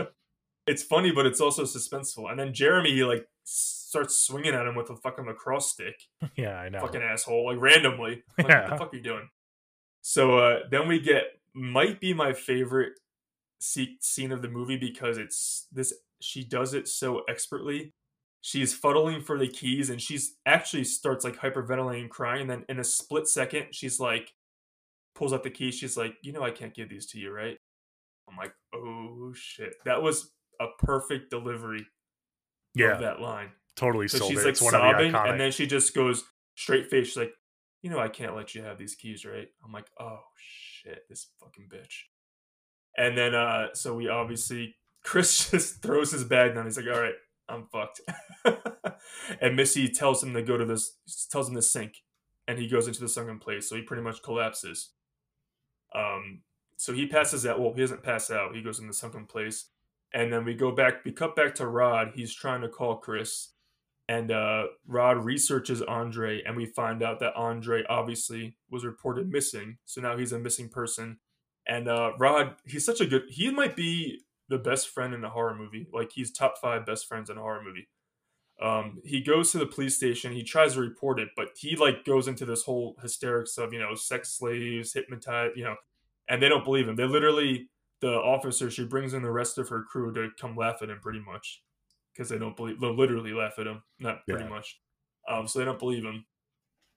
[0.66, 2.30] it's funny, but it's also suspenseful.
[2.30, 6.01] And then Jeremy he like starts swinging at him with a fucking lacrosse stick
[6.36, 6.80] yeah, I know.
[6.80, 8.22] fucking asshole, like randomly.
[8.39, 9.28] Like, What the fuck are you doing?
[10.01, 12.94] So uh, then we get might be my favorite
[13.59, 15.93] scene of the movie because it's this.
[16.22, 17.93] She does it so expertly.
[18.43, 22.43] She's fuddling for the keys and she's actually starts like hyperventilating, crying.
[22.43, 24.32] And then in a split second, she's like,
[25.14, 25.77] pulls out the keys.
[25.77, 27.56] She's like, you know, I can't give these to you, right?
[28.28, 31.86] I'm like, oh shit, that was a perfect delivery
[32.74, 33.51] yeah, of that line.
[33.77, 34.44] totally So sold she's it.
[34.44, 36.24] like it's sobbing, the and then she just goes
[36.56, 37.09] straight face.
[37.09, 37.35] She's like,
[37.82, 41.28] "You know, I can't let you have these keys, right?" I'm like, "Oh shit, this
[41.40, 42.05] fucking bitch."
[42.97, 46.64] And then, uh, so we obviously Chris just throws his bag down.
[46.64, 47.14] He's like, "All right,
[47.48, 48.01] I'm fucked."
[49.40, 50.97] and Missy tells him to go to this,
[51.31, 52.02] tells him to sink,
[52.48, 53.69] and he goes into the sunken place.
[53.69, 54.90] So he pretty much collapses.
[55.94, 56.43] Um,
[56.77, 57.60] so he passes out.
[57.60, 58.55] Well, he doesn't pass out.
[58.55, 59.66] He goes in the sunken place.
[60.14, 62.12] And then we go back, we cut back to Rod.
[62.14, 63.51] He's trying to call Chris.
[64.09, 69.78] And uh, Rod researches Andre, and we find out that Andre obviously was reported missing.
[69.85, 71.19] So now he's a missing person.
[71.66, 74.23] And uh, Rod, he's such a good, he might be
[74.53, 75.87] the best friend in a horror movie.
[75.93, 77.89] Like he's top five best friends in a horror movie.
[78.61, 80.33] Um, he goes to the police station.
[80.33, 83.81] He tries to report it, but he like goes into this whole hysterics of you
[83.81, 85.77] know sex slaves, hypnotized, you know,
[86.29, 86.97] and they don't believe him.
[86.97, 87.70] They literally
[88.03, 90.99] the officer she brings in the rest of her crew to come laugh at him
[91.01, 91.62] pretty much
[92.12, 92.79] because they don't believe.
[92.79, 94.79] They literally laugh at him, not pretty much.
[95.29, 96.27] Um, so they don't believe him.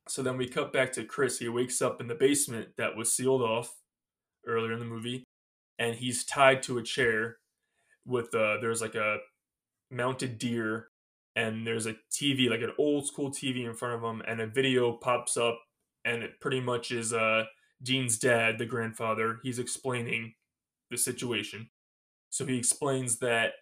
[0.08, 1.40] So then we cut back to Chris.
[1.40, 3.76] He wakes up in the basement that was sealed off
[4.46, 5.24] earlier in the movie,
[5.80, 7.38] and he's tied to a chair
[8.06, 9.18] with uh there's like a
[9.92, 10.90] mounted deer
[11.36, 14.48] and there's a TV, like an old school TV in front of him, and a
[14.48, 15.60] video pops up,
[16.06, 17.44] and it pretty much is uh,
[17.84, 19.40] Dean's dad, the grandfather.
[19.44, 20.34] He's explaining
[20.90, 21.70] the situation.
[22.30, 23.54] So he explains that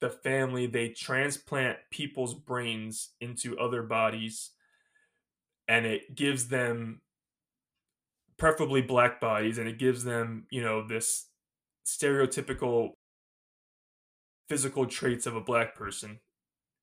[0.00, 4.50] the family they transplant people's brains into other bodies,
[5.66, 7.00] and it gives them
[8.36, 11.28] preferably black bodies, and it gives them you know this
[11.86, 12.90] stereotypical
[14.48, 16.20] physical traits of a black person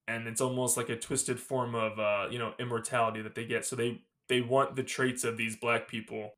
[0.08, 3.66] and it's almost like a twisted form of uh, you know immortality that they get.
[3.66, 6.32] So they they want the traits of these black people,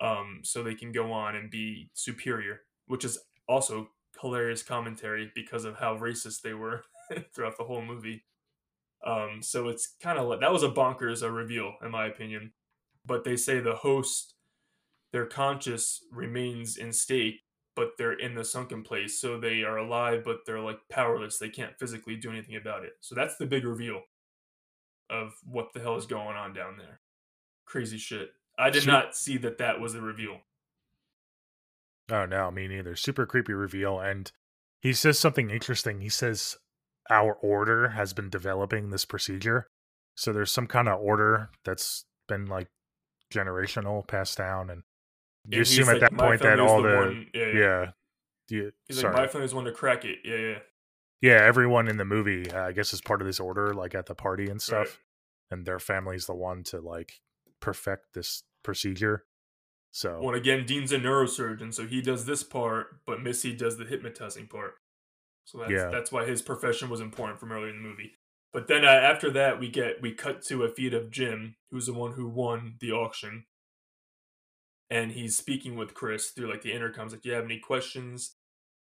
[0.00, 3.18] um, so they can go on and be superior, which is
[3.48, 3.88] also
[4.20, 6.82] hilarious commentary because of how racist they were
[7.34, 8.24] throughout the whole movie.
[9.06, 12.52] Um, so it's kind of like that was a bonkers a reveal in my opinion.
[13.06, 14.34] But they say the host,
[15.12, 17.40] their conscious remains in state
[17.78, 19.20] but they're in the sunken place.
[19.20, 21.38] So they are alive, but they're like powerless.
[21.38, 22.94] They can't physically do anything about it.
[23.00, 24.02] So that's the big reveal
[25.08, 26.98] of what the hell is going on down there.
[27.66, 28.32] Crazy shit.
[28.58, 30.38] I did not see that that was a reveal.
[32.10, 32.96] Oh, no, me neither.
[32.96, 34.00] Super creepy reveal.
[34.00, 34.32] And
[34.80, 36.00] he says something interesting.
[36.00, 36.56] He says,
[37.08, 39.68] Our order has been developing this procedure.
[40.16, 42.66] So there's some kind of order that's been like
[43.32, 44.68] generational passed down.
[44.68, 44.82] And
[45.48, 47.90] you assume like, at that point that all the, the one, yeah, yeah.
[48.50, 48.70] yeah.
[48.86, 49.14] he's sorry.
[49.14, 50.18] like my family's the one to crack it.
[50.24, 50.58] Yeah, yeah.
[51.20, 54.06] Yeah, everyone in the movie, uh, I guess, is part of this order, like at
[54.06, 55.58] the party and stuff, right.
[55.58, 57.20] and their family's the one to like
[57.60, 59.24] perfect this procedure.
[59.90, 63.84] So, well, again, Dean's a neurosurgeon, so he does this part, but Missy does the
[63.84, 64.74] hypnotizing part.
[65.44, 65.88] So that's yeah.
[65.88, 68.12] that's why his profession was important from earlier in the movie.
[68.52, 71.86] But then uh, after that, we get we cut to a feed of Jim, who's
[71.86, 73.44] the one who won the auction,
[74.90, 78.36] and he's speaking with Chris through like the intercoms, like, "Do you have any questions?"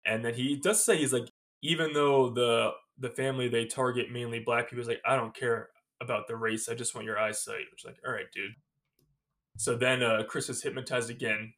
[0.04, 1.28] And then he does say he's like,
[1.62, 5.70] even though the the family they target mainly black people, is like, "I don't care
[6.00, 6.68] about the race.
[6.68, 8.54] I just want your eyesight." Which like, all right, dude.
[9.56, 11.54] So then uh, Chris is hypnotized again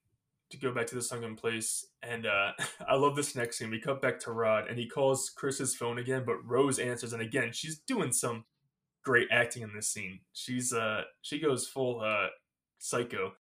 [0.51, 2.53] to go back to the sunken place, and uh,
[2.89, 3.71] I love this next scene.
[3.71, 7.23] We cut back to Rod, and he calls Chris's phone again, but Rose answers, and
[7.23, 8.45] again, she's doing some
[9.03, 10.21] great acting in this scene.
[10.33, 12.29] She's uh she goes full uh
[12.79, 13.33] psycho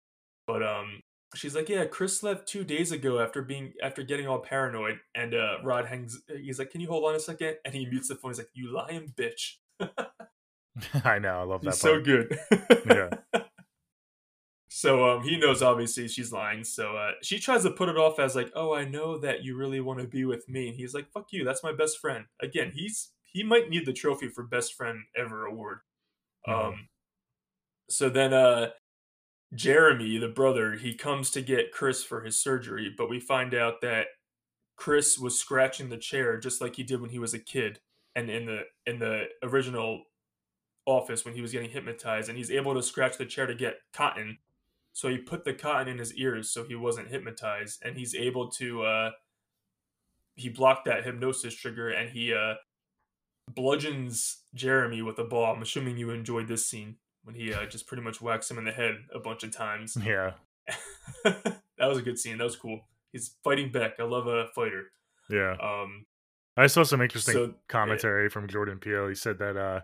[0.47, 1.01] but um,
[1.35, 4.99] she's like, yeah, Chris left two days ago after being after getting all paranoid.
[5.13, 6.21] And uh, Rod hangs.
[6.27, 7.57] He's like, can you hold on a second?
[7.65, 8.31] And he mutes the phone.
[8.31, 9.55] He's like, you lying bitch.
[11.03, 11.39] I know.
[11.39, 11.75] I love that.
[11.75, 12.37] So good.
[12.87, 13.09] yeah.
[14.69, 16.63] So um, he knows obviously she's lying.
[16.63, 19.55] So uh, she tries to put it off as like, "Oh, I know that you
[19.57, 22.25] really want to be with me." And he's like, "Fuck you, that's my best friend."
[22.43, 25.79] Again, he's he might need the trophy for best friend ever award.
[26.47, 26.67] Mm-hmm.
[26.67, 26.89] Um,
[27.89, 28.67] so then uh,
[29.53, 33.81] Jeremy, the brother, he comes to get Chris for his surgery, but we find out
[33.81, 34.07] that
[34.75, 37.79] Chris was scratching the chair just like he did when he was a kid
[38.15, 40.03] and in the in the original
[40.85, 43.79] office when he was getting hypnotized and he's able to scratch the chair to get
[43.93, 44.37] cotton.
[44.93, 48.49] So he put the cotton in his ears so he wasn't hypnotized and he's able
[48.51, 49.11] to uh
[50.35, 52.55] he blocked that hypnosis trigger and he uh
[53.53, 55.55] bludgeons Jeremy with a ball.
[55.55, 56.95] I'm assuming you enjoyed this scene
[57.27, 59.97] when he uh, just pretty much whacks him in the head a bunch of times.
[60.07, 60.31] Yeah,
[61.23, 62.37] that was a good scene.
[62.37, 62.79] That was cool.
[63.11, 63.93] He's fighting back.
[63.99, 64.85] I love a fighter.
[65.29, 65.55] Yeah.
[65.61, 66.05] Um,
[66.55, 68.29] I saw some interesting so, commentary yeah.
[68.29, 69.07] from Jordan Peele.
[69.07, 69.81] He said that uh,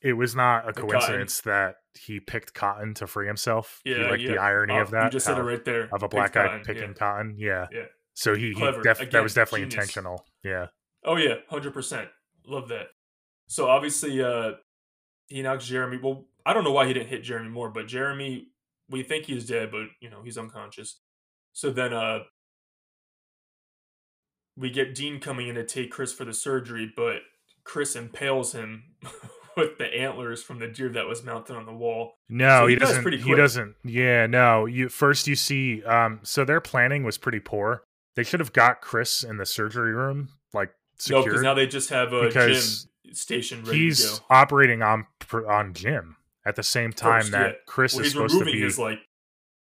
[0.00, 3.80] it was not a coincidence that he picked cotton to free himself.
[3.84, 4.32] Yeah, like yeah.
[4.32, 5.04] the irony oh, of that.
[5.04, 5.88] You just said it right there.
[5.92, 6.62] Of a black guy cotton.
[6.64, 6.94] picking yeah.
[6.94, 7.34] cotton.
[7.36, 7.66] Yeah.
[7.72, 7.86] Yeah.
[8.14, 9.74] So he, he def- Again, that was definitely genius.
[9.74, 10.24] intentional.
[10.44, 10.66] Yeah.
[11.04, 12.08] Oh yeah, hundred percent.
[12.46, 12.88] Love that.
[13.46, 14.52] So obviously, uh,
[15.26, 15.98] he knocks Jeremy.
[16.02, 18.48] Well, I don't know why he didn't hit Jeremy more, but Jeremy,
[18.90, 21.00] we think he's dead, but you know he's unconscious.
[21.52, 22.20] So then, uh,
[24.56, 27.16] we get Dean coming in to take Chris for the surgery, but
[27.64, 28.84] Chris impales him
[29.56, 32.14] with the antlers from the deer that was mounted on the wall.
[32.28, 33.12] No, so he, he doesn't.
[33.20, 33.74] He doesn't.
[33.84, 34.66] Yeah, no.
[34.66, 35.82] You first you see.
[35.84, 37.82] Um, so their planning was pretty poor.
[38.16, 40.70] they should have got Chris in the surgery room, like
[41.10, 44.26] No, because now they just have a Because gym station ready he's to go.
[44.30, 45.06] operating on
[45.48, 46.16] on Jim
[46.46, 47.52] at the same time that yeah.
[47.66, 48.60] Chris Well, is supposed to be.
[48.60, 48.98] his like.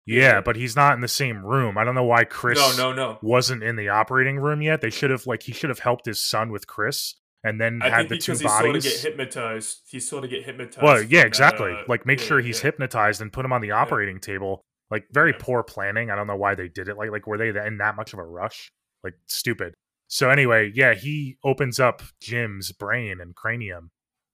[0.06, 1.77] yeah, but he's not in the same room.
[1.77, 3.19] I don't know why Chris No, no, no.
[3.22, 4.81] wasn't in the operating room yet.
[4.81, 7.89] They should have like he should have helped his son with Chris and then I
[7.89, 8.84] had the two because he's still to bodies.
[8.84, 9.77] get hypnotized.
[9.89, 10.84] He's still to get hypnotized.
[10.84, 11.72] Well, yeah, that, exactly.
[11.72, 12.64] uh, like make yeah, sure he's yeah.
[12.64, 14.61] hypnotized and put him on the operating table.
[14.91, 15.38] Like very Yeah.
[15.39, 16.10] poor planning.
[16.11, 16.97] I don't know why they did it.
[16.97, 18.72] Like like were they in that much of a rush?
[19.03, 19.73] Like stupid.
[20.07, 23.91] So anyway, yeah, he opens up Jim's brain and cranium,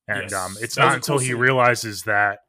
[0.07, 1.37] and um, it's that not until cool he scene.
[1.37, 2.39] realizes that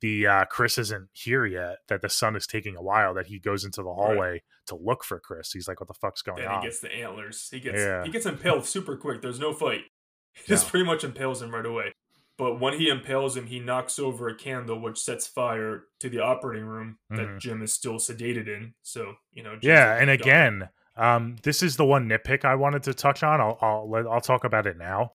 [0.00, 3.38] the uh, Chris isn't here yet, that the son is taking a while, that he
[3.40, 5.50] goes into the hallway to look for Chris.
[5.52, 7.48] He's like, "What the fuck's going Then on?" he gets the antlers.
[7.50, 8.04] He gets Yeah.
[8.04, 9.22] he gets impaled super quick.
[9.22, 9.82] There's no fight.
[10.34, 11.92] He just pretty much impales him right away.
[12.36, 16.20] But when he impales him, he knocks over a candle, which sets fire to the
[16.20, 17.16] operating room Mhm.
[17.16, 18.74] that Jim is still sedated in.
[18.82, 22.54] So you know, Jim's yeah, and "Gone." again, um, this is the one nitpick I
[22.54, 23.40] wanted to touch on.
[23.40, 25.14] I'll I'll I'll talk about it now.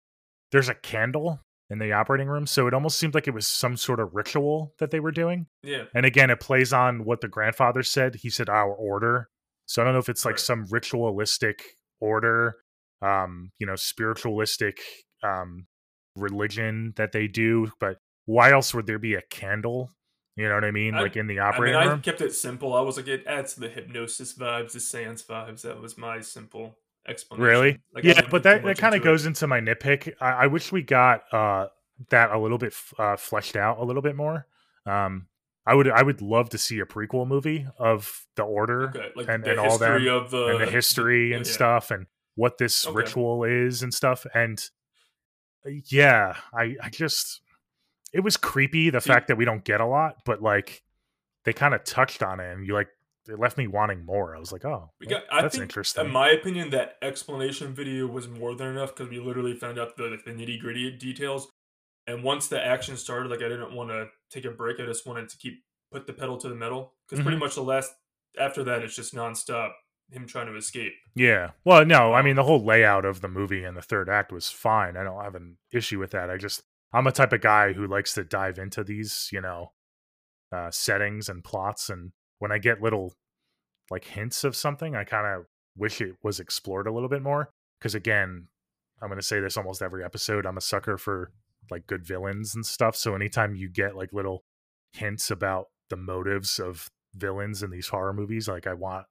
[0.51, 1.39] There's a candle
[1.71, 4.75] in the operating room, so it almost seemed like it was some sort of ritual
[4.79, 5.47] that they were doing.
[5.63, 8.17] yeah, And again, it plays on what the grandfather said.
[8.17, 9.29] He said our order.
[9.67, 10.41] So I don't know if it's like Right.
[10.41, 11.63] some ritualistic
[12.01, 12.57] order,
[13.01, 14.81] um, you know, spiritualistic
[15.23, 15.67] um
[16.17, 19.91] religion that they do, but why else would there be a candle?
[20.37, 20.95] You know what I mean?
[20.95, 22.01] I- like in the I mean, operating I room.
[22.03, 22.75] kept it simple.
[22.75, 25.63] I was like, it adds to the hypnosis vibes, the seance vibes.
[25.63, 26.79] That was my simple
[27.09, 27.45] explanation.
[27.45, 27.81] Really?
[27.95, 29.05] Like, yeah, but that, that kind of it.
[29.05, 30.13] goes into my nitpick.
[30.21, 31.69] I, I wish we got uh,
[32.11, 34.47] that a little bit uh, fleshed out a little bit more.
[34.87, 35.27] Um,
[35.65, 39.29] I would I would love to see a prequel movie of the Order Okay, like
[39.29, 41.53] and- the and all that of the and the history and yeah.
[41.53, 42.97] stuff and what this Okay.
[42.97, 44.27] ritual is and stuff.
[44.35, 44.61] And
[45.65, 47.43] uh, yeah, I I just
[48.13, 50.83] it was creepy the See- fact that we don't get a lot, but like
[51.45, 52.89] they kind of touched on it and you like
[53.29, 54.35] it left me wanting more.
[54.35, 56.07] I was like, oh, We got- I that's think, interesting.
[56.07, 59.97] In my opinion, that explanation video was more than enough because we literally found out
[59.97, 61.49] the, the nitty gritty details.
[62.07, 64.81] And once the action started, like I didn't want to take a break.
[64.81, 65.63] I just wanted to keep
[65.93, 67.41] put the pedal to the metal because pretty Mhm.
[67.41, 67.93] much the last
[68.41, 69.73] after that it's just nonstop
[70.11, 70.95] him trying to escape.
[71.15, 71.51] Yeah.
[71.65, 74.33] Well, no, I Um, mean the whole layout of the movie and the third act
[74.33, 74.97] was fine.
[74.97, 76.29] I don't have an issue with that.
[76.31, 76.63] I just
[76.95, 79.73] I'm a type of guy who likes to dive into these, you know,
[80.51, 82.13] uh settings and plots and
[82.43, 83.15] when I get little
[83.89, 85.47] like hints of something, I kind of
[85.77, 88.49] wish it was explored a little bit more because again,
[89.01, 91.31] I'm going to say this almost every episode, I'm a sucker for
[91.71, 92.97] like good villains and stuff.
[92.97, 94.43] So anytime you get like little
[94.93, 99.07] hints about the motives of villains in these horror movies, like I want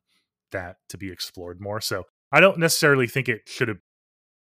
[0.51, 1.79] that to be explored more.
[1.79, 2.03] So
[2.33, 3.79] I don't necessarily think it should have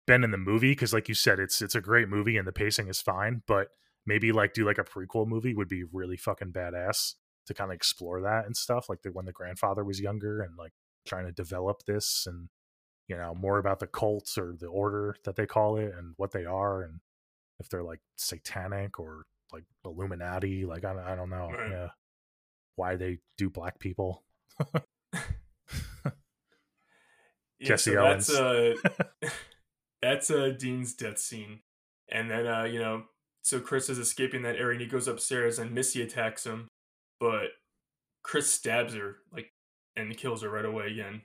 [0.06, 2.52] been in the movie because, like you said, it's it's a great movie and the
[2.52, 3.42] pacing is fine.
[3.48, 3.70] But
[4.06, 7.14] maybe like do like a prequel movie would be really fucking badass
[7.46, 8.88] to kind of explore that and stuff.
[8.88, 10.72] Like the, when the grandfather was younger and like
[11.06, 12.48] trying to develop this and
[13.08, 16.32] you know more about the cults or the order that they call it and what
[16.32, 17.00] they are and
[17.60, 20.64] if they're like satanic or like Illuminati.
[20.64, 21.50] Like I don't, I don't know.
[21.50, 21.70] Right.
[21.70, 21.88] Yeah,
[22.76, 24.24] why they do black people.
[27.58, 28.26] Yeah, Jesse so Owens.
[28.28, 29.28] That's uh,
[30.02, 31.60] that's uh, Dean's death scene,
[32.08, 33.04] and then uh, you know,
[33.42, 36.68] so Chris is escaping that area, and he goes upstairs, and Missy attacks him,
[37.20, 37.48] but
[38.22, 39.52] Chris stabs her like
[39.96, 41.22] and kills her right away again.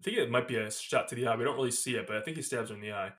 [0.00, 1.36] I think it might be a shot to the eye.
[1.36, 3.12] We don't really see it, but I think he stabs her in the eye.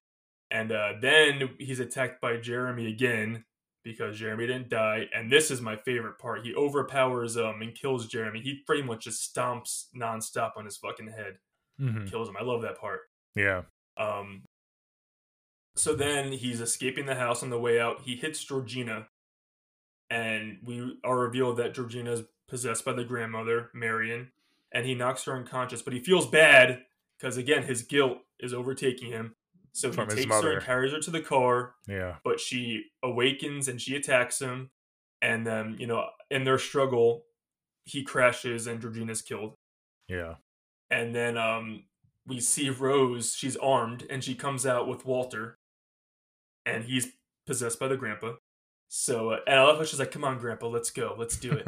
[0.51, 3.43] And uh, then he's attacked by Jeremy again
[3.83, 5.07] because Jeremy didn't die.
[5.13, 6.45] And this is my favorite part.
[6.45, 8.41] He overpowers um and kills Jeremy.
[8.41, 11.37] He pretty much just stomps nonstop on his fucking head,
[11.81, 12.09] Mhm.
[12.09, 12.37] kills him.
[12.37, 13.01] I love that part.
[13.35, 13.63] Yeah.
[13.97, 14.43] Um,
[15.75, 18.01] so then he's escaping the house on the way out.
[18.01, 19.07] He hits Georgina,
[20.09, 24.31] and we are revealed that Georgina is possessed by the grandmother, Marion,
[24.71, 25.81] and he knocks her unconscious.
[25.81, 26.83] But he feels bad
[27.17, 29.35] because, again, his guilt is overtaking him.
[29.73, 32.17] So he From his takes her and carries her to the car, Yeah.
[32.23, 34.71] but she awakens and she attacks him.
[35.21, 37.25] And then, you know, in their struggle,
[37.83, 39.55] he crashes and Georgina's killed
[40.07, 40.35] Yeah.
[40.89, 41.83] and then um
[42.27, 45.59] we see Rose, she's armed, and she comes out with Walter,
[46.65, 47.09] and he's
[47.45, 48.33] possessed by the grandpa.
[48.87, 51.51] So, uh, and I love how she's like, "Come on, grandpa, let's go, let's do
[51.51, 51.67] it."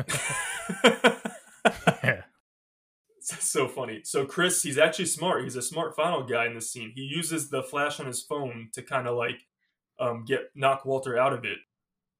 [2.04, 2.22] yeah.
[3.18, 4.02] It's so funny.
[4.04, 5.44] So Chris, he's actually smart.
[5.44, 6.94] He's a smart final guy in this scene.
[6.96, 9.42] He uses the flash on his phone to kind of like
[10.00, 11.58] um get knock Walter out of it.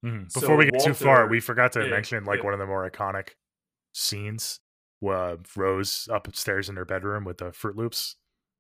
[0.06, 0.30] Mhm.
[0.32, 2.46] So Before we get too far, we forgot to yeah, mention like yeah.
[2.46, 3.30] one of the more iconic
[3.94, 4.60] scenes.
[5.08, 8.16] Uh, Rose upstairs in her bedroom with the Froot Loops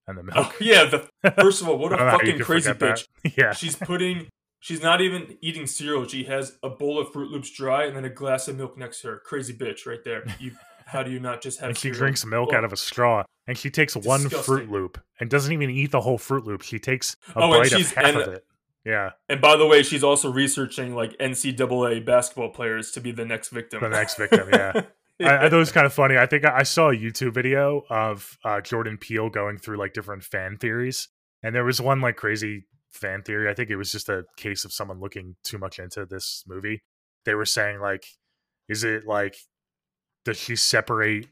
[0.07, 0.55] and the Oh milk.
[0.61, 1.09] yeah, the
[1.41, 3.07] first of all, what a don't know how you fucking crazy bitch.
[3.23, 3.37] that.
[3.37, 3.51] Yeah.
[3.53, 4.27] She's putting.
[4.59, 6.07] She's not even eating cereal.
[6.07, 9.01] She has a bowl of Froot Loops dry and then a glass of milk next
[9.01, 9.17] to her.
[9.19, 10.25] Crazy bitch, right there.
[10.39, 10.51] You
[10.85, 11.69] how do you not just have?
[11.69, 11.99] and she cereal?
[11.99, 15.51] drinks milk Well, out of a straw, and she takes one Froot Loop and doesn't
[15.51, 16.61] even eat the whole Froot Loop.
[16.61, 18.45] She takes a Oh, bite of half and- of it.
[18.85, 23.25] Yeah, And by the way, she's also researching like NCAA basketball players to be the
[23.25, 23.81] next victim.
[23.81, 24.47] the next victim.
[24.49, 24.71] Yeah.
[25.21, 26.17] I, I thought it was kind of funny.
[26.17, 29.91] I think I, I saw a YouTube video of uh, Jordan Peele going through like
[29.91, 31.09] different fan theories,
[31.43, 32.63] and there was one like crazy
[32.97, 33.49] fan theory.
[33.49, 36.81] I think it was just a case of someone looking too much into this movie.
[37.25, 38.05] They were saying like,
[38.67, 39.35] is it like
[40.25, 41.27] does she separate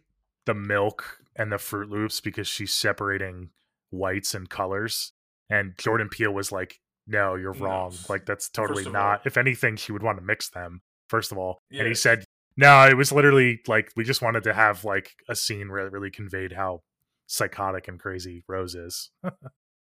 [0.45, 3.49] the milk and the Froot Loops because she's separating
[3.89, 5.11] whites and colors?
[5.49, 7.65] And Jordan Peele was like, "No, you're No.
[7.65, 7.93] wrong.
[8.09, 9.19] Like that's totally not.
[9.19, 12.23] all- if anything, she would want to mix them." First of all, and he said,
[12.57, 15.91] "No, it was literally like we just wanted to have like a scene where it
[15.91, 16.81] really conveyed how
[17.27, 19.11] psychotic and crazy Rose is."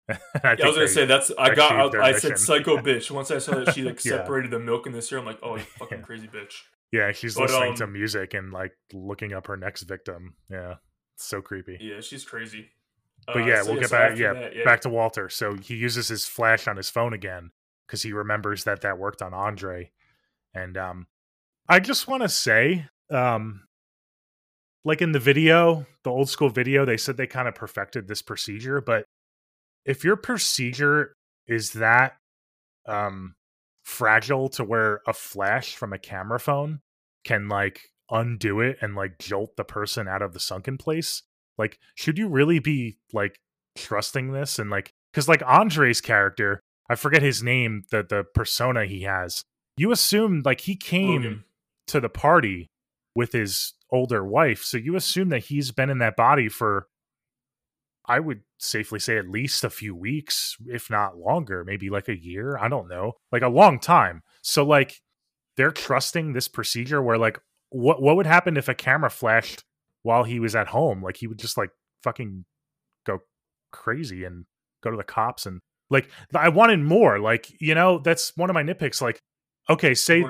[0.10, 3.12] I, Yeah, I was gonna say that's I got I, I said psycho bitch.
[3.12, 4.12] Once I saw that she like Yeah.
[4.18, 6.04] separated the milk in this cereal, I'm like, oh, you fucking Yeah.
[6.04, 6.54] crazy bitch.
[6.92, 10.36] yeah, she's but, listening to um, music and like looking up her next victim.
[10.50, 10.76] Yeah,
[11.16, 11.78] it's so creepy.
[11.80, 12.70] Yeah, she's crazy.
[13.28, 14.12] But Uh, yeah, so we'll get so back.
[14.12, 15.30] after Yeah, that, back to Walter.
[15.30, 17.52] So he uses his flash on his phone again
[17.88, 19.92] because he remembers that that worked on Andre.
[20.54, 21.08] And um,
[21.70, 23.68] I just want to say, um,
[24.84, 28.22] like in the video, the old school video, they said they kind of perfected this
[28.24, 28.82] procedure.
[28.82, 29.06] But
[29.86, 31.16] if your procedure
[31.48, 32.18] is that
[32.88, 33.36] um
[33.84, 36.80] fragile to where a flash from a camera phone
[37.26, 41.24] can like undo it and like jolt the person out of the sunken place
[41.58, 43.40] like should you really be like
[43.76, 46.60] trusting this and like because like andre's character
[46.90, 49.44] i forget his name the the persona he has
[49.78, 51.44] you assume like he came Logan.
[51.88, 52.68] to the party
[53.16, 56.88] with his older wife so you assume that he's been in that body for
[58.12, 62.22] i would safely say at least a few weeks if not longer maybe like a
[62.22, 64.22] year i don't know like a long time.
[64.42, 65.02] So like
[65.58, 67.40] they're trusting this procedure where like
[67.70, 69.64] what what would happen if a camera flashed
[70.04, 71.02] while he was at home?
[71.04, 71.70] Like he would just like
[72.04, 72.46] fucking
[73.06, 73.20] go
[73.72, 74.46] crazy and
[74.84, 78.54] go to the cops and like i wanted more like you know that's one of
[78.54, 79.20] my nitpicks like
[79.70, 80.24] okay say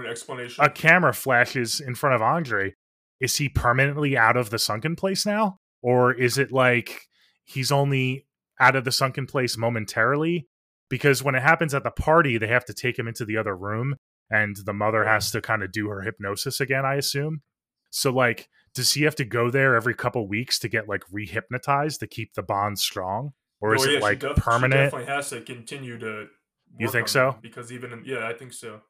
[0.60, 2.74] a camera flashes in front of Andre,
[3.20, 5.58] is he permanently out of the sunken place now?
[5.82, 7.08] Or is it like
[7.52, 8.26] he's only
[8.60, 10.48] out of the sunken place momentarily?
[10.90, 13.56] Because when it happens at the party, they have to take him into the other
[13.56, 13.96] room
[14.30, 17.42] and the mother has to kind of do her hypnosis again, I assume.
[17.90, 22.00] So, like, does he have to go there every couple weeks to get like rehypnotized
[22.00, 23.32] to keep the bond strong?
[23.60, 24.92] Or is Oh, yeah, it like def- She permanent?
[24.92, 26.28] definitely has to continue to.
[26.80, 27.38] You think so?
[27.42, 28.82] Because even in- yeah, I think so.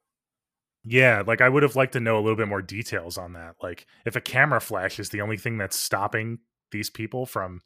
[0.83, 3.55] Yeah, like I would have liked to know a little bit more details on that.
[3.61, 6.39] Like if a camera flash is the only thing that's stopping
[6.71, 7.61] these people from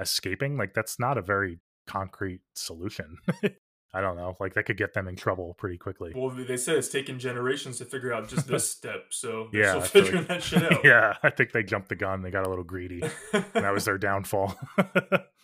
[0.00, 3.16] escaping, like that's not a very concrete solution.
[3.94, 4.36] I don't know.
[4.38, 6.12] Like that could get them in trouble pretty quickly.
[6.14, 10.02] Well, they said it's taken generations to figure out just this step, so Yeah, still
[10.02, 10.84] figuring that shit out.
[10.84, 12.20] yeah, I think they jumped the gun.
[12.20, 13.02] They got a little greedy.
[13.32, 14.58] And that was their downfall.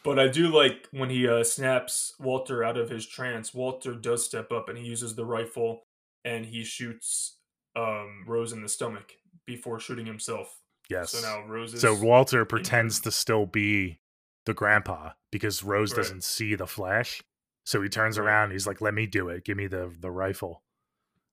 [0.05, 3.55] But I do like when he uh, snaps Walter out of his trance.
[3.55, 5.85] Walter does step up and he uses the rifle
[6.27, 7.39] and he shoots
[7.75, 9.13] um, Rose in the stomach
[9.47, 10.55] before shooting himself.
[10.91, 11.13] yes.
[11.13, 11.81] So now Rose is.
[11.81, 14.01] So Walter pretends to still be
[14.47, 15.97] the grandpa because Rose Right.
[15.99, 17.23] doesn't see the flash.
[17.65, 18.27] So he turns Right.
[18.27, 18.51] around.
[18.53, 19.45] He's like, "Let me do it.
[19.45, 20.63] Give me the the rifle."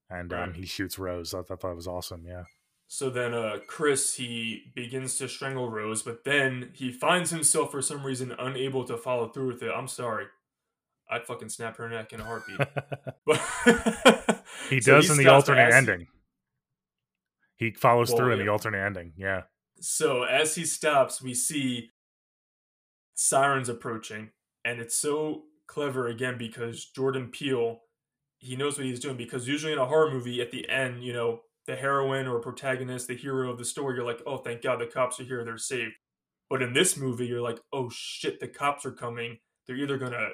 [0.09, 1.33] And um, he shoots Rose.
[1.33, 2.25] I thought that was awesome.
[2.25, 2.43] Yeah.
[2.87, 7.81] So then uh, Chris he begins to strangle Rose, but then he finds himself for
[7.81, 9.71] some reason unable to follow through with it.
[9.73, 10.25] I'm sorry.
[11.09, 12.59] I'd fucking snap her neck in a heartbeat.
[13.25, 13.41] But
[14.69, 16.07] he So does in the alternate ending.
[17.55, 19.13] He follows Well, through in the alternate ending.
[19.17, 19.43] Yeah.
[19.79, 21.91] So as he stops, we see
[23.21, 24.31] sirens approaching,
[24.65, 27.81] and it's so clever again because Jordan Peele,
[28.39, 29.15] he knows what he's doing.
[29.15, 33.07] Because usually in a horror movie, at the end, you know, the heroine or protagonist,
[33.07, 35.57] the hero of the story, you're like, oh, thank God the cops are here, they're
[35.57, 35.93] saved.
[36.49, 39.37] But in this movie, you're like, oh shit, the cops are coming.
[39.67, 40.29] They're either gonna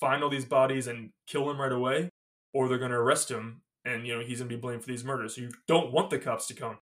[0.00, 2.10] find all these bodies and kill him right away,
[2.52, 5.36] or they're gonna arrest him, and you know he's gonna be blamed for these murders.
[5.36, 6.78] So you don't want the cops to come.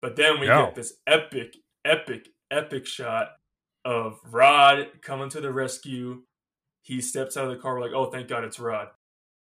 [0.00, 0.66] But then we No.
[0.66, 3.32] get this epic, epic, epic shot
[3.84, 6.22] of Rod coming to the rescue.
[6.82, 7.74] He steps out of the car.
[7.74, 8.88] We're like, oh, thank God it's Rod.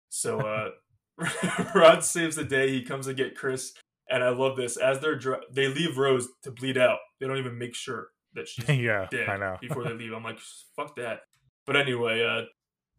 [0.08, 0.70] So uh,
[1.74, 2.70] Rod saves the day.
[2.70, 3.72] He comes to get Chris,
[4.08, 4.76] and I love this.
[4.76, 6.98] As they're dri- they leave Rose to bleed out.
[7.18, 9.06] They don't even make sure that she's yeah.
[9.10, 9.56] dead I know.
[9.60, 10.12] before they leave.
[10.12, 10.38] I'm like,
[10.76, 11.20] fuck that.
[11.66, 12.42] But anyway, uh,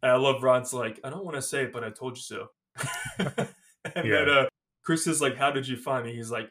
[0.06, 2.48] I love Rod's like, I don't want to say it, but I told you so.
[3.18, 3.48] and
[3.96, 4.02] Yeah.
[4.04, 4.46] then uh,
[4.84, 6.16] Chris is like, How did you find me?
[6.16, 6.50] He's like,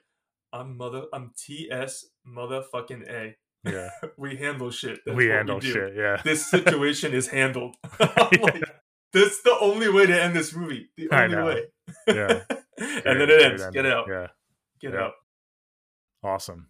[0.53, 3.37] I'm mother, I'm TS motherfucking A.
[3.65, 3.91] yeah.
[4.17, 5.01] We handle shit.
[5.05, 5.71] That's we handle do.
[5.73, 5.95] shit.
[5.97, 6.21] Yeah.
[6.25, 7.77] This situation is handled.
[8.01, 8.65] Like,
[9.13, 10.89] that's the only way to end this movie.
[10.97, 11.63] The only way.
[12.07, 12.43] Yeah.
[12.79, 13.67] and then it ends.
[13.73, 14.07] Get out.
[14.09, 14.27] Yeah.
[14.81, 15.01] Get Yeah.
[15.01, 15.13] out.
[16.23, 16.69] Awesome.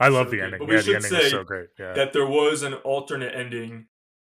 [0.00, 0.58] I love So the ending.
[0.58, 1.68] But we Yeah, the should ending is say so great.
[1.78, 1.92] Yeah.
[1.94, 3.86] that there was an alternate ending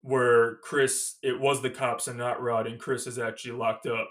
[0.02, 4.08] where Chris, it was the cops and not Rod, and Chris is actually locked up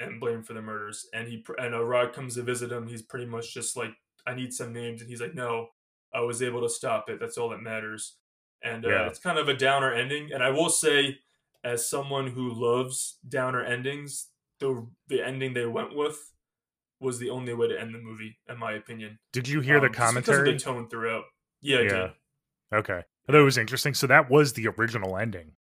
[0.00, 1.06] and blamed for the murders.
[1.14, 2.86] And he and uh, Rod comes to visit him.
[2.88, 3.92] He's pretty much just like,
[4.26, 5.68] I need some names, and he's like, No,
[6.16, 7.20] I was able to stop it.
[7.20, 8.16] That's all that matters.
[8.62, 9.06] And uh, Yeah.
[9.08, 10.30] it's kind of a downer ending.
[10.32, 11.18] And I will say,
[11.62, 14.28] as someone who loves downer endings,
[14.60, 16.18] the the ending they went with
[17.00, 19.18] was the only way to end the movie, in my opinion.
[19.32, 20.52] Did you hear the Um, just because of commentary?
[20.54, 21.24] the tone throughout.
[21.60, 22.10] Yeah, Yeah.
[22.72, 23.02] Okay.
[23.28, 23.92] I thought it was interesting.
[23.94, 25.52] So that was the original ending.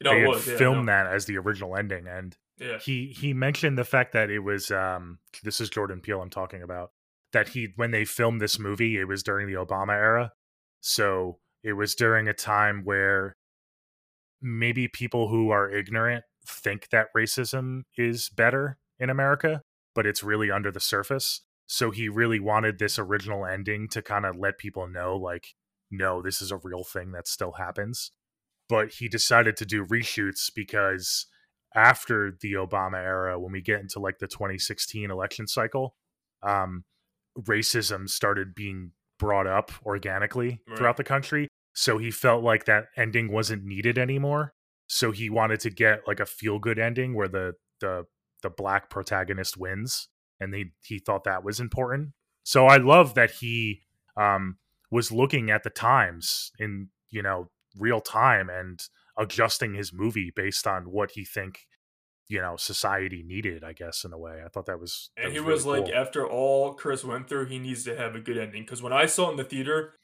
[0.00, 0.46] No, they it had was.
[0.48, 0.92] Yeah, filmed no.
[0.92, 2.78] that as the original ending, and Yeah.
[2.78, 6.62] he he mentioned the fact that it was um this is Jordan Peele I'm talking
[6.62, 6.92] about
[7.32, 10.32] that he when they filmed this movie it was during the Obama era.
[10.80, 13.36] So it was during a time where
[14.40, 19.62] maybe people who are ignorant think that racism is better in America
[19.98, 21.40] but it's really under the surface.
[21.66, 25.54] So he really wanted this original ending to kind of let people know like
[25.90, 28.12] no this is a real thing that still happens.
[28.68, 31.26] But he decided to do reshoots because
[31.74, 35.96] after the Obama era, when we get into like the 2016 election cycle,
[36.44, 36.84] um,
[37.40, 40.78] racism started being brought up organically Right.
[40.78, 41.48] throughout the country.
[41.74, 44.52] So he felt like that ending wasn't needed anymore.
[44.88, 48.04] So he wanted to get like a feel good ending where the the
[48.42, 50.08] the black protagonist wins,
[50.40, 52.10] and he he thought that was important.
[52.44, 53.82] So I love that he
[54.16, 54.58] um,
[54.90, 58.80] was looking at the times in you know real time and
[59.18, 61.66] adjusting his movie based on what he think
[62.28, 65.32] you know society needed i guess in a way i thought that was that And
[65.32, 65.94] he really was like, cool.
[65.94, 68.62] after all Chris went through, he needs to have a good ending.
[68.62, 69.94] Because when I saw it in the theater,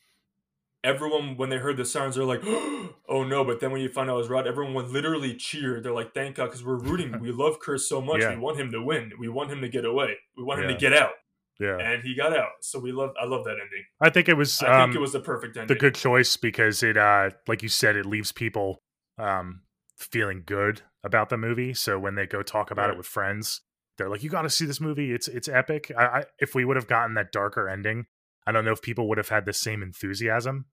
[0.82, 3.44] everyone, when they heard the sounds, they're like, oh no.
[3.44, 5.80] But then when you find out it was Rod, everyone would literally cheer.
[5.80, 7.18] They're like, thank God, because we're rooting.
[7.20, 8.20] we love Chris so much.
[8.20, 8.30] Yeah.
[8.34, 9.12] We want him to win.
[9.18, 10.14] We want him to get away.
[10.36, 10.74] We want him Yeah.
[10.74, 11.12] to get out.
[11.60, 12.52] yeah And he got out.
[12.62, 13.84] So we love, I love that ending.
[14.00, 15.68] i think it was I um, think it was the perfect ending.
[15.74, 18.78] the good choice because it uh like you said it leaves people
[19.18, 19.60] um
[19.96, 22.94] feeling good about the movie so when they go talk about Right.
[22.94, 23.60] it with friends
[23.96, 26.64] they're like you got to see this movie it's it's epic I, I if we
[26.64, 28.06] would have gotten that darker ending
[28.46, 30.66] i don't know if people would have had the same enthusiasm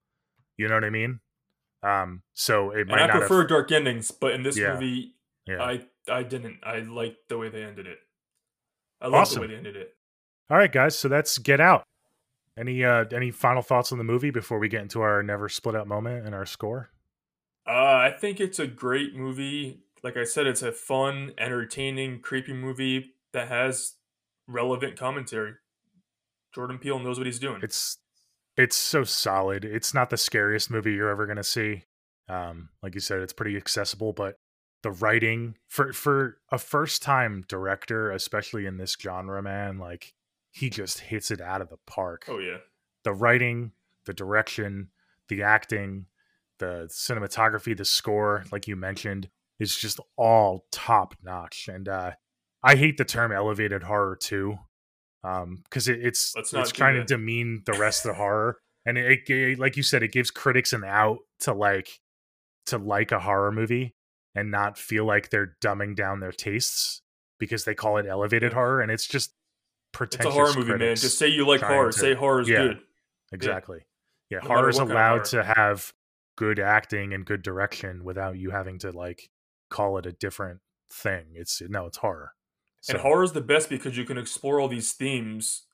[0.58, 1.20] you know what i mean
[1.84, 4.74] um so it might I not prefer have dark endings, but in this Yeah.
[4.74, 5.16] movie,
[5.48, 6.60] yeah I I didn't.
[6.64, 8.00] I liked the way they ended it.
[9.02, 9.36] I love Awesome.
[9.36, 9.96] the way they ended it.
[10.50, 11.84] all right guys so that's get out
[12.58, 15.76] any uh any final thoughts on the movie before we get into our never split
[15.76, 16.90] up moment and our score
[17.72, 19.80] Uh, I think it's a great movie.
[20.04, 23.94] Like I said, it's a fun, entertaining, creepy movie that has
[24.48, 25.54] relevant commentary.
[26.54, 27.62] Jordan Peele knows what he's doing.
[27.64, 27.98] it's
[28.58, 29.64] it's so solid.
[29.64, 31.86] It's not the scariest movie you're ever gonna see.
[32.28, 34.36] Um, like you said, it's pretty accessible, but
[34.84, 40.14] the writing for for a first time director, especially in this genre, man, like
[40.52, 42.26] he just hits it out of the park.
[42.28, 42.58] oh yeah,
[43.06, 43.72] The writing,
[44.06, 44.90] the direction,
[45.30, 46.08] the acting,
[46.62, 49.28] the cinematography, the score, like you mentioned,
[49.60, 51.68] is just all top notch.
[51.68, 52.12] And uh
[52.64, 54.58] I hate the term elevated horror too.
[55.24, 58.58] Um, because it, it's it's trying to demean the rest of the horror.
[58.86, 62.00] And it, it like you said, it gives critics an out to like
[62.68, 63.94] to like a horror movie
[64.34, 67.02] and not feel like they're dumbing down their tastes
[67.40, 69.34] because they call it elevated horror and it's just
[70.00, 70.96] it's a horror movie, man.
[70.96, 71.92] Just say you like horror.
[71.92, 72.64] to- Say horror's yeah.
[72.64, 72.80] good.
[73.34, 73.80] Exactly.
[74.30, 75.92] Yeah, No horror's what kind of allowed to have
[76.42, 79.30] good acting and good direction without you having to like
[79.70, 80.60] call it a different
[80.92, 81.26] thing.
[81.36, 82.34] It's no, it's horror.
[82.90, 85.68] And horror is the best because you can explore all these themes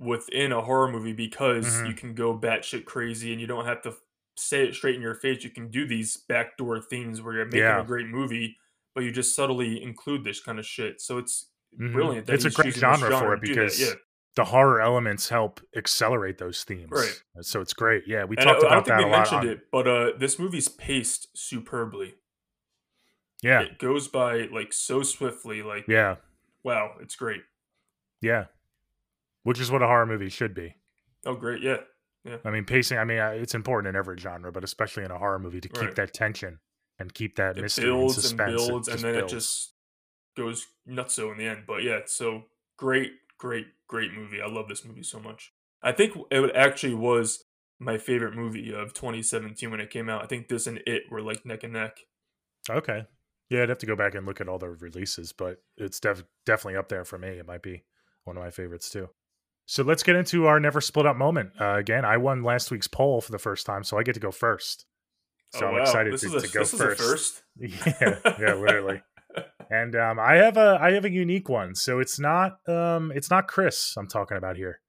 [0.00, 1.88] within a horror movie because Mhm.
[1.88, 3.94] you can go batshit crazy and you don't have to
[4.36, 5.44] say it straight in your face.
[5.44, 7.80] You can do these backdoor themes where you're making Yeah.
[7.80, 8.56] a great movie,
[8.96, 11.00] but you just subtly include this kind of shit.
[11.00, 11.92] So it's Mhm.
[11.92, 12.28] brilliant.
[12.30, 13.94] It's a great this genre for it because yeah.
[14.38, 16.90] The horror elements help accelerate those themes.
[16.92, 17.22] Right.
[17.42, 18.04] So it's great.
[18.06, 20.10] Yeah, we And I, talked I about don't think we mentioned on- it, but uh,
[20.18, 22.14] this movie's paced superbly.
[23.42, 25.62] Yeah, It goes by like so swiftly.
[25.62, 26.16] Like yeah,
[26.64, 27.42] wow, it's great.
[28.20, 28.46] yeah.
[29.44, 30.74] Which is what a horror movie should be.
[31.24, 31.78] Oh, great, yeah.
[32.24, 32.36] Yeah.
[32.44, 32.98] I mean, pacing.
[32.98, 35.68] I mean, uh, it's important in every genre, but especially in a horror movie to
[35.68, 35.94] keep Right.
[35.94, 36.58] that tension
[36.98, 38.66] and keep that It mystery and builds and suspense.
[38.66, 39.32] builds, and then builds.
[39.32, 39.74] it just
[40.36, 41.14] goes nuts.
[41.14, 41.64] So in the end.
[41.66, 42.44] But yeah, so
[42.76, 44.40] great, great, great movie.
[44.40, 45.52] I love this movie so much.
[45.82, 47.44] I think it actually was
[47.78, 50.22] my favorite movie of 2017 when it came out.
[50.22, 51.98] I think this and it were like neck and neck.
[52.68, 53.06] Okay.
[53.50, 56.24] Yeah, I'd have to go back and look at all the releases, but it's def-
[56.44, 57.28] definitely up there for me.
[57.28, 57.84] It might be
[58.24, 59.08] one of my favorites too.
[59.66, 61.50] So let's get into our never split up moment.
[61.60, 64.20] Uh, again, I won last week's poll for the first time, so I get to
[64.20, 64.86] go first.
[65.54, 65.82] So oh, I'm wow.
[65.82, 67.00] excited this to, a, to go this first.
[67.00, 67.42] First.
[67.58, 69.02] yeah, yeah, literally.
[69.70, 71.74] And um, I have a I have a unique one.
[71.74, 74.80] So it's not um it's not Chris I'm talking about here.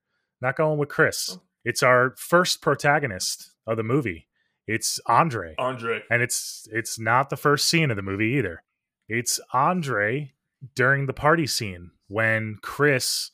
[0.42, 1.32] Not going with Chris.
[1.34, 1.42] Oh.
[1.66, 4.28] It's our first protagonist of the movie.
[4.68, 5.56] It's Andre.
[5.58, 6.02] Andre.
[6.10, 8.64] And it's it's not the first scene of the movie either.
[9.08, 10.34] It's Andre
[10.76, 13.32] during the party scene when Chris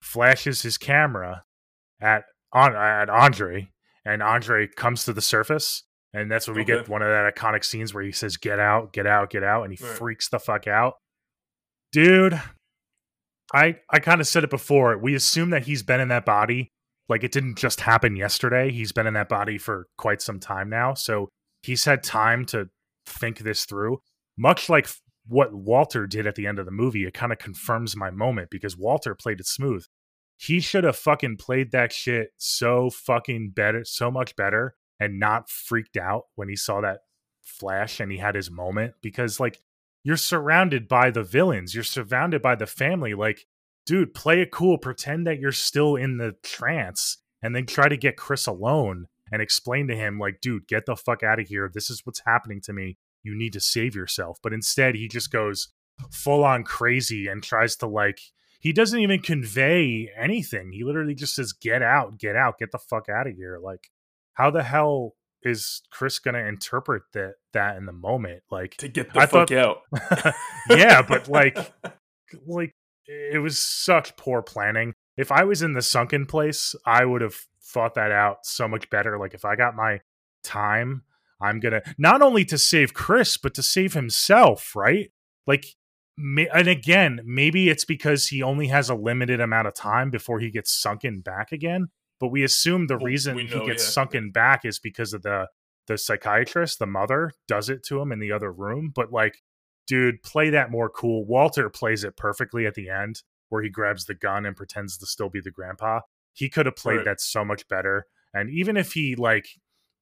[0.00, 1.44] flashes his camera
[2.00, 3.70] at on at Andre
[4.04, 6.76] and Andre comes to the surface and that's when we okay.
[6.76, 9.64] get one of that iconic scenes where he says get out, get out, get out
[9.64, 9.94] and he right.
[9.94, 10.94] freaks the fuck out.
[11.92, 12.40] Dude,
[13.54, 14.96] I I kind of said it before.
[14.98, 16.70] We assume that he's been in that body
[17.08, 18.70] like it didn't just happen yesterday.
[18.70, 20.94] He's been in that body for quite some time now.
[20.94, 21.28] So
[21.62, 22.68] he's had time to
[23.06, 23.98] think this through.
[24.38, 24.88] Much like
[25.26, 28.48] what Walter did at the end of the movie, it kind of confirms my moment
[28.50, 29.84] because Walter played it smooth.
[30.38, 35.50] He should have fucking played that shit so fucking better, so much better, and not
[35.50, 37.00] freaked out when he saw that
[37.42, 39.60] flash and he had his moment because, like,
[40.04, 43.14] you're surrounded by the villains, you're surrounded by the family.
[43.14, 43.46] Like,
[43.86, 47.96] dude, play it cool, pretend that you're still in the trance, and then try to
[47.96, 51.70] get Chris alone and explain to him, like, dude, get the fuck out of here.
[51.72, 54.38] This is what's happening to me you need to save yourself.
[54.42, 55.68] But instead, he just goes
[56.10, 58.20] full on crazy and tries to like
[58.60, 60.72] he doesn't even convey anything.
[60.72, 63.90] He literally just says, "Get out, get out, get the fuck out of here." Like,
[64.34, 68.42] how the hell is Chris going to interpret that that in the moment?
[68.50, 70.34] Like to get the I fuck thought, out.
[70.70, 71.58] yeah, but like,
[72.46, 72.72] like
[73.06, 74.94] it was such poor planning.
[75.16, 78.88] If I was in the sunken place, I would have thought that out so much
[78.90, 79.18] better.
[79.18, 80.00] Like if I got my
[80.42, 81.02] time
[81.42, 85.10] I'm going to not only to save Chris, but to save himself, right?
[85.46, 85.66] Like,
[86.16, 90.50] and again, maybe it's because he only has a limited amount of time before he
[90.50, 91.88] gets sunken back again.
[92.22, 93.90] But we assume the well, reason know, he gets yeah.
[93.90, 95.48] sunken back is because of the
[95.88, 98.92] the psychiatrist, the mother, does it to him in the other room.
[98.94, 99.42] But like,
[99.86, 101.26] dude, play that more cool.
[101.26, 105.06] Walter plays it perfectly at the end, where he grabs the gun and pretends to
[105.06, 106.00] still be the grandpa.
[106.32, 107.04] He could have played right.
[107.04, 108.06] that so much better.
[108.32, 109.48] And even if he like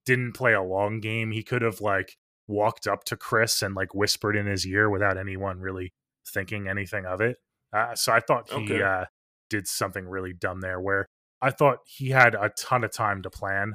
[0.04, 1.30] didn't play a long game.
[1.30, 2.16] He could have like
[2.48, 5.92] walked up to Chris and like whispered in his ear without anyone really
[6.26, 7.38] thinking anything of it.
[7.72, 8.82] Uh, so I thought he okay.
[8.82, 9.04] uh,
[9.48, 11.08] did something really dumb there where
[11.42, 13.74] I thought he had a ton of time to plan,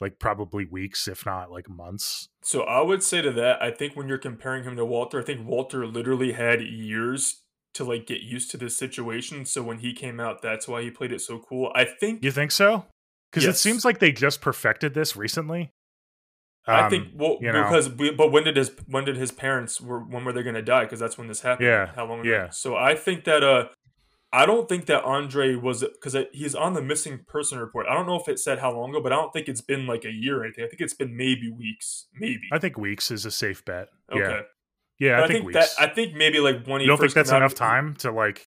[0.00, 2.28] like probably weeks, if not like months.
[2.42, 5.24] So I would say to that, I think when you're comparing him to Walter, I
[5.24, 7.42] think Walter literally had years
[7.74, 9.44] to like get used to this situation.
[9.44, 11.70] So when he came out, that's why he played it so cool.
[11.74, 12.86] I think You think so?
[13.30, 13.56] because yes.
[13.56, 15.72] it seems like they just perfected this recently.
[16.66, 19.16] Um, I think um, well you know, because we, but when did his when did
[19.16, 20.84] his parents were when were they going to die?
[20.84, 21.66] Because that's when this happened.
[21.66, 22.20] Yeah, how long?
[22.20, 22.28] Ago?
[22.28, 22.50] Yeah.
[22.50, 23.68] So I think that uh,
[24.32, 27.86] I don't think that Andre was because he's on the missing person report.
[27.88, 29.86] I don't know if it said how long ago, but I don't think it's been
[29.86, 30.64] like a year or anything.
[30.64, 32.42] I think it's been maybe weeks, maybe.
[32.52, 33.88] I think weeks is a safe bet.
[34.12, 34.20] Okay.
[34.20, 34.40] Yeah.
[35.00, 37.30] Yeah, I, I, think, think that I think maybe like when you don't think that's
[37.30, 38.48] enough time to like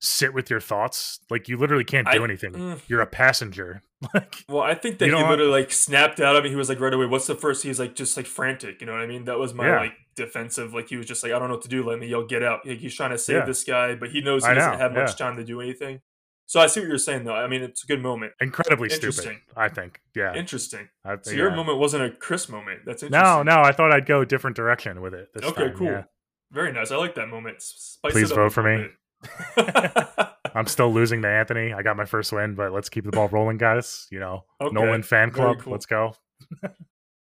[0.00, 1.20] sit with your thoughts.
[1.30, 2.52] Like you literally can't do I, anything.
[2.52, 3.82] Mm, You're a passenger.
[4.14, 6.50] like Well, I think that he literally like snapped out of me.
[6.50, 7.62] He was like right away, what's the first?
[7.62, 9.24] He's like just like frantic, you know what I mean?
[9.24, 9.80] That was my yeah.
[9.80, 10.72] like defensive.
[10.72, 11.84] Like he was just like, I don't know what to do.
[11.84, 12.66] Let me yell, get out.
[12.66, 13.44] Like he's trying to save yeah.
[13.44, 15.26] this guy, but he knows he doesn't have much yeah.
[15.26, 16.00] time to do anything.
[16.46, 17.34] So I see what you're saying though.
[17.34, 18.32] I mean, it's a good moment.
[18.40, 19.36] Incredibly stupid.
[19.54, 20.00] I think.
[20.16, 20.34] Yeah.
[20.34, 20.88] Interesting.
[21.04, 22.80] I, so your moment wasn't a Chris moment.
[22.86, 23.22] That's interesting.
[23.22, 23.60] No, no.
[23.60, 25.28] I thought I'd go a different direction with it.
[25.36, 25.76] okay, time.
[25.76, 26.04] cool.
[26.50, 26.90] Very nice.
[26.90, 27.60] I like that moment.
[27.60, 28.86] Spice Please vote for me.
[30.54, 31.72] I'm still losing to Anthony.
[31.72, 34.06] I got my first win, but let's keep the ball rolling, guys.
[34.10, 34.74] You know, okay.
[34.74, 35.60] Nolan fan club.
[35.60, 35.72] Cool.
[35.72, 36.14] Let's go.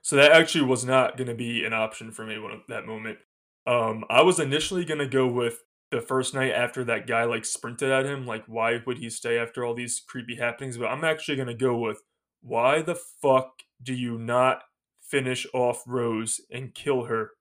[0.01, 3.17] so that actually was not going to be an option for me at that moment.
[3.67, 5.59] Um, I was initially going to go with
[5.91, 8.25] the first night after that guy like sprinted at him.
[8.25, 10.77] Like, why would he stay after all these creepy happenings?
[10.77, 12.01] But I'm actually going to go with
[12.41, 14.63] why the fuck do you not
[15.01, 17.31] finish off Rose and kill her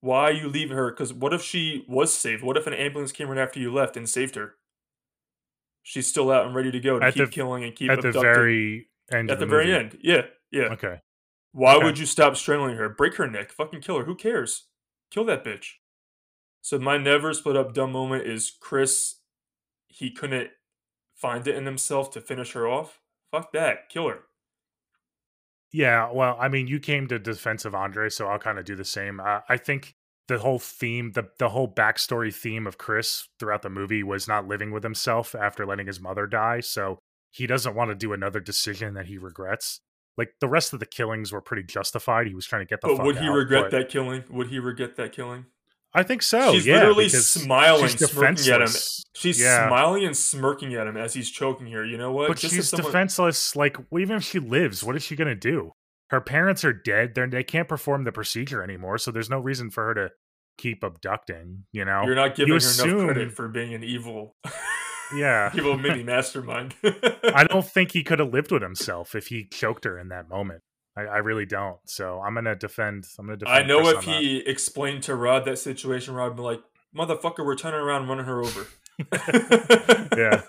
[0.00, 0.90] why you leave her?
[0.90, 2.42] Because what if she was saved?
[2.42, 4.54] What if an ambulance came right after you left and saved her?
[5.82, 7.98] She's still out and ready to go to at keep the, killing and keep at
[7.98, 8.20] abducting.
[8.20, 9.30] the very end.
[9.30, 10.68] At the, the very end, yeah, yeah.
[10.72, 11.00] Okay.
[11.52, 11.84] Why okay.
[11.84, 12.88] would you stop strangling her?
[12.88, 13.50] Break her neck.
[13.50, 14.04] Fucking kill her.
[14.04, 14.66] Who cares?
[15.10, 15.72] Kill that bitch.
[16.62, 19.16] So my never split up dumb moment is Chris.
[19.88, 20.50] He couldn't
[21.16, 23.00] find it in himself to finish her off.
[23.30, 23.88] Fuck that.
[23.88, 24.20] Kill her.
[25.72, 28.74] Yeah, well, I mean, you came to defense of Andre, so I'll kind of do
[28.74, 29.20] the same.
[29.20, 29.94] Uh, I think
[30.26, 34.48] the whole theme, the the whole backstory theme of Chris throughout the movie was not
[34.48, 36.98] living with himself after letting his mother die, so
[37.30, 39.80] he doesn't want to do another decision that he regrets.
[40.16, 42.26] Like the rest of the killings were pretty justified.
[42.26, 42.88] He was trying to get the.
[42.88, 44.24] But would he out, regret that killing?
[44.28, 45.46] Would he regret that killing?
[45.92, 46.52] I think so.
[46.52, 48.68] She's yeah, literally smiling, smirking at him.
[49.16, 49.66] She's yeah.
[49.66, 51.84] smiling and smirking at him as he's choking her.
[51.84, 52.28] You know what?
[52.28, 52.86] But Just she's someone...
[52.86, 53.56] defenseless.
[53.56, 55.72] Like, even if she lives, what is she gonna do?
[56.10, 57.14] Her parents are dead.
[57.14, 60.10] They're, they can't perform the procedure anymore, so there's no reason for her to
[60.58, 61.64] keep abducting.
[61.72, 62.90] You know, you're not giving you her assume...
[62.90, 64.36] enough credit for being an evil.
[65.14, 65.50] yeah.
[65.56, 66.74] Evil mini mastermind.
[66.84, 70.28] I don't think he could have lived with himself if he choked her in that
[70.28, 70.62] moment.
[71.00, 71.78] I, I really don't.
[71.86, 73.06] So I'm gonna defend.
[73.18, 73.56] I'm gonna defend.
[73.56, 74.50] I know Chris if he that.
[74.50, 76.60] explained to Rod that situation, Rod would be like,
[76.96, 78.66] "Motherfucker, we're turning around, running her over."
[80.16, 80.42] yeah.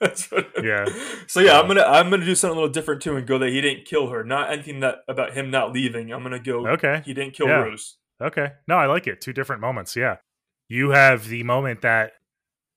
[0.62, 0.86] yeah.
[1.26, 3.50] So yeah, I'm gonna I'm gonna do something a little different too and go that
[3.50, 4.24] he didn't kill her.
[4.24, 6.12] Not anything that about him not leaving.
[6.12, 6.66] I'm gonna go.
[6.68, 7.02] Okay.
[7.04, 7.62] He didn't kill yeah.
[7.62, 7.96] Rose.
[8.20, 8.52] Okay.
[8.68, 9.20] No, I like it.
[9.20, 9.96] Two different moments.
[9.96, 10.16] Yeah.
[10.68, 12.12] You have the moment that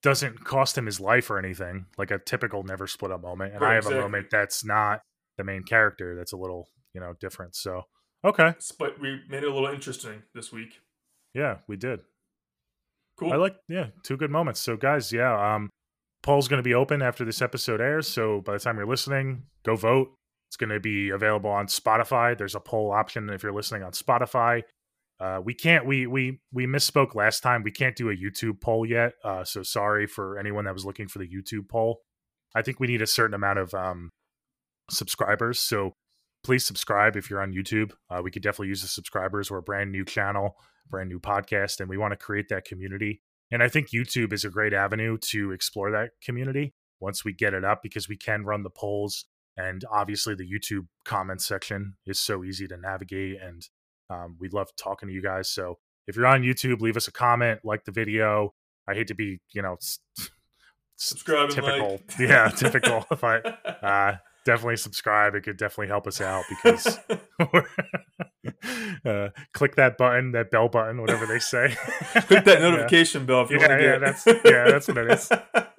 [0.02, 3.62] doesn't cost him his life or anything, like a typical never split up moment, and
[3.62, 3.99] Right, I have exactly.
[3.99, 5.02] a moment that's not
[5.38, 6.16] the main character.
[6.16, 7.56] That's a little you know different.
[7.56, 7.84] So
[8.26, 8.54] okay.
[8.80, 10.80] But we made it a little interesting this week.
[11.34, 12.02] Yeah, we did.
[13.20, 13.34] Cool.
[13.34, 14.60] I like yeah, two good moments.
[14.60, 15.70] So guys, yeah, um
[16.24, 19.44] poll's going to be open after this episode airs, so by the time you're listening,
[19.64, 20.14] go vote.
[20.50, 22.38] It's going to be available on Spotify.
[22.38, 24.64] There's a poll option if you're listening on Spotify.
[25.20, 27.64] Uh, we can't we we we misspoke last time.
[27.64, 29.14] We can't do a YouTube poll yet.
[29.24, 32.02] Uh, so sorry for anyone that was looking for the YouTube poll.
[32.56, 34.10] I think we need a certain amount of um,
[34.90, 35.60] subscribers.
[35.60, 35.94] So
[36.48, 37.91] please subscribe if you're on YouTube.
[38.10, 39.52] Uh, we could definitely use the subscribers.
[39.52, 40.56] We're a brand new channel,
[40.90, 43.22] brand new podcast, and we want to create that community.
[43.52, 47.53] And I think YouTube is a great avenue to explore that community once we get
[47.53, 49.26] it up because we can run the polls.
[49.57, 53.41] And obviously, the YouTube comment section is so easy to navigate.
[53.41, 53.68] And
[54.10, 55.52] um, we love talking to you guys.
[55.52, 58.53] So if you're on YouTube, leave us a comment, like the video.
[58.88, 59.99] I hate to be, you know, s-
[60.95, 61.91] Subscribe and typical.
[61.91, 62.19] like.
[62.19, 63.06] Yeah, typical.
[63.22, 64.14] but uh,
[64.48, 65.36] definitely subscribe.
[65.36, 66.98] It could definitely help us out because
[69.06, 71.69] uh, click that button, that bell button, whatever they say.
[72.14, 72.69] Click that Yeah.
[72.69, 75.30] notification bell if you Yeah, want to yeah, that's- yeah, that's what it is.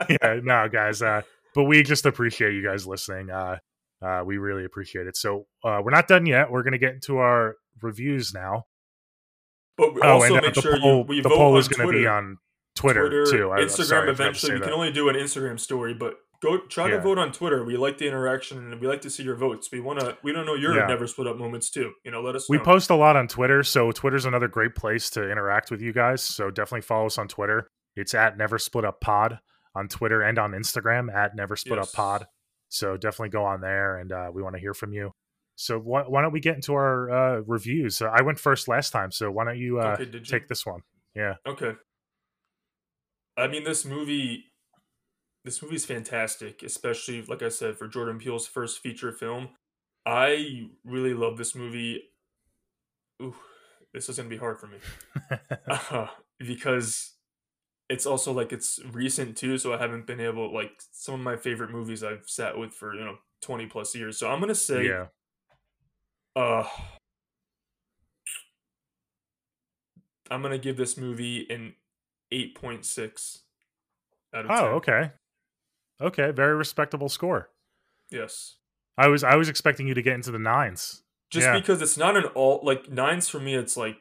[0.09, 1.03] yeah, no, guys.
[1.03, 1.23] Uh,
[1.55, 3.31] but we just appreciate you guys listening.
[3.31, 3.57] Uh,
[4.01, 5.17] uh, we really appreciate it.
[5.17, 6.51] So uh, we're not done yet.
[6.51, 8.65] We're gonna get into our reviews now.
[9.77, 12.05] But Oh, and uh, make the sure poll, you the poll is going to be
[12.05, 12.37] on
[12.75, 13.49] Twitter, Twitter, too.
[13.55, 14.55] Instagram I to eventually.
[14.55, 16.97] We can only do an Instagram story, but go try Yeah.
[16.97, 17.65] to vote on Twitter.
[17.65, 19.71] We like the interaction and we like to see your votes.
[19.73, 20.17] We want to.
[20.23, 20.87] We don't know your Yeah.
[20.87, 21.95] never split up moments too.
[22.05, 22.49] You know, let us.
[22.49, 22.65] We know.
[22.65, 26.23] post a lot on Twitter, so Twitter's another great place to interact with you guys.
[26.23, 27.69] So definitely follow us on Twitter.
[27.97, 29.41] It's at Never Split Up Pod
[29.75, 32.27] on Twitter and on Instagram at Never Split Up Pod.
[32.69, 35.13] So definitely go on there, and uh, we want to hear from you.
[35.57, 38.01] So why, why don't we get into our uh, reviews?
[38.01, 40.21] Uh, I went first last time, so why don't you uh, Okay, you?
[40.21, 40.83] take this one?
[41.17, 41.73] Yeah, Okay.
[43.37, 44.45] I mean, this movie,
[45.49, 49.49] this movie is fantastic, especially like I said for Jordan Peele's first feature film.
[50.05, 52.03] I really love this movie.
[53.23, 53.35] Ooh,
[53.95, 54.77] this is gonna be hard for me
[55.71, 56.09] uh,
[56.39, 57.15] because
[57.89, 61.37] it's also like it's recent too, so I haven't been able like some of my
[61.37, 64.19] favorite movies I've sat with for you know twenty plus years.
[64.19, 65.07] So I'm gonna say, yeah.
[66.37, 66.69] uh,
[70.31, 71.73] I'm gonna give this movie an
[72.33, 73.45] eight point six
[74.35, 74.65] out of Oh, 10.
[74.75, 75.13] okay,
[76.01, 77.51] okay, very respectable score.
[78.11, 78.57] Yes.
[78.97, 81.03] I was I was expecting you to get into the nines.
[81.31, 81.59] Just Yeah.
[81.59, 83.97] because it's not an all like nines for me, it's like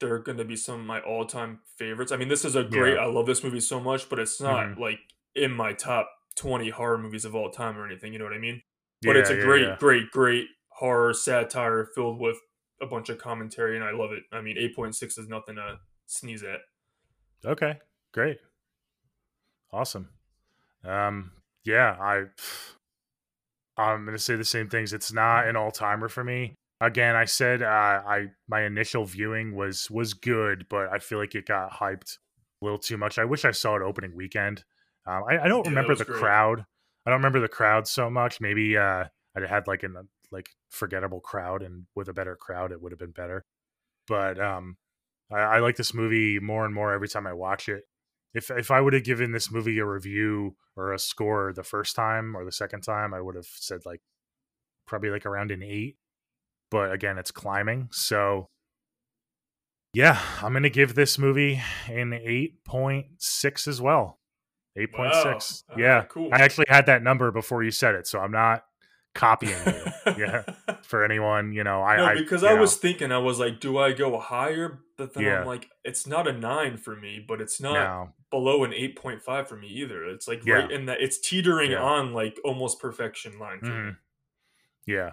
[0.00, 2.10] they're gonna be some of my all time favorites.
[2.12, 2.94] I mean, this is a great.
[2.94, 3.02] Yeah.
[3.02, 4.78] I love this movie so much, but it's not Mhm.
[4.78, 4.98] like
[5.34, 8.12] in my top twenty horror movies of all time or anything.
[8.12, 8.62] You know what I mean?
[9.02, 12.38] But Yeah, it's a great, great, great horror satire filled with
[12.80, 14.24] a bunch of commentary, and I love it.
[14.32, 16.60] I mean, eight point six is nothing to sneeze at.
[17.44, 17.78] Okay,
[18.12, 18.38] great,
[19.72, 20.08] awesome.
[20.84, 21.32] Um,
[21.64, 22.24] yeah, I
[23.76, 24.92] I'm gonna say the same things.
[24.92, 26.54] It's not an all timer for me.
[26.80, 31.34] Again, I said uh, I my initial viewing was was good, but I feel like
[31.34, 32.18] it got hyped
[32.60, 33.18] a little too much.
[33.18, 34.64] I wish I saw it opening weekend.
[35.06, 36.18] Um, I, I don't that remember the great.
[36.18, 36.64] crowd.
[37.06, 38.40] I don't remember the crowd so much.
[38.40, 39.04] Maybe uh,
[39.36, 39.96] I had like an
[40.30, 43.44] like forgettable crowd, and with a better crowd, it would have been better.
[44.08, 44.76] But um,
[45.32, 47.84] I, I like this movie more and more every time I watch it.
[48.34, 51.94] If if I would have given this movie a review or a score the first
[51.94, 54.00] time or the second time, I would have said like
[54.86, 55.96] probably like around an eight.
[56.70, 57.88] But again, it's climbing.
[57.92, 58.48] So
[59.92, 64.18] yeah, I'm gonna give this movie an eight point six as well.
[64.76, 65.64] Eight point six.
[65.76, 66.04] Yeah.
[66.04, 66.30] Cool.
[66.32, 68.64] I actually had that number before you said it, so I'm not
[69.14, 70.14] copying you.
[70.18, 70.42] yeah.
[70.82, 73.78] For anyone, you know, I no, because I, know, was thinking, I was like, do
[73.78, 74.80] I go higher?
[74.96, 75.40] But then Yeah.
[75.40, 78.08] I'm like, it's not a nine for me, but it's not no.
[78.30, 80.04] below an eight point five for me either.
[80.04, 80.54] It's like Yeah.
[80.54, 81.00] right in that.
[81.00, 81.82] It's teetering Yeah.
[81.82, 83.72] on like almost perfection line for me.
[83.72, 83.96] Mhm.
[84.86, 85.10] Yeah.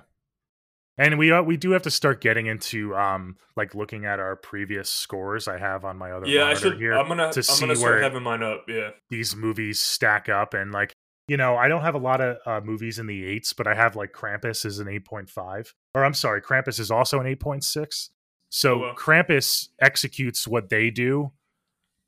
[0.98, 4.36] And we uh, we do have to start getting into um like looking at our
[4.36, 7.32] previous scores I have on my other Yeah, I should here I'm gonna.
[7.32, 8.66] to I'm see gonna start where- having mine up.
[8.68, 8.90] Yeah.
[9.10, 10.94] these movies stack up and like
[11.30, 13.76] you know i don't have a lot of uh, movies in the eights but i
[13.76, 18.10] have like krampus is an 8.5 or i'm sorry krampus is also an 8.6
[18.50, 21.32] so Oh, krampus executes what they do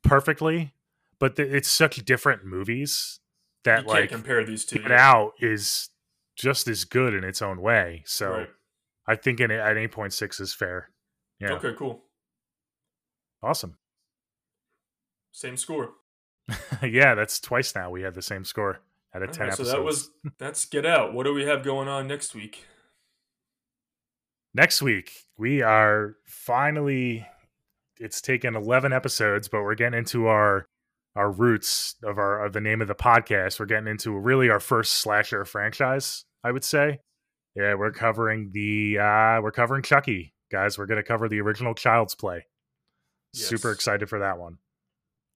[0.02, 0.74] perfectly
[1.18, 3.20] but th- it's such different movies
[3.64, 4.80] that like compare these two.
[4.80, 5.90] Get Out is
[6.34, 8.02] just as good in its own way.
[8.06, 8.50] So Right.
[9.06, 10.90] I think eight point six is fair.
[11.38, 12.02] Yeah, Okay, cool.
[13.40, 13.76] awesome.
[15.30, 15.90] Same score.
[16.82, 18.80] yeah, that's twice now we had the same score
[19.14, 19.70] out of All ten right, so episodes.
[19.72, 21.14] that was that's Get Out.
[21.14, 22.66] What do we have going on next week?
[24.54, 27.26] Next week we are finally.
[27.98, 30.66] It's taken eleven episodes, but we're getting into our
[31.14, 33.60] our roots of our of the name of the podcast.
[33.60, 36.24] We're getting into really our first slasher franchise.
[36.44, 37.00] I would say.
[37.54, 40.78] Yeah, we're covering the uh we're covering Chucky, guys.
[40.78, 42.46] We're gonna cover the original Child's Play.
[43.34, 44.58] Super excited for that one.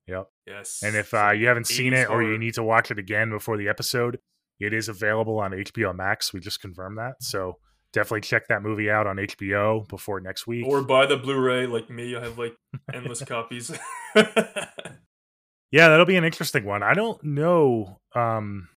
[0.06, 0.28] Yep.
[0.46, 0.82] Yes.
[0.84, 3.30] And if uh, you haven't seen 80s it or you need to watch it again
[3.30, 4.18] before the episode,
[4.60, 6.32] it is available on HBO Max.
[6.32, 7.16] We just confirmed that.
[7.20, 7.58] So
[7.92, 10.66] definitely check that movie out on HBO before next week.
[10.66, 12.56] or buy the Blu-ray like me, I have like
[12.92, 13.70] endless copies.
[14.14, 16.82] yeah, that'll be an interesting one.
[16.82, 18.68] I don't know um,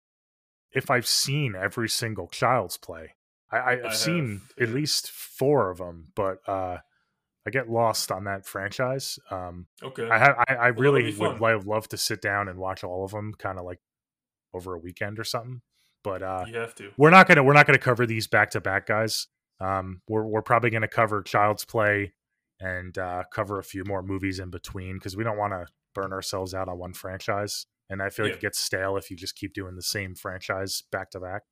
[0.72, 3.16] if I've seen every single Child's Play.
[3.52, 6.78] I, I seen have, at least four of them, but uh,
[7.48, 9.18] I get lost on that franchise.
[9.32, 10.08] Um, okay.
[10.10, 13.12] I I, I that'll really would love, love to sit down and watch all of
[13.12, 13.80] them, kind of like
[14.54, 15.62] over a weekend or something.
[16.04, 16.92] But uh, you have to.
[16.98, 19.28] we're not gonna we're not gonna cover these back to back, guys.
[19.60, 22.14] Um, we're we're probably gonna cover Child's Play
[22.60, 26.12] and uh, cover a few more movies in between because we don't want to burn
[26.14, 27.66] ourselves out on one franchise.
[27.90, 28.38] And I feel like Yeah.
[28.38, 31.44] it gets stale if you just keep doing the same franchise back to back.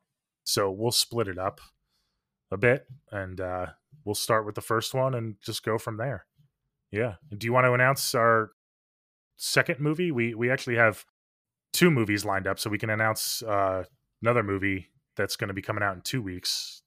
[0.43, 1.59] So we'll split it up
[2.52, 3.68] a bit, and uh,
[4.06, 6.26] we'll start with the first one and just go from there.
[6.91, 7.15] Yeah.
[7.36, 8.52] Do you want to announce our
[9.36, 10.11] second movie?
[10.11, 11.06] We we actually have
[11.74, 13.84] two movies lined up, so we can announce uh,
[14.22, 16.82] another movie that's going to be coming out in two weeks.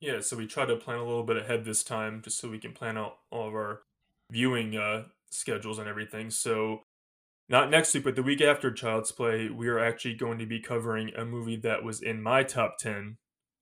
[0.00, 2.58] Yeah, so we try to plan a little bit ahead this time just so we
[2.58, 3.82] can plan out all of our
[4.30, 6.30] viewing uh, schedules and everything.
[6.30, 6.82] So,
[7.48, 10.60] not next week, but the week after Child's Play, we are actually going to be
[10.60, 13.16] covering a movie that was in my top 10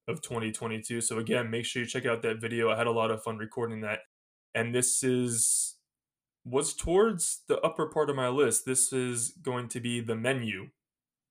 [0.08, 1.00] of 2022.
[1.00, 2.70] So, again, make sure you check out that video.
[2.70, 4.00] I had a lot of fun recording that.
[4.54, 5.76] And this is
[6.46, 8.64] was towards the upper part of my list.
[8.64, 10.68] This is going to be The Menu,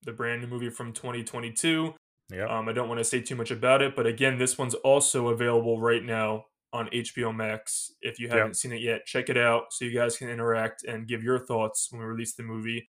[0.04, 1.94] the brand new movie from 2022.
[2.34, 2.46] Yeah.
[2.46, 5.30] Um, I don't want to say too much about it, but again, this one's also
[5.30, 7.92] available right now on HBO Max.
[8.02, 11.08] If you haven't seen it yet, check it out so you guys can interact and
[11.08, 12.90] give your thoughts when we release the movie.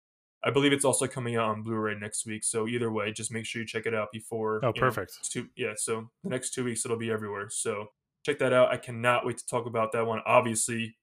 [0.47, 2.45] I believe it's also coming out on Blu-ray next week.
[2.45, 4.61] So either way, just make sure you check it out before.
[4.63, 5.29] Oh, you know, perfect.
[5.29, 5.73] two, yeah.
[5.77, 7.49] So the next two weeks it'll be everywhere.
[7.51, 7.89] So
[8.25, 8.71] check that out.
[8.71, 10.21] I cannot wait to talk about that one.
[10.25, 10.97] Obviously,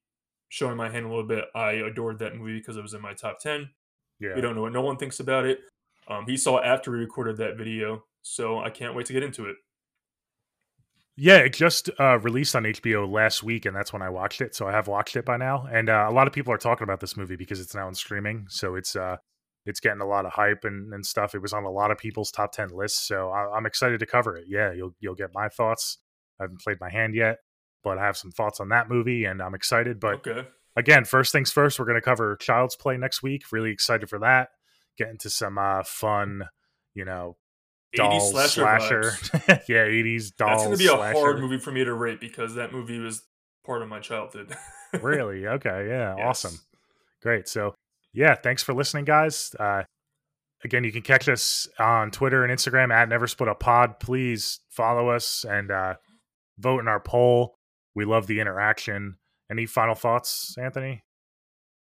[0.48, 3.12] showing my hand a little bit, I adored that movie because it was in my
[3.12, 3.68] top ten.
[4.18, 4.34] Yeah.
[4.34, 5.60] We don't know what no one thinks about it.
[6.08, 9.22] Um, he saw it after we recorded that video, so I can't wait to get
[9.22, 9.56] into it.
[11.16, 14.54] Yeah, it just uh, released on HBO last week, and that's when I watched it.
[14.54, 16.82] So I have watched it by now, and uh, a lot of people are talking
[16.82, 18.46] about this movie because it's now in streaming.
[18.48, 19.18] So it's uh,
[19.66, 21.34] it's getting a lot of hype and, and stuff.
[21.34, 24.06] It was on a lot of people's top ten lists, so I, I'm excited to
[24.06, 24.44] cover it.
[24.48, 25.98] Yeah, you'll you'll get my thoughts.
[26.38, 27.38] I haven't played my hand yet,
[27.82, 30.00] but I have some thoughts on that movie, and I'm excited.
[30.00, 30.46] But okay.
[30.76, 33.44] again, first things first, we're going to cover Child's Play next week.
[33.52, 34.48] Really excited for that.
[34.98, 36.44] Get into some uh, fun,
[36.94, 37.36] you know,
[37.94, 39.02] 80s doll slasher.
[39.02, 39.62] slasher.
[39.68, 41.18] yeah, 80s doll That's going to be a slasher.
[41.18, 43.22] hard movie for me to rate because that movie was
[43.64, 44.56] part of my childhood.
[45.00, 45.46] really?
[45.46, 45.86] Okay.
[45.88, 46.14] Yeah.
[46.18, 46.26] Yes.
[46.26, 46.58] Awesome.
[47.22, 47.48] Great.
[47.48, 47.74] So,
[48.14, 49.54] yeah, thanks for listening, guys.
[49.58, 49.82] Uh,
[50.62, 54.00] again, you can catch us on Twitter and Instagram at Never Split Up Pod.
[54.00, 55.94] Please follow us and uh,
[56.58, 57.56] vote in our poll.
[57.94, 59.16] We love the interaction.
[59.50, 61.02] Any final thoughts, Anthony?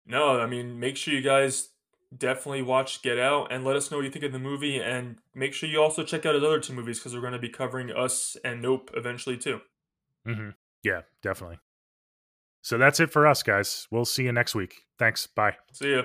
[0.06, 1.70] No, I mean, make sure you guys
[2.16, 4.82] definitely watch Get Out and let us know what you think of the movie.
[4.82, 7.40] And make sure you also check out his other two movies because we're going to
[7.40, 9.62] be covering Us and Nope eventually too.
[10.28, 10.50] Mm-hmm.
[10.84, 11.60] Yeah, definitely.
[12.68, 13.88] So that's it for us, guys.
[13.92, 14.82] We'll see you next week.
[15.00, 15.26] Thanks.
[15.26, 15.56] Bye.
[15.72, 16.02] See ya.